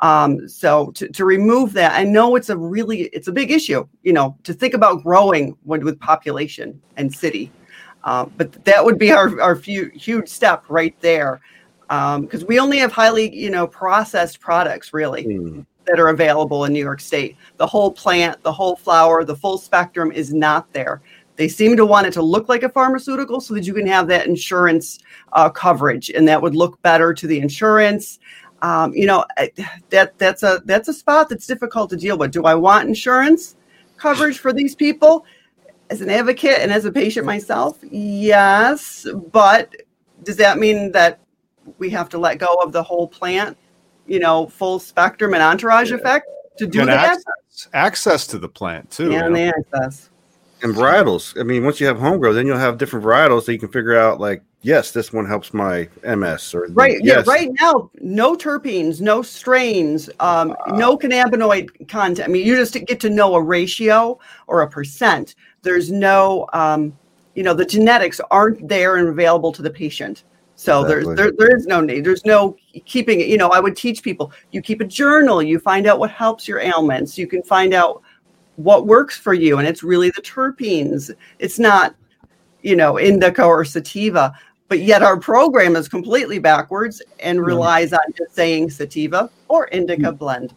Um, 0.00 0.48
so 0.48 0.90
to, 0.92 1.08
to 1.08 1.24
remove 1.24 1.72
that, 1.74 1.92
I 1.92 2.04
know 2.04 2.36
it's 2.36 2.48
a 2.48 2.56
really, 2.56 3.02
it's 3.12 3.28
a 3.28 3.32
big 3.32 3.50
issue, 3.50 3.86
you 4.02 4.12
know, 4.12 4.36
to 4.44 4.54
think 4.54 4.74
about 4.74 5.02
growing 5.02 5.56
with, 5.64 5.82
with 5.82 6.00
population 6.00 6.80
and 6.96 7.14
city. 7.14 7.50
Uh, 8.04 8.26
but 8.36 8.64
that 8.64 8.84
would 8.84 8.98
be 8.98 9.12
our, 9.12 9.40
our 9.40 9.56
few, 9.56 9.90
huge 9.94 10.28
step 10.28 10.64
right 10.68 10.98
there 11.00 11.40
because 12.20 12.42
um, 12.42 12.46
we 12.48 12.58
only 12.58 12.78
have 12.78 12.92
highly 12.92 13.34
you 13.34 13.50
know 13.50 13.66
processed 13.66 14.40
products 14.40 14.92
really 14.92 15.24
mm. 15.24 15.66
that 15.86 16.00
are 16.00 16.08
available 16.08 16.64
in 16.64 16.72
new 16.72 16.82
york 16.82 17.00
state. 17.00 17.36
The 17.56 17.66
whole 17.66 17.92
plant 17.92 18.42
the 18.42 18.52
whole 18.52 18.76
flower 18.76 19.24
the 19.24 19.36
full 19.36 19.58
spectrum 19.58 20.10
is 20.10 20.32
not 20.32 20.72
there. 20.72 21.02
They 21.36 21.48
seem 21.48 21.76
to 21.76 21.84
want 21.84 22.06
it 22.06 22.12
to 22.14 22.22
look 22.22 22.48
like 22.48 22.62
a 22.62 22.68
pharmaceutical 22.68 23.40
so 23.40 23.54
that 23.54 23.66
you 23.66 23.74
can 23.74 23.86
have 23.86 24.06
that 24.08 24.26
insurance 24.26 25.00
uh, 25.32 25.50
coverage 25.50 26.10
and 26.10 26.26
that 26.28 26.40
would 26.40 26.54
look 26.54 26.80
better 26.82 27.12
to 27.12 27.26
the 27.26 27.40
insurance. 27.40 28.18
Um, 28.62 28.94
you 28.94 29.06
know 29.06 29.24
that 29.90 30.16
that's 30.18 30.42
a 30.42 30.62
that's 30.64 30.88
a 30.88 30.94
spot 30.94 31.28
that's 31.28 31.46
difficult 31.46 31.90
to 31.90 31.96
deal 31.96 32.16
with. 32.16 32.32
Do 32.32 32.44
i 32.44 32.54
want 32.54 32.88
insurance 32.88 33.56
coverage 33.98 34.38
for 34.38 34.52
these 34.52 34.74
people? 34.74 35.26
As 35.90 36.00
an 36.00 36.08
advocate 36.08 36.60
and 36.60 36.72
as 36.72 36.86
a 36.86 36.90
patient 36.90 37.26
myself 37.26 37.78
yes 37.82 39.06
but 39.30 39.76
does 40.22 40.36
that 40.36 40.58
mean 40.58 40.90
that 40.92 41.20
we 41.78 41.90
have 41.90 42.08
to 42.10 42.18
let 42.18 42.38
go 42.38 42.54
of 42.62 42.72
the 42.72 42.82
whole 42.82 43.08
plant, 43.08 43.56
you 44.06 44.18
know, 44.18 44.46
full 44.48 44.78
spectrum 44.78 45.34
and 45.34 45.42
entourage 45.42 45.90
yeah. 45.90 45.96
effect 45.96 46.26
to 46.58 46.66
do 46.66 46.80
and 46.80 46.88
that. 46.88 47.10
Access, 47.10 47.68
access 47.72 48.26
to 48.28 48.38
the 48.38 48.48
plant 48.48 48.90
too. 48.90 49.10
Yeah, 49.10 49.26
and 49.26 49.34
the 49.34 49.42
access. 49.42 50.10
And 50.62 50.74
varietals. 50.74 51.38
I 51.38 51.42
mean, 51.42 51.64
once 51.64 51.78
you 51.78 51.86
have 51.86 51.98
home 51.98 52.18
grow, 52.18 52.32
then 52.32 52.46
you'll 52.46 52.56
have 52.56 52.78
different 52.78 53.04
varietals 53.04 53.44
that 53.44 53.52
you 53.52 53.58
can 53.58 53.68
figure 53.68 53.98
out 53.98 54.18
like, 54.18 54.42
yes, 54.62 54.92
this 54.92 55.12
one 55.12 55.26
helps 55.26 55.52
my 55.52 55.88
MS 56.04 56.54
or 56.54 56.68
right. 56.70 56.98
Yes. 57.02 57.26
Yeah, 57.26 57.32
right 57.32 57.50
now, 57.60 57.90
no 58.00 58.34
terpenes, 58.34 59.00
no 59.00 59.20
strains, 59.20 60.08
um, 60.20 60.56
uh, 60.66 60.72
no 60.76 60.96
cannabinoid 60.96 61.88
content. 61.88 62.26
I 62.26 62.32
mean, 62.32 62.46
you 62.46 62.56
just 62.56 62.72
get 62.86 62.98
to 63.00 63.10
know 63.10 63.34
a 63.34 63.42
ratio 63.42 64.18
or 64.46 64.62
a 64.62 64.70
percent. 64.70 65.34
There's 65.62 65.90
no 65.90 66.48
um, 66.54 66.96
you 67.34 67.42
know, 67.42 67.54
the 67.54 67.64
genetics 67.64 68.20
aren't 68.30 68.66
there 68.68 68.96
and 68.96 69.08
available 69.08 69.52
to 69.52 69.62
the 69.62 69.70
patient. 69.70 70.24
So 70.56 70.82
exactly. 70.82 71.04
there's 71.04 71.16
there, 71.16 71.32
there 71.36 71.56
is 71.56 71.66
no 71.66 71.80
need. 71.80 72.04
There's 72.04 72.24
no 72.24 72.56
keeping 72.84 73.20
it. 73.20 73.26
You 73.26 73.36
know, 73.36 73.48
I 73.48 73.60
would 73.60 73.76
teach 73.76 74.02
people. 74.02 74.32
You 74.52 74.62
keep 74.62 74.80
a 74.80 74.84
journal. 74.84 75.42
You 75.42 75.58
find 75.58 75.86
out 75.86 75.98
what 75.98 76.10
helps 76.10 76.46
your 76.46 76.60
ailments. 76.60 77.18
You 77.18 77.26
can 77.26 77.42
find 77.42 77.74
out 77.74 78.02
what 78.56 78.86
works 78.86 79.18
for 79.18 79.34
you, 79.34 79.58
and 79.58 79.66
it's 79.66 79.82
really 79.82 80.10
the 80.10 80.22
terpenes. 80.22 81.10
It's 81.38 81.58
not, 81.58 81.94
you 82.62 82.76
know, 82.76 82.98
indica 82.98 83.44
or 83.44 83.64
sativa. 83.64 84.34
But 84.68 84.80
yet 84.80 85.02
our 85.02 85.18
program 85.18 85.76
is 85.76 85.88
completely 85.88 86.38
backwards 86.38 87.02
and 87.20 87.38
mm-hmm. 87.38 87.46
relies 87.46 87.92
on 87.92 88.00
just 88.16 88.34
saying 88.34 88.70
sativa 88.70 89.30
or 89.48 89.66
indica 89.68 90.10
mm. 90.10 90.18
blend. 90.18 90.54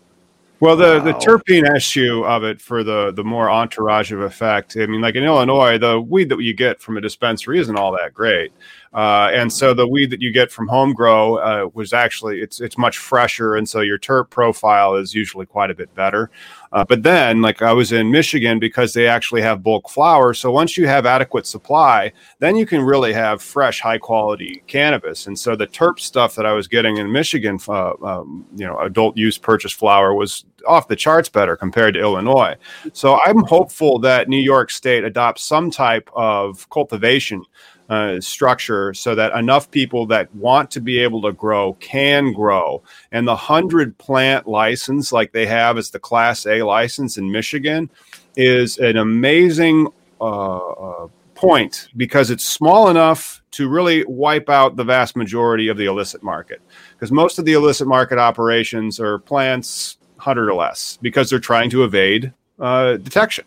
Well, 0.60 0.76
the, 0.76 0.98
wow. 0.98 1.04
the 1.04 1.13
terpene 1.13 1.76
issue 1.76 2.24
of 2.26 2.43
it 2.43 2.60
for 2.60 2.84
the 2.84 3.12
the 3.12 3.24
more 3.24 3.50
entourage 3.50 4.12
of 4.12 4.22
effect. 4.22 4.76
I 4.76 4.88
mean, 4.88 5.02
like 5.02 5.13
in 5.13 5.24
Illinois, 5.24 5.78
the 5.78 6.02
weed 6.02 6.30
that 6.30 6.39
you 6.39 6.54
get 6.56 6.82
from 6.82 6.98
a 6.98 7.02
dispensary 7.02 7.60
isn't 7.60 7.76
all 7.76 7.91
that 7.91 8.13
great. 8.13 8.52
Uh, 8.91 9.30
and 9.32 9.54
so 9.54 9.76
the 9.76 9.88
weed 9.88 10.10
that 10.10 10.22
you 10.22 10.32
get 10.32 10.52
from 10.52 10.67
home 10.67 10.93
grow 10.93 11.36
uh, 11.36 11.70
was 11.76 11.93
actually 11.93 12.41
it's 12.41 12.60
it's 12.60 12.78
much 12.78 12.98
fresher, 12.98 13.56
and 13.56 13.70
so 13.70 13.82
your 13.82 14.00
terp 14.00 14.32
profile 14.32 14.96
is 14.96 15.13
usually 15.13 15.46
quite 15.46 15.70
a 15.70 15.76
bit 15.76 15.93
better. 15.93 16.32
Uh, 16.72 16.84
but 16.84 17.04
then, 17.04 17.42
like 17.42 17.62
I 17.62 17.74
was 17.74 17.92
in 17.92 18.12
Michigan 18.12 18.60
because 18.60 18.94
they 18.94 19.08
actually 19.08 19.42
have 19.42 19.64
bulk 19.64 19.90
flower. 19.90 20.34
So 20.34 20.52
once 20.52 20.78
you 20.78 20.88
have 20.88 21.06
adequate 21.06 21.46
supply, 21.46 22.12
then 22.40 22.56
you 22.56 22.66
can 22.66 22.82
really 22.82 23.14
have 23.14 23.42
fresh, 23.42 23.80
high 23.80 23.98
quality 23.98 24.64
cannabis. 24.68 25.28
And 25.28 25.38
so 25.38 25.56
the 25.56 25.68
terp 25.68 26.00
stuff 26.00 26.36
that 26.36 26.46
I 26.46 26.54
was 26.54 26.68
getting 26.68 26.98
in 26.98 27.12
Michigan, 27.12 27.60
uh, 27.68 27.94
um, 28.04 28.46
you 28.56 28.66
know, 28.66 28.78
adult 28.80 29.18
use 29.18 29.38
purchase 29.38 29.72
flower 29.72 30.14
was 30.14 30.46
off 30.68 30.88
the 30.88 30.96
charts 30.96 31.30
better 31.30 31.56
compared 31.56 31.94
to 31.94 32.00
Illinois. 32.00 32.56
So 32.94 33.20
I'm 33.26 33.44
hopeful 33.44 34.00
that 34.00 34.28
New 34.28 34.40
York 34.40 34.70
State 34.70 35.04
adopts 35.04 35.44
some 35.44 35.72
type 35.72 36.10
of 36.14 36.70
cultivation 36.70 37.44
uh, 37.89 38.19
structure 38.19 38.93
so 38.93 39.15
that 39.15 39.34
enough 39.34 39.69
people 39.71 40.06
that 40.08 40.34
want 40.36 40.69
to 40.71 40.82
be 40.82 41.00
able 41.00 41.21
to 41.21 41.32
grow 41.32 41.73
can 41.73 42.34
grow. 42.34 42.84
And 43.12 43.28
the 43.28 43.32
100 43.32 43.97
plant 43.97 44.47
license, 44.47 45.12
like 45.12 45.32
they 45.32 45.45
have 45.45 45.78
as 45.78 45.89
the 45.89 46.00
Class 46.00 46.45
A 46.45 46.63
license 46.63 47.17
in 47.17 47.32
Michigan, 47.32 47.89
is 48.36 48.78
an 48.78 48.97
amazing 48.97 49.88
uh, 50.19 50.58
uh, 50.58 51.08
point 51.36 51.88
because 51.95 52.32
it's 52.32 52.43
small 52.43 52.89
enough 52.89 53.41
to 53.52 53.69
really 53.69 54.04
wipe 54.06 54.50
out 54.50 54.76
the 54.76 54.84
vast 54.84 55.15
majority 55.15 55.67
of 55.67 55.78
the 55.78 55.86
illicit 55.86 56.23
market. 56.23 56.62
Because 56.93 57.12
most 57.12 57.39
of 57.39 57.45
the 57.45 57.54
illicit 57.54 57.88
market 57.88 58.17
operations 58.17 59.00
are 59.00 59.19
plants 59.19 59.97
100 60.15 60.50
or 60.50 60.56
less 60.56 60.97
because 61.02 61.30
they're 61.30 61.39
trying 61.39 61.69
to 61.69 61.84
evade 61.84 62.34
uh, 62.60 62.97
detection. 62.97 63.45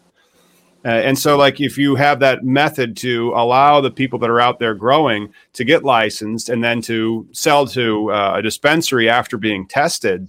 Uh, 0.84 0.88
and 0.88 1.18
so, 1.18 1.36
like, 1.36 1.60
if 1.60 1.76
you 1.76 1.94
have 1.94 2.20
that 2.20 2.42
method 2.42 2.96
to 2.96 3.32
allow 3.34 3.80
the 3.82 3.90
people 3.90 4.18
that 4.18 4.30
are 4.30 4.40
out 4.40 4.58
there 4.58 4.74
growing 4.74 5.32
to 5.52 5.64
get 5.64 5.84
licensed 5.84 6.48
and 6.48 6.64
then 6.64 6.80
to 6.80 7.26
sell 7.32 7.66
to 7.66 8.10
uh, 8.10 8.34
a 8.36 8.42
dispensary 8.42 9.08
after 9.08 9.36
being 9.36 9.66
tested, 9.66 10.26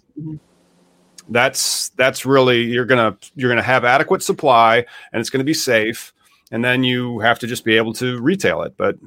that's 1.30 1.90
that's 1.90 2.26
really 2.26 2.64
you're 2.64 2.86
gonna 2.86 3.18
you're 3.36 3.50
gonna 3.50 3.62
have 3.62 3.86
adequate 3.86 4.22
supply 4.22 4.86
and 5.14 5.22
it's 5.22 5.30
gonna 5.30 5.46
be 5.46 5.54
safe. 5.54 6.12
And 6.52 6.66
then 6.66 6.84
you 6.84 7.20
have 7.20 7.40
to 7.40 7.48
just 7.48 7.64
be 7.64 7.78
able 7.78 7.94
to 7.94 8.20
retail 8.20 8.64
it. 8.64 8.74
But 8.76 8.98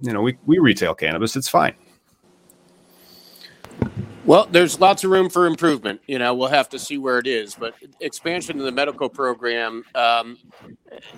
you 0.00 0.12
know, 0.12 0.22
we 0.22 0.38
we 0.46 0.58
retail 0.58 0.94
cannabis; 0.94 1.34
it's 1.34 1.48
fine. 1.48 1.74
Well, 4.24 4.46
there's 4.48 4.78
lots 4.78 5.02
of 5.02 5.10
room 5.10 5.28
for 5.28 5.46
improvement. 5.46 6.00
You 6.06 6.20
know, 6.20 6.32
we'll 6.34 6.48
have 6.48 6.68
to 6.70 6.78
see 6.78 6.96
where 6.96 7.18
it 7.18 7.26
is, 7.26 7.56
but 7.56 7.74
expansion 8.00 8.58
of 8.60 8.64
the 8.64 8.70
medical 8.70 9.08
program, 9.08 9.84
um, 9.96 10.38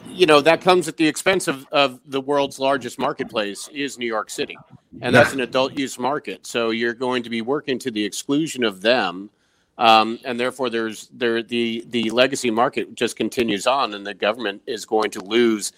you 0.09 0.25
know, 0.25 0.40
that 0.40 0.62
comes 0.62 0.88
at 0.88 0.97
the 0.97 1.07
expense 1.07 1.47
of, 1.47 1.67
of 1.71 2.01
the 2.07 2.21
world's 2.21 2.59
largest 2.59 2.99
marketplace 2.99 3.68
is 3.68 3.99
New 3.99 4.07
York 4.07 4.31
City, 4.31 4.57
and 5.03 5.14
that's 5.14 5.35
an 5.35 5.41
adult 5.41 5.78
use 5.78 5.99
market. 5.99 6.47
So 6.47 6.70
you're 6.70 6.95
going 6.95 7.22
to 7.24 7.31
be 7.31 7.43
working 7.43 7.78
to 7.81 7.91
the 7.91 8.03
exclusion 8.03 8.64
of 8.64 8.81
them, 8.81 9.28
um, 9.76 10.18
and 10.24 10.41
therefore 10.41 10.70
there's 10.70 11.11
there 11.12 11.43
the 11.43 11.85
the 11.89 12.09
legacy 12.09 12.51
market 12.51 12.95
just 12.95 13.16
continues 13.16 13.66
on, 13.66 13.93
and 13.93 14.07
the 14.07 14.14
government 14.14 14.62
is 14.66 14.87
going 14.87 15.11
to 15.11 15.22
lose 15.22 15.72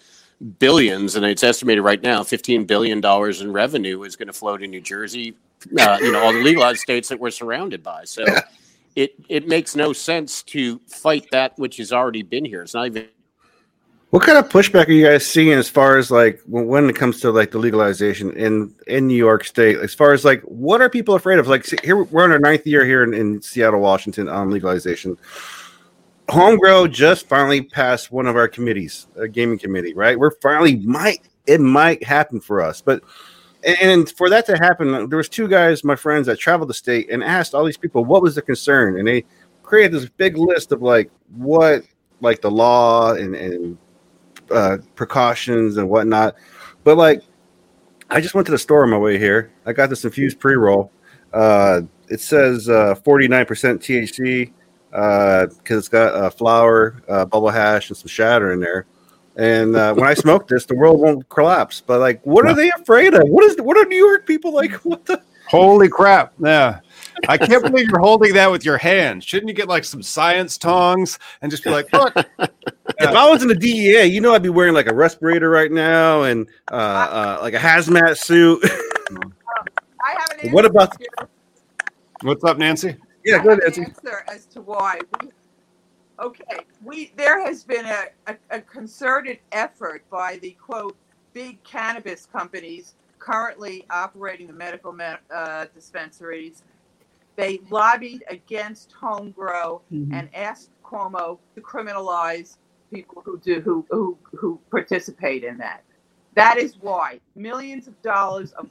billions, 0.59 1.15
and 1.15 1.25
it's 1.25 1.43
estimated 1.43 1.83
right 1.83 2.01
now, 2.01 2.23
fifteen 2.23 2.63
billion 2.63 3.01
dollars 3.01 3.41
in 3.41 3.51
revenue 3.51 4.03
is 4.03 4.15
going 4.15 4.27
to 4.27 4.33
flow 4.33 4.55
to 4.55 4.65
New 4.65 4.81
Jersey. 4.81 5.35
Uh, 5.79 5.97
you 6.01 6.11
know, 6.11 6.23
all 6.23 6.33
the 6.33 6.41
legalized 6.41 6.79
states 6.81 7.09
that 7.09 7.19
we're 7.19 7.31
surrounded 7.31 7.83
by. 7.83 8.03
So 8.05 8.23
it 8.95 9.13
it 9.29 9.47
makes 9.47 9.75
no 9.75 9.93
sense 9.93 10.43
to 10.43 10.79
fight 10.87 11.27
that 11.31 11.57
which 11.57 11.77
has 11.77 11.93
already 11.93 12.23
been 12.23 12.45
here. 12.45 12.63
It's 12.63 12.73
not 12.73 12.87
even 12.87 13.07
What 14.09 14.23
kind 14.23 14.37
of 14.37 14.49
pushback 14.49 14.87
are 14.87 14.91
you 14.91 15.05
guys 15.05 15.25
seeing 15.25 15.51
as 15.51 15.69
far 15.69 15.97
as 15.97 16.09
like 16.09 16.41
when 16.45 16.89
it 16.89 16.95
comes 16.95 17.19
to 17.21 17.31
like 17.31 17.51
the 17.51 17.59
legalization 17.59 18.31
in 18.35 18.73
in 18.87 19.07
New 19.07 19.17
York 19.17 19.43
State? 19.43 19.77
As 19.77 19.93
far 19.93 20.13
as 20.13 20.25
like 20.25 20.41
what 20.41 20.81
are 20.81 20.89
people 20.89 21.15
afraid 21.15 21.39
of? 21.39 21.47
Like 21.47 21.65
here 21.83 22.03
we're 22.03 22.23
on 22.23 22.31
our 22.31 22.39
ninth 22.39 22.65
year 22.65 22.85
here 22.85 23.03
in, 23.03 23.13
in 23.13 23.41
Seattle, 23.41 23.81
Washington 23.81 24.29
on 24.29 24.49
legalization. 24.49 25.17
Homegrow 26.29 26.89
just 26.89 27.27
finally 27.27 27.61
passed 27.61 28.11
one 28.11 28.27
of 28.27 28.35
our 28.35 28.47
committees, 28.47 29.07
a 29.15 29.27
gaming 29.27 29.59
committee, 29.59 29.93
right? 29.93 30.17
We're 30.17 30.31
finally 30.41 30.77
might 30.77 31.21
it 31.45 31.61
might 31.61 32.03
happen 32.03 32.39
for 32.39 32.61
us, 32.61 32.81
but 32.81 33.01
and 33.67 34.09
for 34.09 34.29
that 34.29 34.45
to 34.45 34.57
happen, 34.57 35.09
there 35.09 35.17
was 35.17 35.29
two 35.29 35.47
guys, 35.47 35.83
my 35.83 35.95
friends, 35.95 36.27
that 36.27 36.39
traveled 36.39 36.69
the 36.69 36.73
state 36.73 37.09
and 37.09 37.23
asked 37.23 37.53
all 37.53 37.65
these 37.65 37.77
people 37.77 38.05
what 38.05 38.21
was 38.21 38.35
the 38.35 38.41
concern, 38.41 38.97
and 38.97 39.07
they 39.07 39.25
created 39.61 39.91
this 39.91 40.09
big 40.09 40.37
list 40.37 40.71
of 40.71 40.81
like 40.81 41.11
what 41.35 41.83
like 42.21 42.41
the 42.41 42.49
law 42.49 43.13
and 43.13 43.35
and 43.35 43.77
uh, 44.51 44.77
precautions 44.95 45.77
and 45.77 45.89
whatnot. 45.89 46.35
But 46.83 46.97
like, 46.97 47.21
I 48.09 48.21
just 48.21 48.33
went 48.33 48.45
to 48.45 48.51
the 48.51 48.57
store 48.57 48.83
on 48.83 48.89
my 48.89 48.97
way 48.97 49.17
here. 49.17 49.51
I 49.65 49.73
got 49.73 49.89
this 49.89 50.05
infused 50.05 50.39
pre 50.39 50.55
roll. 50.55 50.91
Uh, 51.33 51.81
it 52.09 52.21
says 52.21 52.69
uh, 52.69 52.95
49% 53.05 53.45
THC 53.79 54.53
because 54.89 55.77
it's 55.77 55.89
got 55.89 56.13
uh, 56.13 56.91
uh, 57.09 57.25
bubble 57.25 57.49
hash, 57.49 57.89
and 57.89 57.97
some 57.97 58.07
shatter 58.07 58.53
in 58.53 58.61
there. 58.61 58.85
And 59.37 59.75
uh, 59.75 59.93
when 59.93 60.07
I 60.07 60.15
smoke 60.15 60.47
this, 60.47 60.65
the 60.65 60.75
world 60.75 60.99
won't 60.99 61.29
collapse. 61.29 61.79
But 61.79 61.99
like, 61.99 62.25
what 62.25 62.47
are 62.47 62.55
they 62.55 62.71
afraid 62.71 63.13
of? 63.13 63.21
What 63.29 63.45
is? 63.45 63.55
What 63.57 63.77
are 63.77 63.85
New 63.85 63.95
York 63.95 64.25
people 64.25 64.53
like? 64.53 64.71
What 64.83 65.05
the? 65.05 65.21
Holy 65.47 65.87
crap! 65.87 66.33
Yeah, 66.39 66.79
I 67.29 67.37
can't 67.37 67.63
believe 67.63 67.87
you're 67.87 67.99
holding 67.99 68.33
that 68.33 68.51
with 68.51 68.65
your 68.65 68.77
hands. 68.77 69.23
Shouldn't 69.23 69.47
you 69.47 69.53
get 69.55 69.69
like 69.69 69.85
some 69.85 70.01
science 70.01 70.57
tongs 70.57 71.19
and 71.41 71.49
just 71.49 71.63
be 71.63 71.69
like, 71.69 71.91
look? 71.93 72.13
if 72.39 73.09
I 73.09 73.29
was 73.29 73.43
in 73.43 73.47
the 73.47 73.55
DEA, 73.55 74.05
you 74.05 74.19
know, 74.19 74.33
I'd 74.33 74.43
be 74.43 74.49
wearing 74.49 74.73
like 74.73 74.87
a 74.87 74.93
respirator 74.93 75.49
right 75.49 75.71
now 75.71 76.23
and 76.23 76.47
uh, 76.69 76.75
uh 76.75 77.39
like 77.41 77.53
a 77.53 77.59
hazmat 77.59 78.17
suit. 78.17 78.61
I 80.03 80.15
have 80.19 80.43
an 80.43 80.51
what 80.51 80.65
about? 80.65 80.97
What's 82.21 82.43
up, 82.43 82.57
Nancy? 82.57 82.97
Yeah, 83.23 83.41
go 83.41 83.51
ahead, 83.51 83.59
Nancy. 83.63 83.83
Answer 83.83 84.25
as 84.27 84.45
to 84.47 84.61
why. 84.61 84.99
We, 85.21 85.29
okay, 86.19 86.59
we 86.83 87.11
there 87.15 87.45
has 87.45 87.63
been 87.63 87.85
a, 87.85 88.05
a, 88.27 88.35
a 88.51 88.61
concerted 88.61 89.39
effort 89.51 90.03
by 90.09 90.37
the 90.41 90.51
quote 90.51 90.95
big 91.33 91.61
cannabis 91.63 92.25
companies 92.25 92.95
currently 93.19 93.85
operating 93.89 94.47
the 94.47 94.53
medical 94.53 94.95
uh, 95.33 95.65
dispensaries 95.73 96.63
they 97.37 97.61
lobbied 97.69 98.23
against 98.29 98.91
home 98.91 99.31
grow 99.31 99.81
mm-hmm. 99.93 100.13
and 100.13 100.27
asked 100.35 100.71
Cuomo 100.83 101.37
to 101.55 101.61
criminalize 101.61 102.57
people 102.91 103.21
who 103.23 103.39
do 103.39 103.61
who, 103.61 103.85
who 103.89 104.17
who 104.31 104.59
participate 104.71 105.43
in 105.43 105.57
that. 105.59 105.83
That 106.35 106.57
is 106.57 106.75
why 106.81 107.19
millions 107.35 107.87
of 107.87 107.99
dollars 108.01 108.51
of 108.53 108.69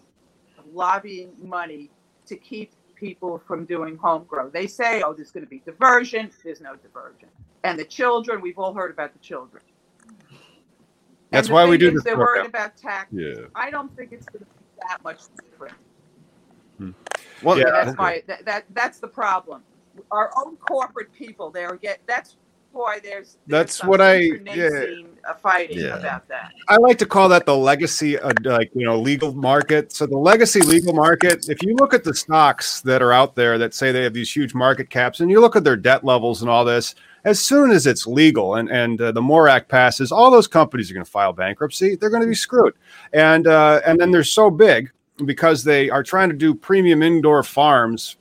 lobbying 0.73 1.33
money 1.41 1.91
to 2.27 2.37
keep 2.37 2.73
people 2.97 3.41
from 3.47 3.65
doing 3.65 3.97
home 3.97 4.25
grow. 4.27 4.49
They 4.51 4.67
say, 4.67 5.03
oh, 5.03 5.13
there's 5.13 5.31
going 5.31 5.45
to 5.45 5.51
be 5.51 5.63
diversion. 5.65 6.31
There's 6.43 6.61
no 6.61 6.75
diversion. 6.75 7.29
And 7.63 7.79
the 7.79 7.85
children, 7.85 8.41
we've 8.41 8.59
all 8.59 8.75
heard 8.75 8.91
about 8.91 9.13
the 9.13 9.19
children. 9.21 9.63
That's 11.31 11.49
why 11.49 11.69
we 11.69 11.79
do 11.79 11.91
this. 11.91 12.03
They're 12.03 12.19
worried 12.19 12.47
about 12.47 12.77
tax. 12.77 13.09
Yeah. 13.13 13.47
I 13.55 13.71
don't 13.71 13.95
think 13.97 14.13
it's 14.13 14.27
going 14.27 14.41
to 14.41 14.47
be 14.47 14.61
that 14.89 15.03
much 15.05 15.21
different. 15.45 15.75
Hmm. 16.79 16.91
Well, 17.43 17.59
yeah, 17.59 17.71
that's 17.71 17.97
my 17.97 18.23
that, 18.27 18.45
that 18.45 18.65
that's 18.73 18.99
the 18.99 19.09
problem. 19.09 19.63
Our 20.11 20.31
own 20.37 20.57
corporate 20.57 21.13
people 21.13 21.51
there 21.51 21.77
get 21.77 22.01
that's 22.07 22.37
why 22.77 23.01
there's, 23.01 23.37
there's 23.47 23.79
that's 23.79 23.85
what 23.85 24.01
I 24.01 24.17
yeah. 24.45 24.71
fighting 25.43 25.81
yeah. 25.81 25.99
about 25.99 26.29
that. 26.29 26.53
I 26.69 26.77
like 26.77 26.99
to 26.99 27.07
call 27.07 27.29
that 27.31 27.47
the 27.47 27.57
legacy 27.57 28.19
of 28.19 28.33
like 28.45 28.71
you 28.75 28.85
know 28.85 28.99
legal 28.99 29.35
market. 29.35 29.93
So 29.93 30.07
the 30.07 30.17
legacy 30.17 30.61
legal 30.61 30.93
market. 30.93 31.49
If 31.49 31.63
you 31.63 31.75
look 31.77 31.95
at 31.95 32.05
the 32.05 32.15
stocks 32.15 32.81
that 32.83 33.03
are 33.03 33.13
out 33.13 33.35
there 33.35 33.59
that 33.59 33.75
say 33.75 33.93
they 33.93 34.05
have 34.05 34.15
these 34.15 34.31
huge 34.31 34.55
market 34.55 34.91
caps, 34.91 35.21
and 35.21 35.31
you 35.31 35.41
look 35.41 35.57
at 35.57 35.65
their 35.65 35.77
debt 35.77 36.05
levels 36.05 36.43
and 36.43 36.51
all 36.51 36.65
this, 36.65 36.95
as 37.25 37.41
soon 37.41 37.71
as 37.71 37.87
it's 37.87 38.07
legal 38.07 38.57
and 38.57 38.69
and 38.69 39.01
uh, 39.01 39.13
the 39.13 39.23
MORE 39.23 39.49
Act 39.49 39.69
passes, 39.69 40.13
all 40.13 40.31
those 40.31 40.47
companies 40.47 40.91
are 40.91 40.95
going 40.95 41.05
to 41.05 41.11
file 41.11 41.33
bankruptcy. 41.33 41.97
They're 41.97 42.11
going 42.11 42.23
to 42.23 42.29
be 42.29 42.35
screwed, 42.35 42.75
and 43.13 43.47
uh, 43.47 43.81
and 43.87 43.99
then 43.99 44.11
they're 44.11 44.25
so 44.25 44.51
big 44.51 44.91
because 45.25 45.65
they 45.65 45.89
are 45.89 46.03
trying 46.03 46.29
to 46.29 46.37
do 46.37 46.55
premium 46.55 47.03
indoor 47.03 47.43
farms 47.43 48.17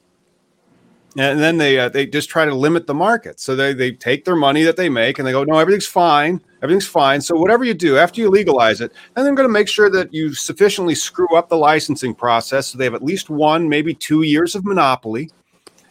and 1.17 1.39
then 1.39 1.57
they 1.57 1.79
uh, 1.79 1.89
they 1.89 2.05
just 2.05 2.29
try 2.29 2.45
to 2.45 2.53
limit 2.53 2.87
the 2.87 2.93
market. 2.93 3.39
So 3.39 3.55
they, 3.55 3.73
they 3.73 3.91
take 3.91 4.25
their 4.25 4.35
money 4.35 4.63
that 4.63 4.75
they 4.75 4.89
make 4.89 5.17
and 5.17 5.27
they 5.27 5.31
go 5.31 5.43
no 5.43 5.57
everything's 5.57 5.87
fine. 5.87 6.41
Everything's 6.61 6.87
fine. 6.87 7.21
So 7.21 7.35
whatever 7.35 7.63
you 7.63 7.73
do 7.73 7.97
after 7.97 8.19
you 8.19 8.29
legalize 8.29 8.81
it 8.81 8.91
and 9.15 9.25
they're 9.25 9.35
going 9.35 9.47
to 9.47 9.53
make 9.53 9.69
sure 9.69 9.89
that 9.89 10.13
you 10.13 10.33
sufficiently 10.33 10.95
screw 10.95 11.33
up 11.35 11.47
the 11.47 11.57
licensing 11.57 12.13
process 12.13 12.67
so 12.67 12.77
they 12.77 12.83
have 12.83 12.95
at 12.95 13.03
least 13.03 13.29
one 13.29 13.69
maybe 13.69 13.93
two 13.93 14.23
years 14.23 14.55
of 14.55 14.65
monopoly. 14.65 15.31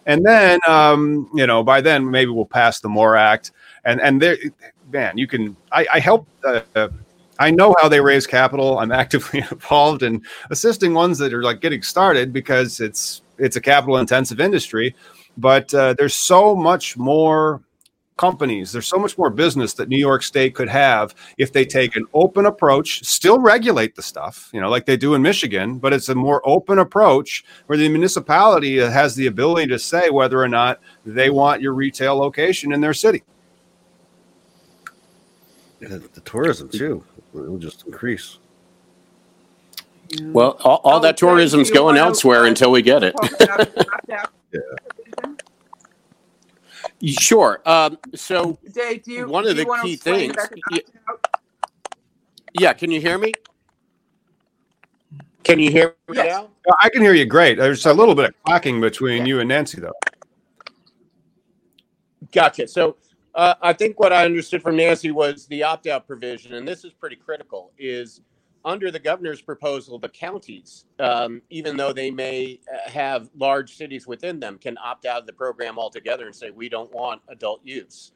And 0.07 0.25
then 0.25 0.61
um, 0.69 1.31
you 1.35 1.47
know 1.47 1.63
by 1.63 1.81
then 1.81 2.11
maybe 2.11 2.31
we'll 2.31 2.45
pass 2.45 2.81
the 2.81 2.89
MORE 2.89 3.17
Act. 3.17 3.53
And 3.85 4.01
and 4.01 4.21
there 4.21 4.37
man 4.93 5.17
you 5.17 5.27
can 5.27 5.57
i, 5.73 5.87
I 5.95 5.99
help 5.99 6.29
uh, 6.45 6.89
I 7.39 7.51
know 7.51 7.75
how 7.81 7.89
they 7.89 8.01
raise 8.01 8.27
capital. 8.27 8.79
I'm 8.79 8.93
actively 8.93 9.41
involved 9.51 10.03
in 10.03 10.23
assisting 10.51 10.95
ones 10.95 11.19
that 11.19 11.33
are 11.33 11.43
like 11.43 11.61
getting 11.61 11.83
started 11.83 12.33
because 12.33 12.81
it's 12.81 13.23
it's 13.39 13.57
a 13.57 13.61
capital 13.61 13.97
intensive 13.99 14.41
industry. 14.41 14.95
But 15.37 15.73
uh, 15.75 15.95
there's 15.95 16.15
so 16.15 16.55
much 16.55 16.97
more 16.97 17.61
companies. 18.17 18.71
There's 18.71 18.87
so 18.87 18.99
much 18.99 19.19
more 19.19 19.31
business 19.31 19.75
that 19.75 19.89
New 19.89 19.99
York 19.99 20.23
State 20.23 20.55
could 20.55 20.69
have 20.69 21.15
if 21.37 21.53
they 21.53 21.65
take 21.65 21.97
an 21.97 22.07
open 22.15 22.47
approach, 22.47 23.05
still 23.05 23.41
regulate 23.41 23.97
the 23.97 24.03
stuff, 24.03 24.51
you 24.53 24.61
know, 24.61 24.69
like 24.69 24.87
they 24.87 24.97
do 24.97 25.15
in 25.15 25.23
Michigan, 25.23 25.79
but 25.79 25.93
it's 25.93 26.09
a 26.09 26.15
more 26.15 26.41
open 26.45 26.79
approach 26.79 27.45
where 27.67 27.77
the 27.77 27.89
municipality 27.89 28.79
has 28.79 29.17
the 29.17 29.27
ability 29.27 29.67
to 29.69 29.79
say 29.79 30.11
whether 30.11 30.41
or 30.41 30.49
not 30.49 30.81
they 31.05 31.29
want 31.29 31.61
your 31.61 31.73
retail 31.73 32.17
location 32.17 32.73
in 32.73 32.81
their 32.81 32.95
city. 32.95 33.25
the 35.81 36.23
tourism 36.25 36.69
too 36.69 37.05
it'll 37.35 37.59
just 37.59 37.87
increase. 37.87 38.39
Well, 40.23 40.57
all, 40.61 40.81
all 40.85 41.01
that 41.01 41.17
tourism's 41.17 41.71
going 41.71 41.97
elsewhere 41.97 42.45
until 42.45 42.71
we 42.71 42.83
get 42.83 43.03
it. 43.03 43.15
yeah. 44.09 44.61
Sure. 47.07 47.61
Um, 47.67 47.99
so, 48.15 48.59
Dave, 48.73 49.03
do 49.03 49.13
you, 49.13 49.27
one 49.27 49.47
of 49.47 49.57
the 49.57 49.67
key 49.83 49.97
things. 49.97 50.35
Yeah, 50.71 50.79
yeah, 52.59 52.73
can 52.73 52.91
you 52.91 53.01
hear 53.01 53.19
me? 53.19 53.33
Can 55.43 55.59
you 55.59 55.71
hear 55.71 55.95
me 56.09 56.17
yes. 56.17 56.27
now? 56.27 56.75
I 56.81 56.89
can 56.89 57.03
hear 57.03 57.13
you 57.13 57.27
great. 57.27 57.59
There's 57.59 57.85
a 57.85 57.93
little 57.93 58.15
bit 58.15 58.27
of 58.27 58.35
clacking 58.45 58.81
between 58.81 59.19
yeah. 59.19 59.27
you 59.27 59.41
and 59.41 59.49
Nancy, 59.49 59.81
though. 59.81 59.93
Gotcha. 62.33 62.67
So, 62.67 62.97
uh, 63.35 63.55
I 63.61 63.73
think 63.73 64.01
what 64.01 64.13
I 64.13 64.25
understood 64.25 64.63
from 64.63 64.77
Nancy 64.77 65.11
was 65.11 65.47
the 65.47 65.63
opt 65.63 65.87
out 65.87 66.07
provision, 66.07 66.55
and 66.55 66.67
this 66.67 66.85
is 66.85 66.93
pretty 66.93 67.17
critical, 67.17 67.73
is 67.79 68.23
under 68.65 68.91
the 68.91 68.99
governor's 68.99 69.43
proposal, 69.43 69.99
the 69.99 70.09
counties, 70.09 70.87
um, 70.99 71.43
even 71.51 71.77
though 71.77 71.93
they 71.93 72.11
may 72.11 72.61
uh, 72.73 72.89
have 72.89 73.29
large 73.37 73.77
cities 73.77 74.07
within 74.07 74.41
them, 74.41 74.59
can 74.59 74.79
opt 74.83 75.05
out 75.05 75.21
of 75.21 75.27
the 75.27 75.33
program 75.33 75.79
altogether 75.79 76.27
and 76.27 76.35
say, 76.35 76.51
we 76.51 76.69
don't 76.69 76.93
want 76.93 77.21
adult 77.29 77.61
use. 77.65 78.13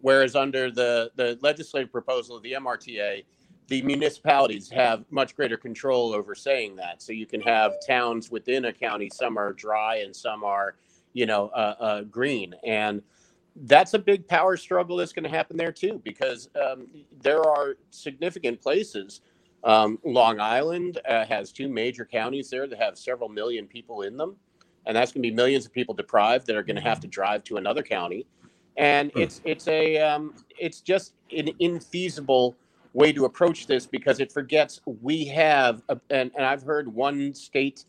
Whereas 0.00 0.34
under 0.34 0.70
the, 0.70 1.10
the 1.16 1.38
legislative 1.42 1.92
proposal 1.92 2.36
of 2.36 2.42
the 2.42 2.52
MRTA, 2.52 3.24
the 3.68 3.82
municipalities 3.82 4.70
have 4.70 5.04
much 5.10 5.36
greater 5.36 5.56
control 5.56 6.14
over 6.14 6.34
saying 6.34 6.76
that. 6.76 7.02
So 7.02 7.12
you 7.12 7.26
can 7.26 7.40
have 7.42 7.74
towns 7.86 8.30
within 8.30 8.64
a 8.64 8.72
county, 8.72 9.10
some 9.12 9.38
are 9.38 9.52
dry 9.52 9.96
and 9.96 10.16
some 10.16 10.42
are, 10.42 10.76
you 11.12 11.26
know, 11.26 11.48
uh, 11.48 11.76
uh 11.78 12.00
green. 12.02 12.54
And 12.64 13.02
that's 13.54 13.94
a 13.94 13.98
big 13.98 14.26
power 14.26 14.56
struggle 14.56 14.96
that's 14.96 15.12
going 15.12 15.24
to 15.24 15.30
happen 15.30 15.56
there 15.56 15.72
too, 15.72 16.00
because 16.04 16.48
um, 16.60 16.86
there 17.20 17.42
are 17.46 17.76
significant 17.90 18.60
places. 18.60 19.20
Um, 19.62 19.98
Long 20.04 20.40
Island 20.40 21.00
uh, 21.06 21.26
has 21.26 21.52
two 21.52 21.68
major 21.68 22.04
counties 22.04 22.48
there 22.50 22.66
that 22.66 22.78
have 22.78 22.96
several 22.96 23.28
million 23.28 23.66
people 23.66 24.02
in 24.02 24.16
them, 24.16 24.36
and 24.86 24.96
that's 24.96 25.12
going 25.12 25.22
to 25.22 25.28
be 25.28 25.34
millions 25.34 25.66
of 25.66 25.72
people 25.72 25.94
deprived 25.94 26.46
that 26.46 26.56
are 26.56 26.62
going 26.62 26.76
to 26.76 26.82
have 26.82 27.00
to 27.00 27.06
drive 27.06 27.44
to 27.44 27.56
another 27.58 27.82
county, 27.82 28.26
and 28.76 29.12
hmm. 29.12 29.20
it's 29.20 29.40
it's 29.44 29.68
a 29.68 29.98
um, 29.98 30.34
it's 30.58 30.80
just 30.80 31.14
an 31.36 31.48
infeasible 31.60 32.54
way 32.92 33.12
to 33.12 33.24
approach 33.24 33.66
this 33.66 33.86
because 33.86 34.18
it 34.18 34.32
forgets 34.32 34.80
we 35.02 35.24
have 35.24 35.82
a, 35.88 36.00
and, 36.10 36.30
and 36.34 36.44
I've 36.44 36.62
heard 36.62 36.92
one 36.92 37.34
state 37.34 37.84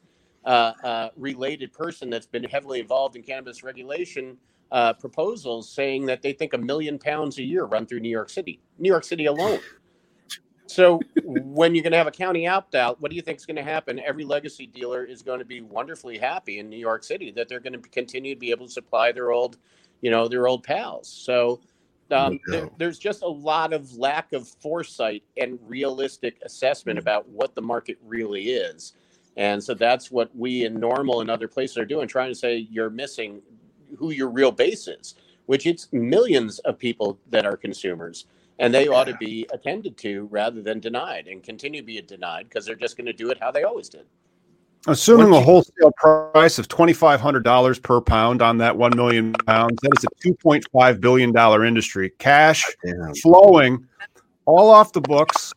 uh, 0.46 0.74
uh, 0.84 1.10
related 1.16 1.74
person 1.74 2.10
that's 2.10 2.28
been 2.28 2.44
heavily 2.44 2.80
involved 2.80 3.16
in 3.16 3.24
cannabis 3.24 3.64
regulation 3.64 4.38
uh, 4.72 4.94
proposals 4.94 5.70
saying 5.70 6.06
that 6.06 6.22
they 6.22 6.34
think 6.34 6.54
a 6.54 6.58
million 6.58 6.98
pounds 6.98 7.38
a 7.38 7.44
year 7.44 7.66
run 7.66 7.86
through 7.86 8.00
New 8.00 8.10
York 8.10 8.30
City, 8.30 8.60
New 8.80 8.90
York 8.90 9.04
City 9.04 9.26
alone. 9.26 9.60
So 10.72 11.00
when 11.26 11.76
you're 11.76 11.84
going 11.84 11.92
to 11.92 11.98
have 11.98 12.08
a 12.08 12.12
county 12.12 12.48
opt 12.48 12.76
out, 12.76 13.02
what 13.02 13.12
do 13.12 13.16
you 13.16 13.22
think 13.22 13.38
is 13.38 13.46
going 13.46 13.58
to 13.58 13.64
happen? 13.64 14.00
Every 14.00 14.24
legacy 14.24 14.68
dealer 14.68 15.04
is 15.04 15.22
going 15.22 15.40
to 15.40 15.46
be 15.46 15.62
wonderfully 15.62 16.18
happy 16.18 16.60
in 16.60 16.70
New 16.70 16.78
York 16.78 17.04
City 17.04 17.32
that 17.32 17.50
they're 17.50 17.60
going 17.60 17.74
to 17.74 17.90
continue 17.90 18.34
to 18.36 18.40
be 18.40 18.52
able 18.52 18.68
to 18.68 18.72
supply 18.72 19.12
their 19.12 19.32
old, 19.32 19.58
you 20.02 20.10
know, 20.10 20.28
their 20.28 20.48
old 20.48 20.64
pals. 20.64 21.08
So 21.10 21.60
Um, 22.12 22.40
there, 22.48 22.70
there's 22.78 23.00
just 23.00 23.24
a 23.24 23.28
lot 23.28 23.72
of 23.72 23.96
lack 23.96 24.34
of 24.34 24.46
foresight 24.46 25.24
and 25.38 25.58
realistic 25.66 26.36
assessment 26.44 27.00
about 27.00 27.28
what 27.30 27.56
the 27.56 27.62
market 27.62 27.98
really 28.04 28.50
is. 28.50 28.96
And 29.38 29.64
so 29.64 29.74
that's 29.74 30.12
what 30.12 30.30
we 30.36 30.66
in 30.66 30.78
NORML 30.78 31.22
and 31.22 31.32
other 31.32 31.48
places 31.48 31.78
are 31.78 31.86
doing, 31.86 32.10
trying 32.10 32.30
to 32.30 32.36
say 32.36 32.68
you're 32.70 32.90
missing 32.90 33.42
who 33.98 34.12
your 34.12 34.30
real 34.30 34.52
base 34.52 34.90
is, 34.90 35.16
which 35.46 35.66
it's 35.66 35.88
millions 35.94 36.60
of 36.60 36.78
people 36.78 37.18
that 37.30 37.46
are 37.46 37.56
consumers. 37.56 38.26
And 38.62 38.74
they 38.74 38.88
ought 38.88 39.06
to 39.06 39.18
be 39.18 39.48
attended 39.52 39.98
to 39.98 40.28
rather 40.32 40.62
than 40.62 40.80
denied 40.80 41.28
and 41.28 41.44
continue 41.44 41.82
to 41.82 41.86
be 41.86 42.02
denied 42.02 42.48
because 42.48 42.66
they're 42.66 42.76
just 42.76 42.96
going 42.96 43.08
to 43.08 43.14
do 43.14 43.30
it 43.32 43.38
how 43.42 43.52
they 43.52 43.64
always 43.64 43.90
did. 43.90 44.06
Assuming 44.88 45.32
a 45.32 45.40
wholesale 45.40 45.92
price 45.98 46.58
of 46.58 46.68
$2,500 46.68 47.84
per 47.84 48.02
pound 48.02 48.42
on 48.42 48.58
that 48.58 48.76
1 48.76 48.96
million 48.96 49.34
pounds, 49.34 49.78
that 49.84 49.92
is 49.98 50.06
a 50.06 50.28
$2.5 50.28 51.00
billion 51.00 51.68
industry. 51.68 52.12
Cash 52.18 52.66
Damn. 52.84 53.14
flowing 53.16 53.88
all 54.46 54.72
off 54.72 54.92
the 54.92 55.02
books, 55.02 55.54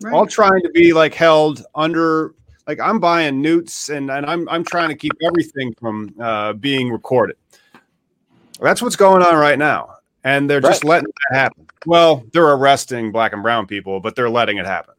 right. 0.00 0.14
all 0.14 0.26
trying 0.26 0.62
to 0.62 0.70
be 0.70 0.94
like 0.94 1.12
held 1.12 1.64
under 1.74 2.34
like 2.66 2.80
I'm 2.80 2.98
buying 3.00 3.42
newts 3.42 3.90
and, 3.90 4.10
and 4.10 4.24
I'm 4.24 4.48
I'm 4.48 4.64
trying 4.64 4.88
to 4.88 4.94
keep 4.94 5.12
everything 5.22 5.74
from 5.78 6.14
uh, 6.18 6.54
being 6.54 6.90
recorded. 6.90 7.36
That's 8.60 8.80
what's 8.80 8.96
going 8.96 9.22
on 9.22 9.36
right 9.36 9.58
now, 9.58 9.96
and 10.24 10.48
they're 10.48 10.60
just 10.60 10.84
letting 10.84 11.12
that 11.30 11.38
happen. 11.38 11.66
Well, 11.86 12.24
they're 12.32 12.50
arresting 12.50 13.12
black 13.12 13.32
and 13.32 13.42
brown 13.42 13.66
people, 13.66 14.00
but 14.00 14.16
they're 14.16 14.30
letting 14.30 14.56
it 14.56 14.66
happen. 14.66 14.94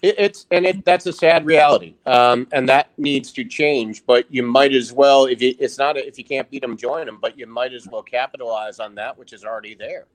It, 0.00 0.14
it's 0.18 0.46
and 0.50 0.64
it 0.64 0.84
that's 0.84 1.06
a 1.06 1.12
sad 1.12 1.44
reality, 1.44 1.94
um, 2.06 2.46
and 2.52 2.68
that 2.68 2.90
needs 2.98 3.32
to 3.32 3.44
change. 3.44 4.06
But 4.06 4.26
you 4.32 4.42
might 4.42 4.72
as 4.72 4.92
well, 4.92 5.26
if 5.26 5.42
you, 5.42 5.54
it's 5.58 5.76
not 5.76 5.96
if 5.96 6.16
you 6.18 6.24
can't 6.24 6.50
beat 6.50 6.62
them, 6.62 6.76
join 6.76 7.06
them. 7.06 7.18
But 7.20 7.38
you 7.38 7.46
might 7.46 7.72
as 7.72 7.86
well 7.86 8.02
capitalize 8.02 8.80
on 8.80 8.94
that 8.94 9.16
which 9.18 9.32
is 9.32 9.44
already 9.44 9.74
there. 9.74 10.06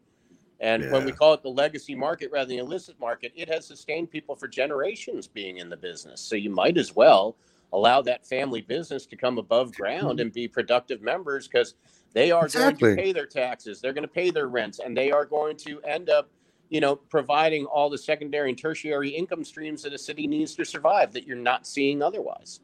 And 0.59 0.83
yeah. 0.83 0.91
when 0.91 1.03
we 1.03 1.11
call 1.11 1.33
it 1.33 1.43
the 1.43 1.49
legacy 1.49 1.93
market 1.93 2.31
rather 2.31 2.47
than 2.47 2.57
the 2.57 2.63
illicit 2.63 2.97
market, 2.99 3.33
it 3.35 3.49
has 3.49 3.67
sustained 3.67 4.09
people 4.09 4.35
for 4.35 4.47
generations 4.47 5.27
being 5.27 5.57
in 5.57 5.69
the 5.69 5.75
business. 5.75 6.21
So 6.21 6.35
you 6.35 6.49
might 6.49 6.77
as 6.77 6.95
well 6.95 7.35
allow 7.73 8.01
that 8.03 8.25
family 8.25 8.61
business 8.61 9.05
to 9.07 9.17
come 9.17 9.37
above 9.37 9.75
ground 9.75 10.21
and 10.21 10.31
be 10.31 10.47
productive 10.47 11.01
members 11.01 11.47
because 11.47 11.73
they 12.14 12.32
are 12.32 12.45
exactly. 12.45 12.89
going 12.89 12.97
to 12.97 13.03
pay 13.03 13.11
their 13.14 13.26
taxes, 13.26 13.82
they're 13.82 13.93
going 13.93 14.03
to 14.03 14.07
pay 14.07 14.30
their 14.30 14.47
rents, 14.47 14.80
and 14.80 14.95
they 14.95 15.11
are 15.11 15.26
going 15.26 15.57
to 15.57 15.82
end 15.82 16.09
up, 16.09 16.30
you 16.70 16.80
know, 16.80 16.95
providing 16.95 17.66
all 17.66 17.89
the 17.89 17.97
secondary 17.97 18.49
and 18.49 18.57
tertiary 18.57 19.09
income 19.09 19.43
streams 19.43 19.84
that 19.84 19.93
a 19.93 19.97
city 19.97 20.28
needs 20.28 20.55
to 20.55 20.66
survive 20.66 21.11
that 21.14 21.26
you're 21.26 21.36
not 21.36 21.68
seeing 21.68 22.01
otherwise. 22.01 22.59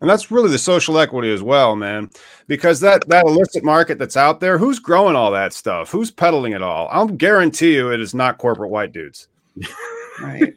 And 0.00 0.08
that's 0.08 0.30
really 0.30 0.50
the 0.50 0.58
social 0.58 0.98
equity 0.98 1.30
as 1.30 1.42
well, 1.42 1.76
man. 1.76 2.08
Because 2.46 2.80
that 2.80 3.06
that 3.08 3.26
illicit 3.26 3.62
market 3.62 3.98
that's 3.98 4.16
out 4.16 4.40
there, 4.40 4.56
who's 4.56 4.78
growing 4.78 5.14
all 5.14 5.30
that 5.32 5.52
stuff? 5.52 5.90
Who's 5.90 6.10
peddling 6.10 6.52
it 6.52 6.62
all? 6.62 6.88
I'll 6.90 7.06
guarantee 7.06 7.74
you 7.74 7.92
it 7.92 8.00
is 8.00 8.14
not 8.14 8.38
corporate 8.38 8.70
white 8.70 8.92
dudes. 8.92 9.28
Right. 10.20 10.54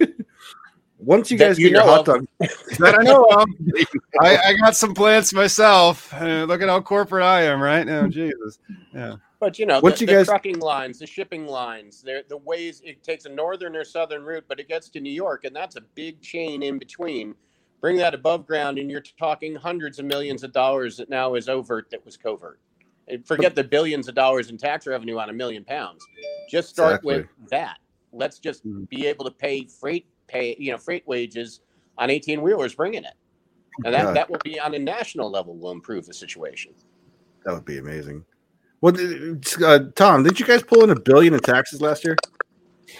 Once 1.06 1.32
you 1.32 1.38
guys 1.38 1.58
get 1.58 1.72
your 1.72 1.84
hot 1.84 2.06
dog, 2.06 2.26
that 2.40 2.96
I 3.00 3.04
know 3.04 3.24
of, 3.26 3.48
I, 4.22 4.38
I, 4.38 4.54
got 4.54 4.76
some 4.76 4.94
plants 4.94 5.34
myself. 5.34 6.14
Uh, 6.14 6.46
look 6.46 6.62
at 6.62 6.70
how 6.70 6.82
corporate 6.82 7.24
I 7.24 7.44
am, 7.44 7.62
right? 7.62 7.86
now. 7.86 8.02
Oh, 8.02 8.08
Jesus, 8.08 8.60
yeah. 8.94 9.16
But 9.40 9.60
you 9.60 9.66
know, 9.66 9.80
Once 9.82 10.00
the, 10.00 10.06
you 10.06 10.08
the 10.08 10.14
guys... 10.14 10.28
trucking 10.28 10.60
lines, 10.60 11.00
the 11.00 11.08
shipping 11.08 11.46
lines, 11.48 12.02
the 12.02 12.38
ways 12.46 12.82
it 12.86 13.04
takes 13.04 13.26
a 13.26 13.30
northern 13.30 13.76
or 13.76 13.84
southern 13.84 14.24
route, 14.24 14.46
but 14.48 14.60
it 14.60 14.68
gets 14.68 14.90
to 14.90 15.02
New 15.02 15.12
York, 15.12 15.44
and 15.44 15.56
that's 15.56 15.76
a 15.76 15.82
big 15.82 16.22
chain 16.22 16.64
in 16.64 16.80
between 16.80 17.36
Bring 17.84 17.98
that 17.98 18.14
above 18.14 18.48
ground, 18.48 18.78
and 18.78 18.90
you're 18.90 19.04
talking 19.20 19.56
hundreds 19.56 20.00
of 20.00 20.06
millions 20.06 20.46
of 20.46 20.54
dollars 20.54 20.96
that 20.96 21.10
now 21.10 21.36
is 21.36 21.50
overt 21.50 21.90
that 21.92 22.06
was 22.06 22.16
covert. 22.16 22.62
And 23.10 23.28
forget 23.28 23.56
the 23.56 23.64
billions 23.66 24.08
of 24.08 24.16
dollars 24.16 24.50
in 24.50 24.58
tax 24.58 24.88
revenue 24.88 25.18
on 25.18 25.30
a 25.30 25.34
million 25.34 25.66
pounds. 25.66 26.02
Just 26.50 26.70
start 26.70 27.04
exactly. 27.04 27.18
with 27.18 27.50
that. 27.50 27.80
Let's 28.14 28.40
just 28.40 28.66
mm-hmm. 28.66 28.86
be 28.86 29.06
able 29.08 29.26
to 29.26 29.32
pay 29.32 29.66
freight 29.66 30.06
pay 30.34 30.56
you 30.60 30.72
know 30.72 30.78
freight 30.78 31.08
wages 31.08 31.62
on 31.98 32.10
18 32.10 32.42
wheelers 32.42 32.74
bringing 32.76 33.04
it, 33.04 33.14
and 33.86 33.94
that, 33.94 34.14
that 34.14 34.30
will 34.30 34.40
be 34.44 34.60
on 34.60 34.74
a 34.74 34.80
national 34.80 35.30
level 35.30 35.56
will 35.56 35.72
improve 35.72 36.06
the 36.06 36.14
situation. 36.14 36.74
That 37.46 37.54
would 37.54 37.66
be 37.66 37.78
amazing. 37.78 38.26
Well, 38.82 38.96
uh, 39.64 39.80
Tom, 39.96 40.24
did 40.24 40.40
you 40.40 40.46
guys 40.46 40.64
pull 40.64 40.84
in 40.84 40.90
a 40.90 41.00
billion 41.00 41.34
in 41.34 41.40
taxes 41.40 41.82
last 41.82 42.04
year? 42.04 42.18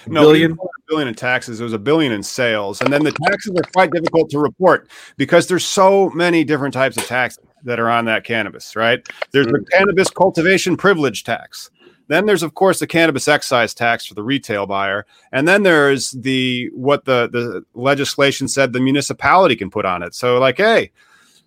no, 0.08 0.22
billion? 0.22 0.58
billion 0.88 1.08
in 1.08 1.14
taxes. 1.14 1.60
It 1.60 1.64
was 1.64 1.74
a 1.74 1.80
billion 1.80 2.12
in 2.12 2.24
sales, 2.24 2.82
and 2.82 2.92
then 2.92 3.04
the 3.04 3.12
taxes 3.12 3.54
are 3.58 3.72
quite 3.74 3.92
difficult 3.92 4.30
to 4.32 4.40
report 4.40 4.90
because 5.18 5.48
there's 5.48 5.66
so 5.66 6.10
many 6.12 6.44
different 6.44 6.74
types 6.74 6.98
of 6.98 7.06
taxes 7.06 7.44
that 7.64 7.80
are 7.80 7.90
on 7.90 8.06
that 8.06 8.24
cannabis. 8.24 8.76
Right? 8.76 9.06
There's 9.32 9.48
the 9.48 9.66
cannabis 9.72 10.10
cultivation 10.10 10.78
privilege 10.78 11.24
tax. 11.24 11.70
Then 12.08 12.26
there's 12.26 12.44
of 12.44 12.54
course 12.54 12.80
the 12.80 12.88
cannabis 12.88 13.28
excise 13.28 13.74
tax 13.74 14.06
for 14.06 14.14
the 14.14 14.24
retail 14.24 14.66
buyer, 14.66 15.06
and 15.32 15.48
then 15.48 15.64
there's 15.64 16.12
the 16.12 16.70
what 16.74 17.06
the 17.06 17.30
the 17.30 17.66
legislation 17.74 18.48
said 18.48 18.74
the 18.74 18.80
municipality 18.80 19.56
can 19.56 19.70
put 19.70 19.86
on 19.86 20.04
it. 20.04 20.14
So 20.16 20.40
like, 20.40 20.58
hey, 20.58 20.92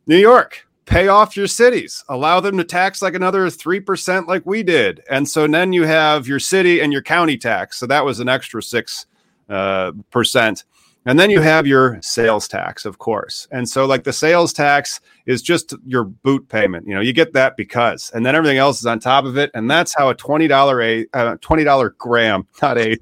New 0.06 0.16
York, 0.16 0.66
pay 0.86 1.08
off 1.08 1.36
your 1.36 1.46
cities, 1.46 2.04
allow 2.08 2.40
them 2.40 2.56
to 2.58 2.64
tax 2.64 3.02
like 3.02 3.14
another 3.14 3.46
3% 3.46 4.26
like 4.26 4.46
we 4.46 4.62
did. 4.62 5.02
And 5.10 5.28
so 5.28 5.46
then 5.46 5.72
you 5.72 5.84
have 5.84 6.28
your 6.28 6.38
city 6.38 6.80
and 6.80 6.92
your 6.92 7.02
county 7.02 7.36
tax. 7.36 7.76
So 7.78 7.86
that 7.86 8.04
was 8.04 8.20
an 8.20 8.28
extra 8.28 8.62
6. 8.62 9.06
Uh, 9.48 9.92
percent. 10.10 10.64
And 11.06 11.18
then 11.18 11.30
you 11.30 11.40
have 11.40 11.66
your 11.66 11.98
sales 12.02 12.48
tax, 12.48 12.84
of 12.84 12.98
course. 12.98 13.46
And 13.52 13.68
so, 13.68 13.86
like 13.86 14.04
the 14.04 14.12
sales 14.12 14.52
tax 14.52 15.00
is 15.24 15.40
just 15.40 15.74
your 15.86 16.04
boot 16.04 16.48
payment. 16.48 16.86
You 16.86 16.94
know, 16.94 17.00
you 17.00 17.12
get 17.12 17.32
that 17.32 17.56
because, 17.56 18.10
and 18.12 18.26
then 18.26 18.34
everything 18.34 18.58
else 18.58 18.80
is 18.80 18.86
on 18.86 18.98
top 18.98 19.24
of 19.24 19.38
it. 19.38 19.50
And 19.54 19.70
that's 19.70 19.94
how 19.94 20.10
a 20.10 20.14
twenty 20.14 20.48
dollar 20.48 20.82
a 20.82 21.06
uh, 21.14 21.36
twenty 21.40 21.64
dollar 21.64 21.90
gram, 21.98 22.46
not 22.60 22.76
a 22.76 22.98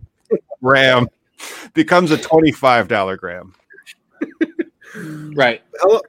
gram, 0.62 1.08
becomes 1.72 2.10
a 2.10 2.18
twenty 2.18 2.52
five 2.52 2.88
dollar 2.88 3.16
gram. 3.16 3.54
right. 5.34 5.62
Hello 5.80 6.00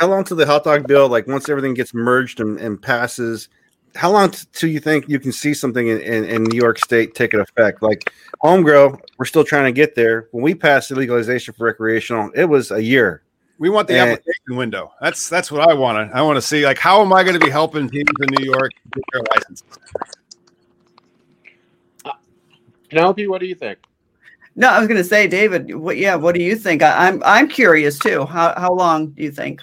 how 0.00 0.08
long 0.08 0.24
till 0.24 0.38
the 0.38 0.46
hot 0.46 0.64
dog 0.64 0.88
bill, 0.88 1.08
like 1.08 1.26
once 1.26 1.46
everything 1.50 1.74
gets 1.74 1.92
merged 1.92 2.40
and, 2.40 2.58
and 2.58 2.80
passes, 2.80 3.50
how 3.94 4.10
long 4.10 4.30
till 4.52 4.68
you 4.68 4.80
think 4.80 5.08
you 5.08 5.18
can 5.18 5.32
see 5.32 5.54
something 5.54 5.88
in, 5.88 6.00
in, 6.00 6.24
in, 6.24 6.44
New 6.44 6.56
York 6.56 6.78
State 6.78 7.14
take 7.14 7.34
an 7.34 7.40
effect? 7.40 7.82
Like 7.82 8.12
home 8.40 8.62
grow, 8.62 8.98
we're 9.18 9.24
still 9.24 9.44
trying 9.44 9.64
to 9.64 9.72
get 9.72 9.94
there. 9.94 10.28
When 10.32 10.42
we 10.42 10.54
passed 10.54 10.88
the 10.88 10.94
legalization 10.94 11.54
for 11.54 11.64
recreational, 11.64 12.30
it 12.34 12.44
was 12.44 12.70
a 12.70 12.82
year. 12.82 13.22
We 13.58 13.68
want 13.68 13.88
the 13.88 13.98
and, 13.98 14.10
application 14.10 14.56
window. 14.56 14.92
That's 15.00 15.28
that's 15.28 15.52
what 15.52 15.68
I 15.68 15.74
want 15.74 16.10
to. 16.10 16.16
I 16.16 16.22
want 16.22 16.36
to 16.36 16.42
see 16.42 16.64
like 16.64 16.78
how 16.78 17.02
am 17.02 17.12
I 17.12 17.22
going 17.22 17.38
to 17.38 17.44
be 17.44 17.50
helping 17.50 17.88
teams 17.90 18.10
in 18.20 18.34
New 18.38 18.46
York 18.46 18.72
get 18.92 19.04
their 19.12 19.22
licenses? 19.34 19.78
Uh, 22.04 22.12
Penelope, 22.88 23.26
what 23.26 23.40
do 23.40 23.46
you 23.46 23.54
think? 23.54 23.78
No, 24.56 24.68
I 24.68 24.78
was 24.78 24.88
going 24.88 24.98
to 24.98 25.04
say, 25.04 25.26
David. 25.26 25.74
What? 25.74 25.98
Yeah, 25.98 26.14
what 26.14 26.34
do 26.34 26.42
you 26.42 26.56
think? 26.56 26.82
I, 26.82 27.08
I'm 27.08 27.22
I'm 27.24 27.48
curious 27.48 27.98
too. 27.98 28.24
How 28.24 28.54
how 28.58 28.72
long 28.72 29.08
do 29.08 29.22
you 29.22 29.30
think? 29.30 29.60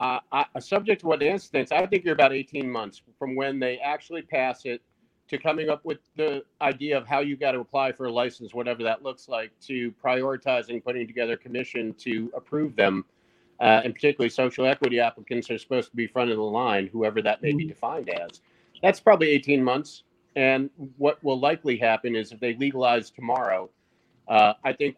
Uh, 0.00 0.18
I, 0.32 0.46
subject 0.60 1.02
to 1.02 1.06
what 1.06 1.22
instance, 1.22 1.70
I 1.72 1.84
think 1.86 2.04
you're 2.04 2.14
about 2.14 2.32
18 2.32 2.68
months 2.68 3.02
from 3.18 3.36
when 3.36 3.60
they 3.60 3.78
actually 3.78 4.22
pass 4.22 4.64
it 4.64 4.80
to 5.28 5.38
coming 5.38 5.68
up 5.68 5.84
with 5.84 5.98
the 6.16 6.42
idea 6.60 6.96
of 6.96 7.06
how 7.06 7.20
you 7.20 7.36
got 7.36 7.52
to 7.52 7.60
apply 7.60 7.92
for 7.92 8.06
a 8.06 8.12
license, 8.12 8.52
whatever 8.52 8.82
that 8.82 9.02
looks 9.02 9.28
like, 9.28 9.52
to 9.60 9.92
prioritizing 10.04 10.82
putting 10.82 11.06
together 11.06 11.34
a 11.34 11.36
commission 11.36 11.94
to 11.94 12.32
approve 12.34 12.74
them. 12.74 13.04
Uh, 13.60 13.82
and 13.84 13.94
particularly 13.94 14.30
social 14.30 14.66
equity 14.66 14.98
applicants 14.98 15.50
are 15.50 15.58
supposed 15.58 15.90
to 15.90 15.96
be 15.96 16.06
front 16.06 16.30
of 16.30 16.38
the 16.38 16.42
line, 16.42 16.88
whoever 16.90 17.20
that 17.20 17.42
may 17.42 17.52
be 17.52 17.64
mm-hmm. 17.64 17.68
defined 17.68 18.08
as. 18.08 18.40
That's 18.82 19.00
probably 19.00 19.28
18 19.28 19.62
months. 19.62 20.04
And 20.34 20.70
what 20.96 21.22
will 21.22 21.38
likely 21.38 21.76
happen 21.76 22.16
is 22.16 22.32
if 22.32 22.40
they 22.40 22.54
legalize 22.54 23.10
tomorrow, 23.10 23.68
uh, 24.28 24.54
I 24.64 24.72
think 24.72 24.96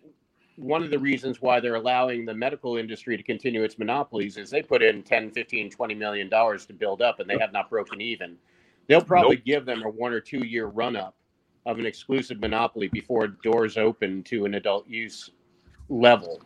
one 0.56 0.82
of 0.82 0.90
the 0.90 0.98
reasons 0.98 1.40
why 1.40 1.60
they're 1.60 1.76
allowing 1.76 2.24
the 2.24 2.34
medical 2.34 2.76
industry 2.76 3.16
to 3.16 3.22
continue 3.22 3.62
its 3.62 3.78
monopolies 3.78 4.36
is 4.36 4.50
they 4.50 4.62
put 4.62 4.82
in 4.82 5.02
10 5.02 5.30
15 5.30 5.70
20 5.70 5.94
million 5.94 6.28
dollars 6.28 6.66
to 6.66 6.72
build 6.72 7.00
up 7.00 7.20
and 7.20 7.28
they 7.28 7.38
have 7.38 7.52
not 7.52 7.70
broken 7.70 8.00
even 8.00 8.36
they'll 8.86 9.00
probably 9.00 9.36
nope. 9.36 9.44
give 9.44 9.64
them 9.64 9.82
a 9.82 9.88
one 9.88 10.12
or 10.12 10.20
two 10.20 10.44
year 10.46 10.66
run 10.66 10.96
up 10.96 11.14
of 11.64 11.78
an 11.78 11.86
exclusive 11.86 12.40
monopoly 12.40 12.88
before 12.88 13.28
doors 13.28 13.76
open 13.76 14.22
to 14.24 14.44
an 14.44 14.54
adult 14.54 14.86
use 14.88 15.30
level 15.88 16.40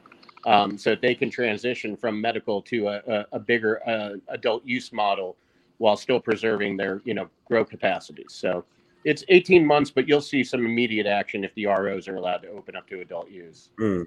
um, 0.45 0.79
so 0.79 0.91
that 0.91 1.01
they 1.01 1.15
can 1.15 1.31
transition 1.31 1.97
from 1.97 2.21
medical 2.21 2.63
to 2.63 2.89
a, 2.89 3.03
a, 3.09 3.27
a 3.33 3.39
bigger 3.39 3.81
uh, 3.89 4.11
adult 4.29 4.65
use 4.65 4.93
model 4.93 5.37
while 5.79 5.97
still 5.97 6.21
preserving 6.21 6.77
their 6.77 7.01
you 7.05 7.15
know 7.15 7.29
grow 7.45 7.65
capacities 7.65 8.29
so 8.29 8.65
it's 9.07 9.25
18 9.29 9.65
months, 9.65 9.91
but 9.91 10.09
you'll 10.09 10.21
see 10.21 10.43
some 10.43 10.67
immediate 10.67 11.07
action 11.07 11.45
if 11.45 11.55
the 11.55 11.67
ROs 11.67 12.09
are 12.09 12.17
allowed 12.17 12.39
to 12.39 12.49
open 12.49 12.75
up 12.75 12.89
to 12.89 13.01
adult 13.01 13.31
use. 13.31 13.71
Mm. 13.79 14.07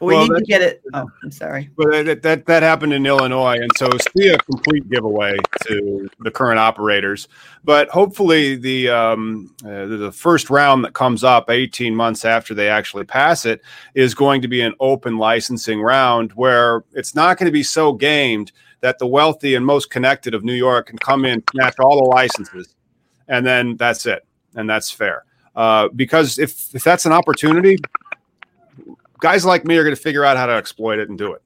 We 0.00 0.14
well, 0.14 0.26
need 0.26 0.38
to 0.38 0.44
get 0.44 0.62
it. 0.62 0.82
Oh, 0.94 1.06
I'm 1.22 1.30
sorry. 1.30 1.68
But 1.76 2.06
that, 2.06 2.22
that 2.22 2.46
that 2.46 2.62
happened 2.62 2.94
in 2.94 3.04
Illinois, 3.04 3.58
and 3.60 3.70
so 3.76 3.90
see 4.16 4.28
a 4.28 4.38
complete 4.38 4.88
giveaway 4.88 5.36
to 5.66 6.08
the 6.20 6.30
current 6.30 6.58
operators. 6.58 7.28
But 7.62 7.90
hopefully, 7.90 8.56
the 8.56 8.88
um, 8.88 9.54
uh, 9.64 9.84
the 9.84 10.10
first 10.10 10.48
round 10.48 10.82
that 10.86 10.94
comes 10.94 11.22
up 11.22 11.50
18 11.50 11.94
months 11.94 12.24
after 12.24 12.54
they 12.54 12.70
actually 12.70 13.04
pass 13.04 13.44
it 13.44 13.60
is 13.94 14.14
going 14.14 14.40
to 14.40 14.48
be 14.48 14.62
an 14.62 14.74
open 14.80 15.18
licensing 15.18 15.82
round 15.82 16.32
where 16.32 16.84
it's 16.94 17.14
not 17.14 17.36
going 17.36 17.46
to 17.46 17.52
be 17.52 17.62
so 17.62 17.92
gamed 17.92 18.50
that 18.80 18.98
the 18.98 19.06
wealthy 19.06 19.54
and 19.54 19.64
most 19.64 19.90
connected 19.90 20.32
of 20.32 20.42
New 20.42 20.54
York 20.54 20.86
can 20.86 20.98
come 20.98 21.26
in, 21.26 21.34
and 21.34 21.44
snatch 21.52 21.78
all 21.78 22.02
the 22.02 22.08
licenses, 22.08 22.74
and 23.32 23.46
then 23.46 23.76
that's 23.76 24.06
it. 24.06 24.24
and 24.54 24.68
that's 24.68 24.90
fair. 24.90 25.24
Uh, 25.56 25.88
because 25.96 26.38
if 26.38 26.74
if 26.74 26.84
that's 26.84 27.06
an 27.06 27.12
opportunity, 27.12 27.78
guys 29.20 29.44
like 29.44 29.64
me 29.64 29.76
are 29.76 29.84
going 29.84 29.96
to 29.96 30.00
figure 30.00 30.24
out 30.24 30.36
how 30.36 30.46
to 30.46 30.52
exploit 30.52 30.98
it 30.98 31.08
and 31.08 31.18
do 31.18 31.32
it. 31.34 31.42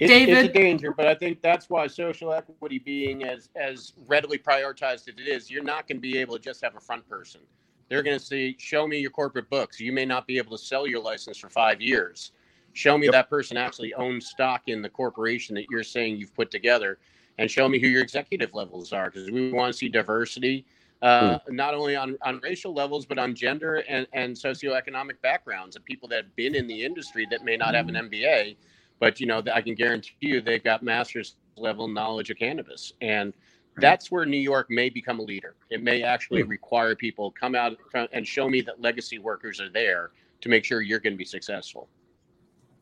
It's, 0.00 0.10
David? 0.10 0.38
it's 0.38 0.48
a 0.48 0.52
danger, 0.52 0.94
but 0.96 1.06
I 1.06 1.14
think 1.14 1.42
that's 1.42 1.68
why 1.68 1.86
social 1.86 2.32
equity 2.32 2.78
being 2.78 3.22
as 3.22 3.50
as 3.54 3.92
readily 4.06 4.38
prioritized 4.38 4.94
as 4.94 5.08
it 5.08 5.28
is, 5.28 5.50
you're 5.50 5.62
not 5.62 5.86
going 5.86 5.98
to 5.98 6.00
be 6.00 6.16
able 6.16 6.36
to 6.36 6.42
just 6.42 6.62
have 6.64 6.74
a 6.74 6.80
front 6.80 7.06
person. 7.06 7.42
They're 7.90 8.02
going 8.02 8.18
to 8.18 8.24
say, 8.24 8.56
"Show 8.58 8.86
me 8.86 8.98
your 8.98 9.10
corporate 9.10 9.50
books." 9.50 9.78
You 9.78 9.92
may 9.92 10.06
not 10.06 10.26
be 10.26 10.38
able 10.38 10.56
to 10.56 10.62
sell 10.62 10.86
your 10.86 11.02
license 11.02 11.36
for 11.36 11.50
five 11.50 11.82
years. 11.82 12.32
Show 12.72 12.96
me 12.96 13.08
yep. 13.08 13.12
that 13.12 13.28
person 13.28 13.58
actually 13.58 13.92
owns 13.92 14.26
stock 14.26 14.62
in 14.68 14.80
the 14.80 14.88
corporation 14.88 15.54
that 15.56 15.66
you're 15.70 15.82
saying 15.82 16.16
you've 16.16 16.34
put 16.34 16.50
together, 16.50 16.98
and 17.38 17.50
show 17.50 17.68
me 17.68 17.80
who 17.80 17.86
your 17.86 18.02
executive 18.02 18.54
levels 18.54 18.92
are, 18.92 19.10
because 19.10 19.30
we 19.30 19.52
want 19.52 19.72
to 19.72 19.78
see 19.78 19.88
diversity, 19.88 20.66
uh, 21.02 21.38
mm. 21.38 21.40
not 21.50 21.74
only 21.74 21.96
on, 21.96 22.16
on 22.22 22.38
racial 22.42 22.74
levels, 22.74 23.06
but 23.06 23.18
on 23.18 23.34
gender 23.34 23.76
and, 23.88 24.06
and 24.12 24.34
socioeconomic 24.34 25.20
backgrounds 25.22 25.76
of 25.76 25.84
people 25.84 26.08
that 26.08 26.24
have 26.24 26.36
been 26.36 26.54
in 26.54 26.66
the 26.66 26.84
industry 26.84 27.26
that 27.30 27.44
may 27.44 27.56
not 27.56 27.74
have 27.74 27.88
an 27.88 27.94
MBA 27.94 28.56
but 28.98 29.18
you 29.18 29.26
know 29.26 29.42
i 29.54 29.62
can 29.62 29.74
guarantee 29.74 30.12
you 30.20 30.42
they've 30.42 30.62
got 30.62 30.82
master's 30.82 31.36
level 31.60 31.86
knowledge 31.88 32.30
of 32.30 32.38
cannabis. 32.38 32.92
And 33.00 33.32
that's 33.76 34.10
where 34.10 34.26
new 34.26 34.38
york 34.38 34.66
may 34.70 34.88
become 34.88 35.20
a 35.20 35.22
leader. 35.22 35.54
It 35.70 35.82
may 35.82 36.02
actually 36.02 36.42
hmm. 36.42 36.48
require 36.48 36.94
people 36.96 37.30
come 37.30 37.54
out 37.54 37.76
and 38.12 38.26
show 38.26 38.48
me 38.48 38.60
that 38.62 38.80
legacy 38.80 39.18
workers 39.18 39.60
are 39.60 39.70
there 39.70 40.10
to 40.40 40.48
make 40.48 40.64
sure 40.64 40.80
you're 40.80 40.98
going 40.98 41.12
to 41.12 41.18
be 41.18 41.24
successful. 41.24 41.88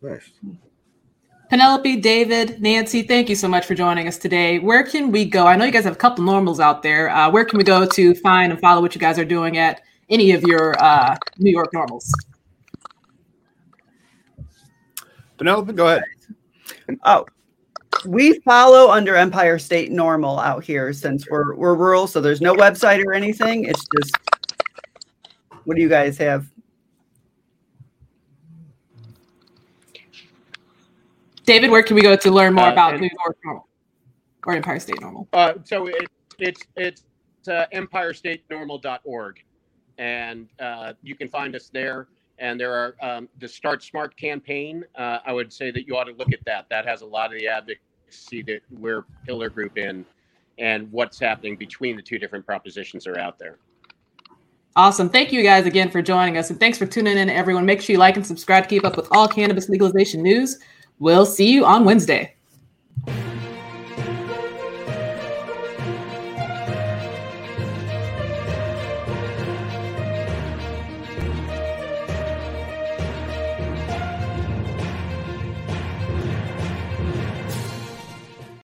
Nice 0.01 0.30
Penelope, 1.51 1.96
David, 1.96 2.61
Nancy, 2.61 3.03
thank 3.03 3.30
you 3.30 3.34
so 3.34 3.49
much 3.49 3.64
for 3.64 3.74
joining 3.74 4.07
us 4.07 4.18
today. 4.18 4.59
Where 4.59 4.84
can 4.84 5.11
we 5.11 5.24
go? 5.24 5.46
I 5.46 5.57
know 5.57 5.64
you 5.64 5.72
guys 5.72 5.84
have 5.84 5.94
a 5.94 5.96
couple 5.96 6.22
NORMLs 6.22 6.61
out 6.61 6.82
there. 6.82 7.09
Uh, 7.09 7.30
where 7.30 7.46
can 7.46 7.57
we 7.57 7.64
go 7.64 7.86
to 7.86 8.14
find 8.16 8.53
and 8.53 8.61
follow 8.61 8.82
what 8.82 8.94
you 8.94 9.01
guys 9.01 9.18
are 9.18 9.24
doing 9.24 9.57
at 9.57 9.80
any 10.11 10.32
of 10.32 10.42
your 10.42 10.78
uh, 10.82 11.16
New 11.38 11.51
York 11.51 11.70
NORMLs? 11.72 12.11
Penelope, 15.38 15.72
go 15.72 15.86
ahead. 15.86 16.05
Oh, 17.05 17.24
we 18.05 18.40
follow 18.40 18.90
under 18.90 19.16
Empire 19.16 19.59
State 19.59 19.90
NORML 19.90 20.44
out 20.44 20.62
here 20.62 20.92
since 20.92 21.28
we're 21.30 21.55
we're 21.55 21.74
rural, 21.74 22.07
so 22.07 22.20
there's 22.20 22.42
no 22.42 22.55
website 22.55 23.03
or 23.05 23.14
anything. 23.14 23.64
It's 23.64 23.86
just 23.96 24.14
what 25.64 25.76
do 25.76 25.82
you 25.82 25.88
guys 25.88 26.18
have? 26.18 26.46
David, 31.49 31.70
where 31.70 31.82
can 31.82 31.96
we 31.96 32.03
go 32.03 32.14
to 32.14 32.30
learn 32.30 32.55
more 32.55 32.66
uh, 32.66 32.72
about 32.72 32.92
and, 32.92 33.01
New 33.01 33.11
York 33.24 33.38
NORML 33.46 33.62
or 34.46 34.55
Empire 34.55 34.78
State 34.78 35.01
NORML? 35.01 35.26
Uh, 35.32 35.55
so 35.64 35.86
it, 35.86 36.07
it's 36.38 36.62
it's 36.76 37.03
uh, 37.49 37.64
empirestatenorml.org, 37.74 39.42
and 39.96 40.49
uh, 40.61 40.92
you 41.03 41.14
can 41.14 41.28
find 41.28 41.57
us 41.57 41.70
there 41.72 42.09
and 42.38 42.59
there 42.59 42.72
are 42.72 42.94
um, 43.03 43.28
the 43.40 43.49
Start 43.49 43.82
Smart 43.82 44.16
campaign. 44.16 44.84
Uh, 44.94 45.18
I 45.24 45.32
would 45.32 45.53
say 45.53 45.70
that 45.70 45.86
you 45.86 45.96
ought 45.96 46.05
to 46.05 46.12
look 46.12 46.32
at 46.32 46.44
that. 46.46 46.66
That 46.70 46.86
has 46.86 47.03
a 47.03 47.07
lot 47.07 47.32
of 47.32 47.38
the 47.38 47.49
advocacy 47.49 48.42
that 48.42 48.61
we're 48.70 49.05
pillar 49.26 49.51
group 49.51 49.76
in, 49.76 50.05
and 50.59 50.90
what's 50.92 51.18
happening 51.18 51.57
between 51.57 51.96
the 51.96 52.03
two 52.03 52.18
different 52.18 52.46
propositions 52.46 53.07
are 53.07 53.18
out 53.18 53.38
there. 53.38 53.59
Awesome. 54.76 55.09
Thank 55.09 55.32
you 55.32 55.42
guys 55.42 55.66
again 55.66 55.90
for 55.90 56.01
joining 56.01 56.36
us, 56.36 56.51
and 56.51 56.61
thanks 56.61 56.78
for 56.78 56.86
tuning 56.86 57.18
in, 57.18 57.28
everyone. 57.28 57.66
Make 57.66 57.80
sure 57.80 57.94
you 57.94 57.99
like 57.99 58.16
and 58.16 58.26
subscribe 58.26 58.64
to 58.64 58.68
keep 58.68 58.84
up 58.84 58.96
with 58.96 59.09
all 59.11 59.26
cannabis 59.26 59.68
legalization 59.68 60.22
news. 60.22 60.59
We'll 60.99 61.26
see 61.26 61.53
you 61.53 61.64
on 61.64 61.84
Wednesday. 61.84 62.34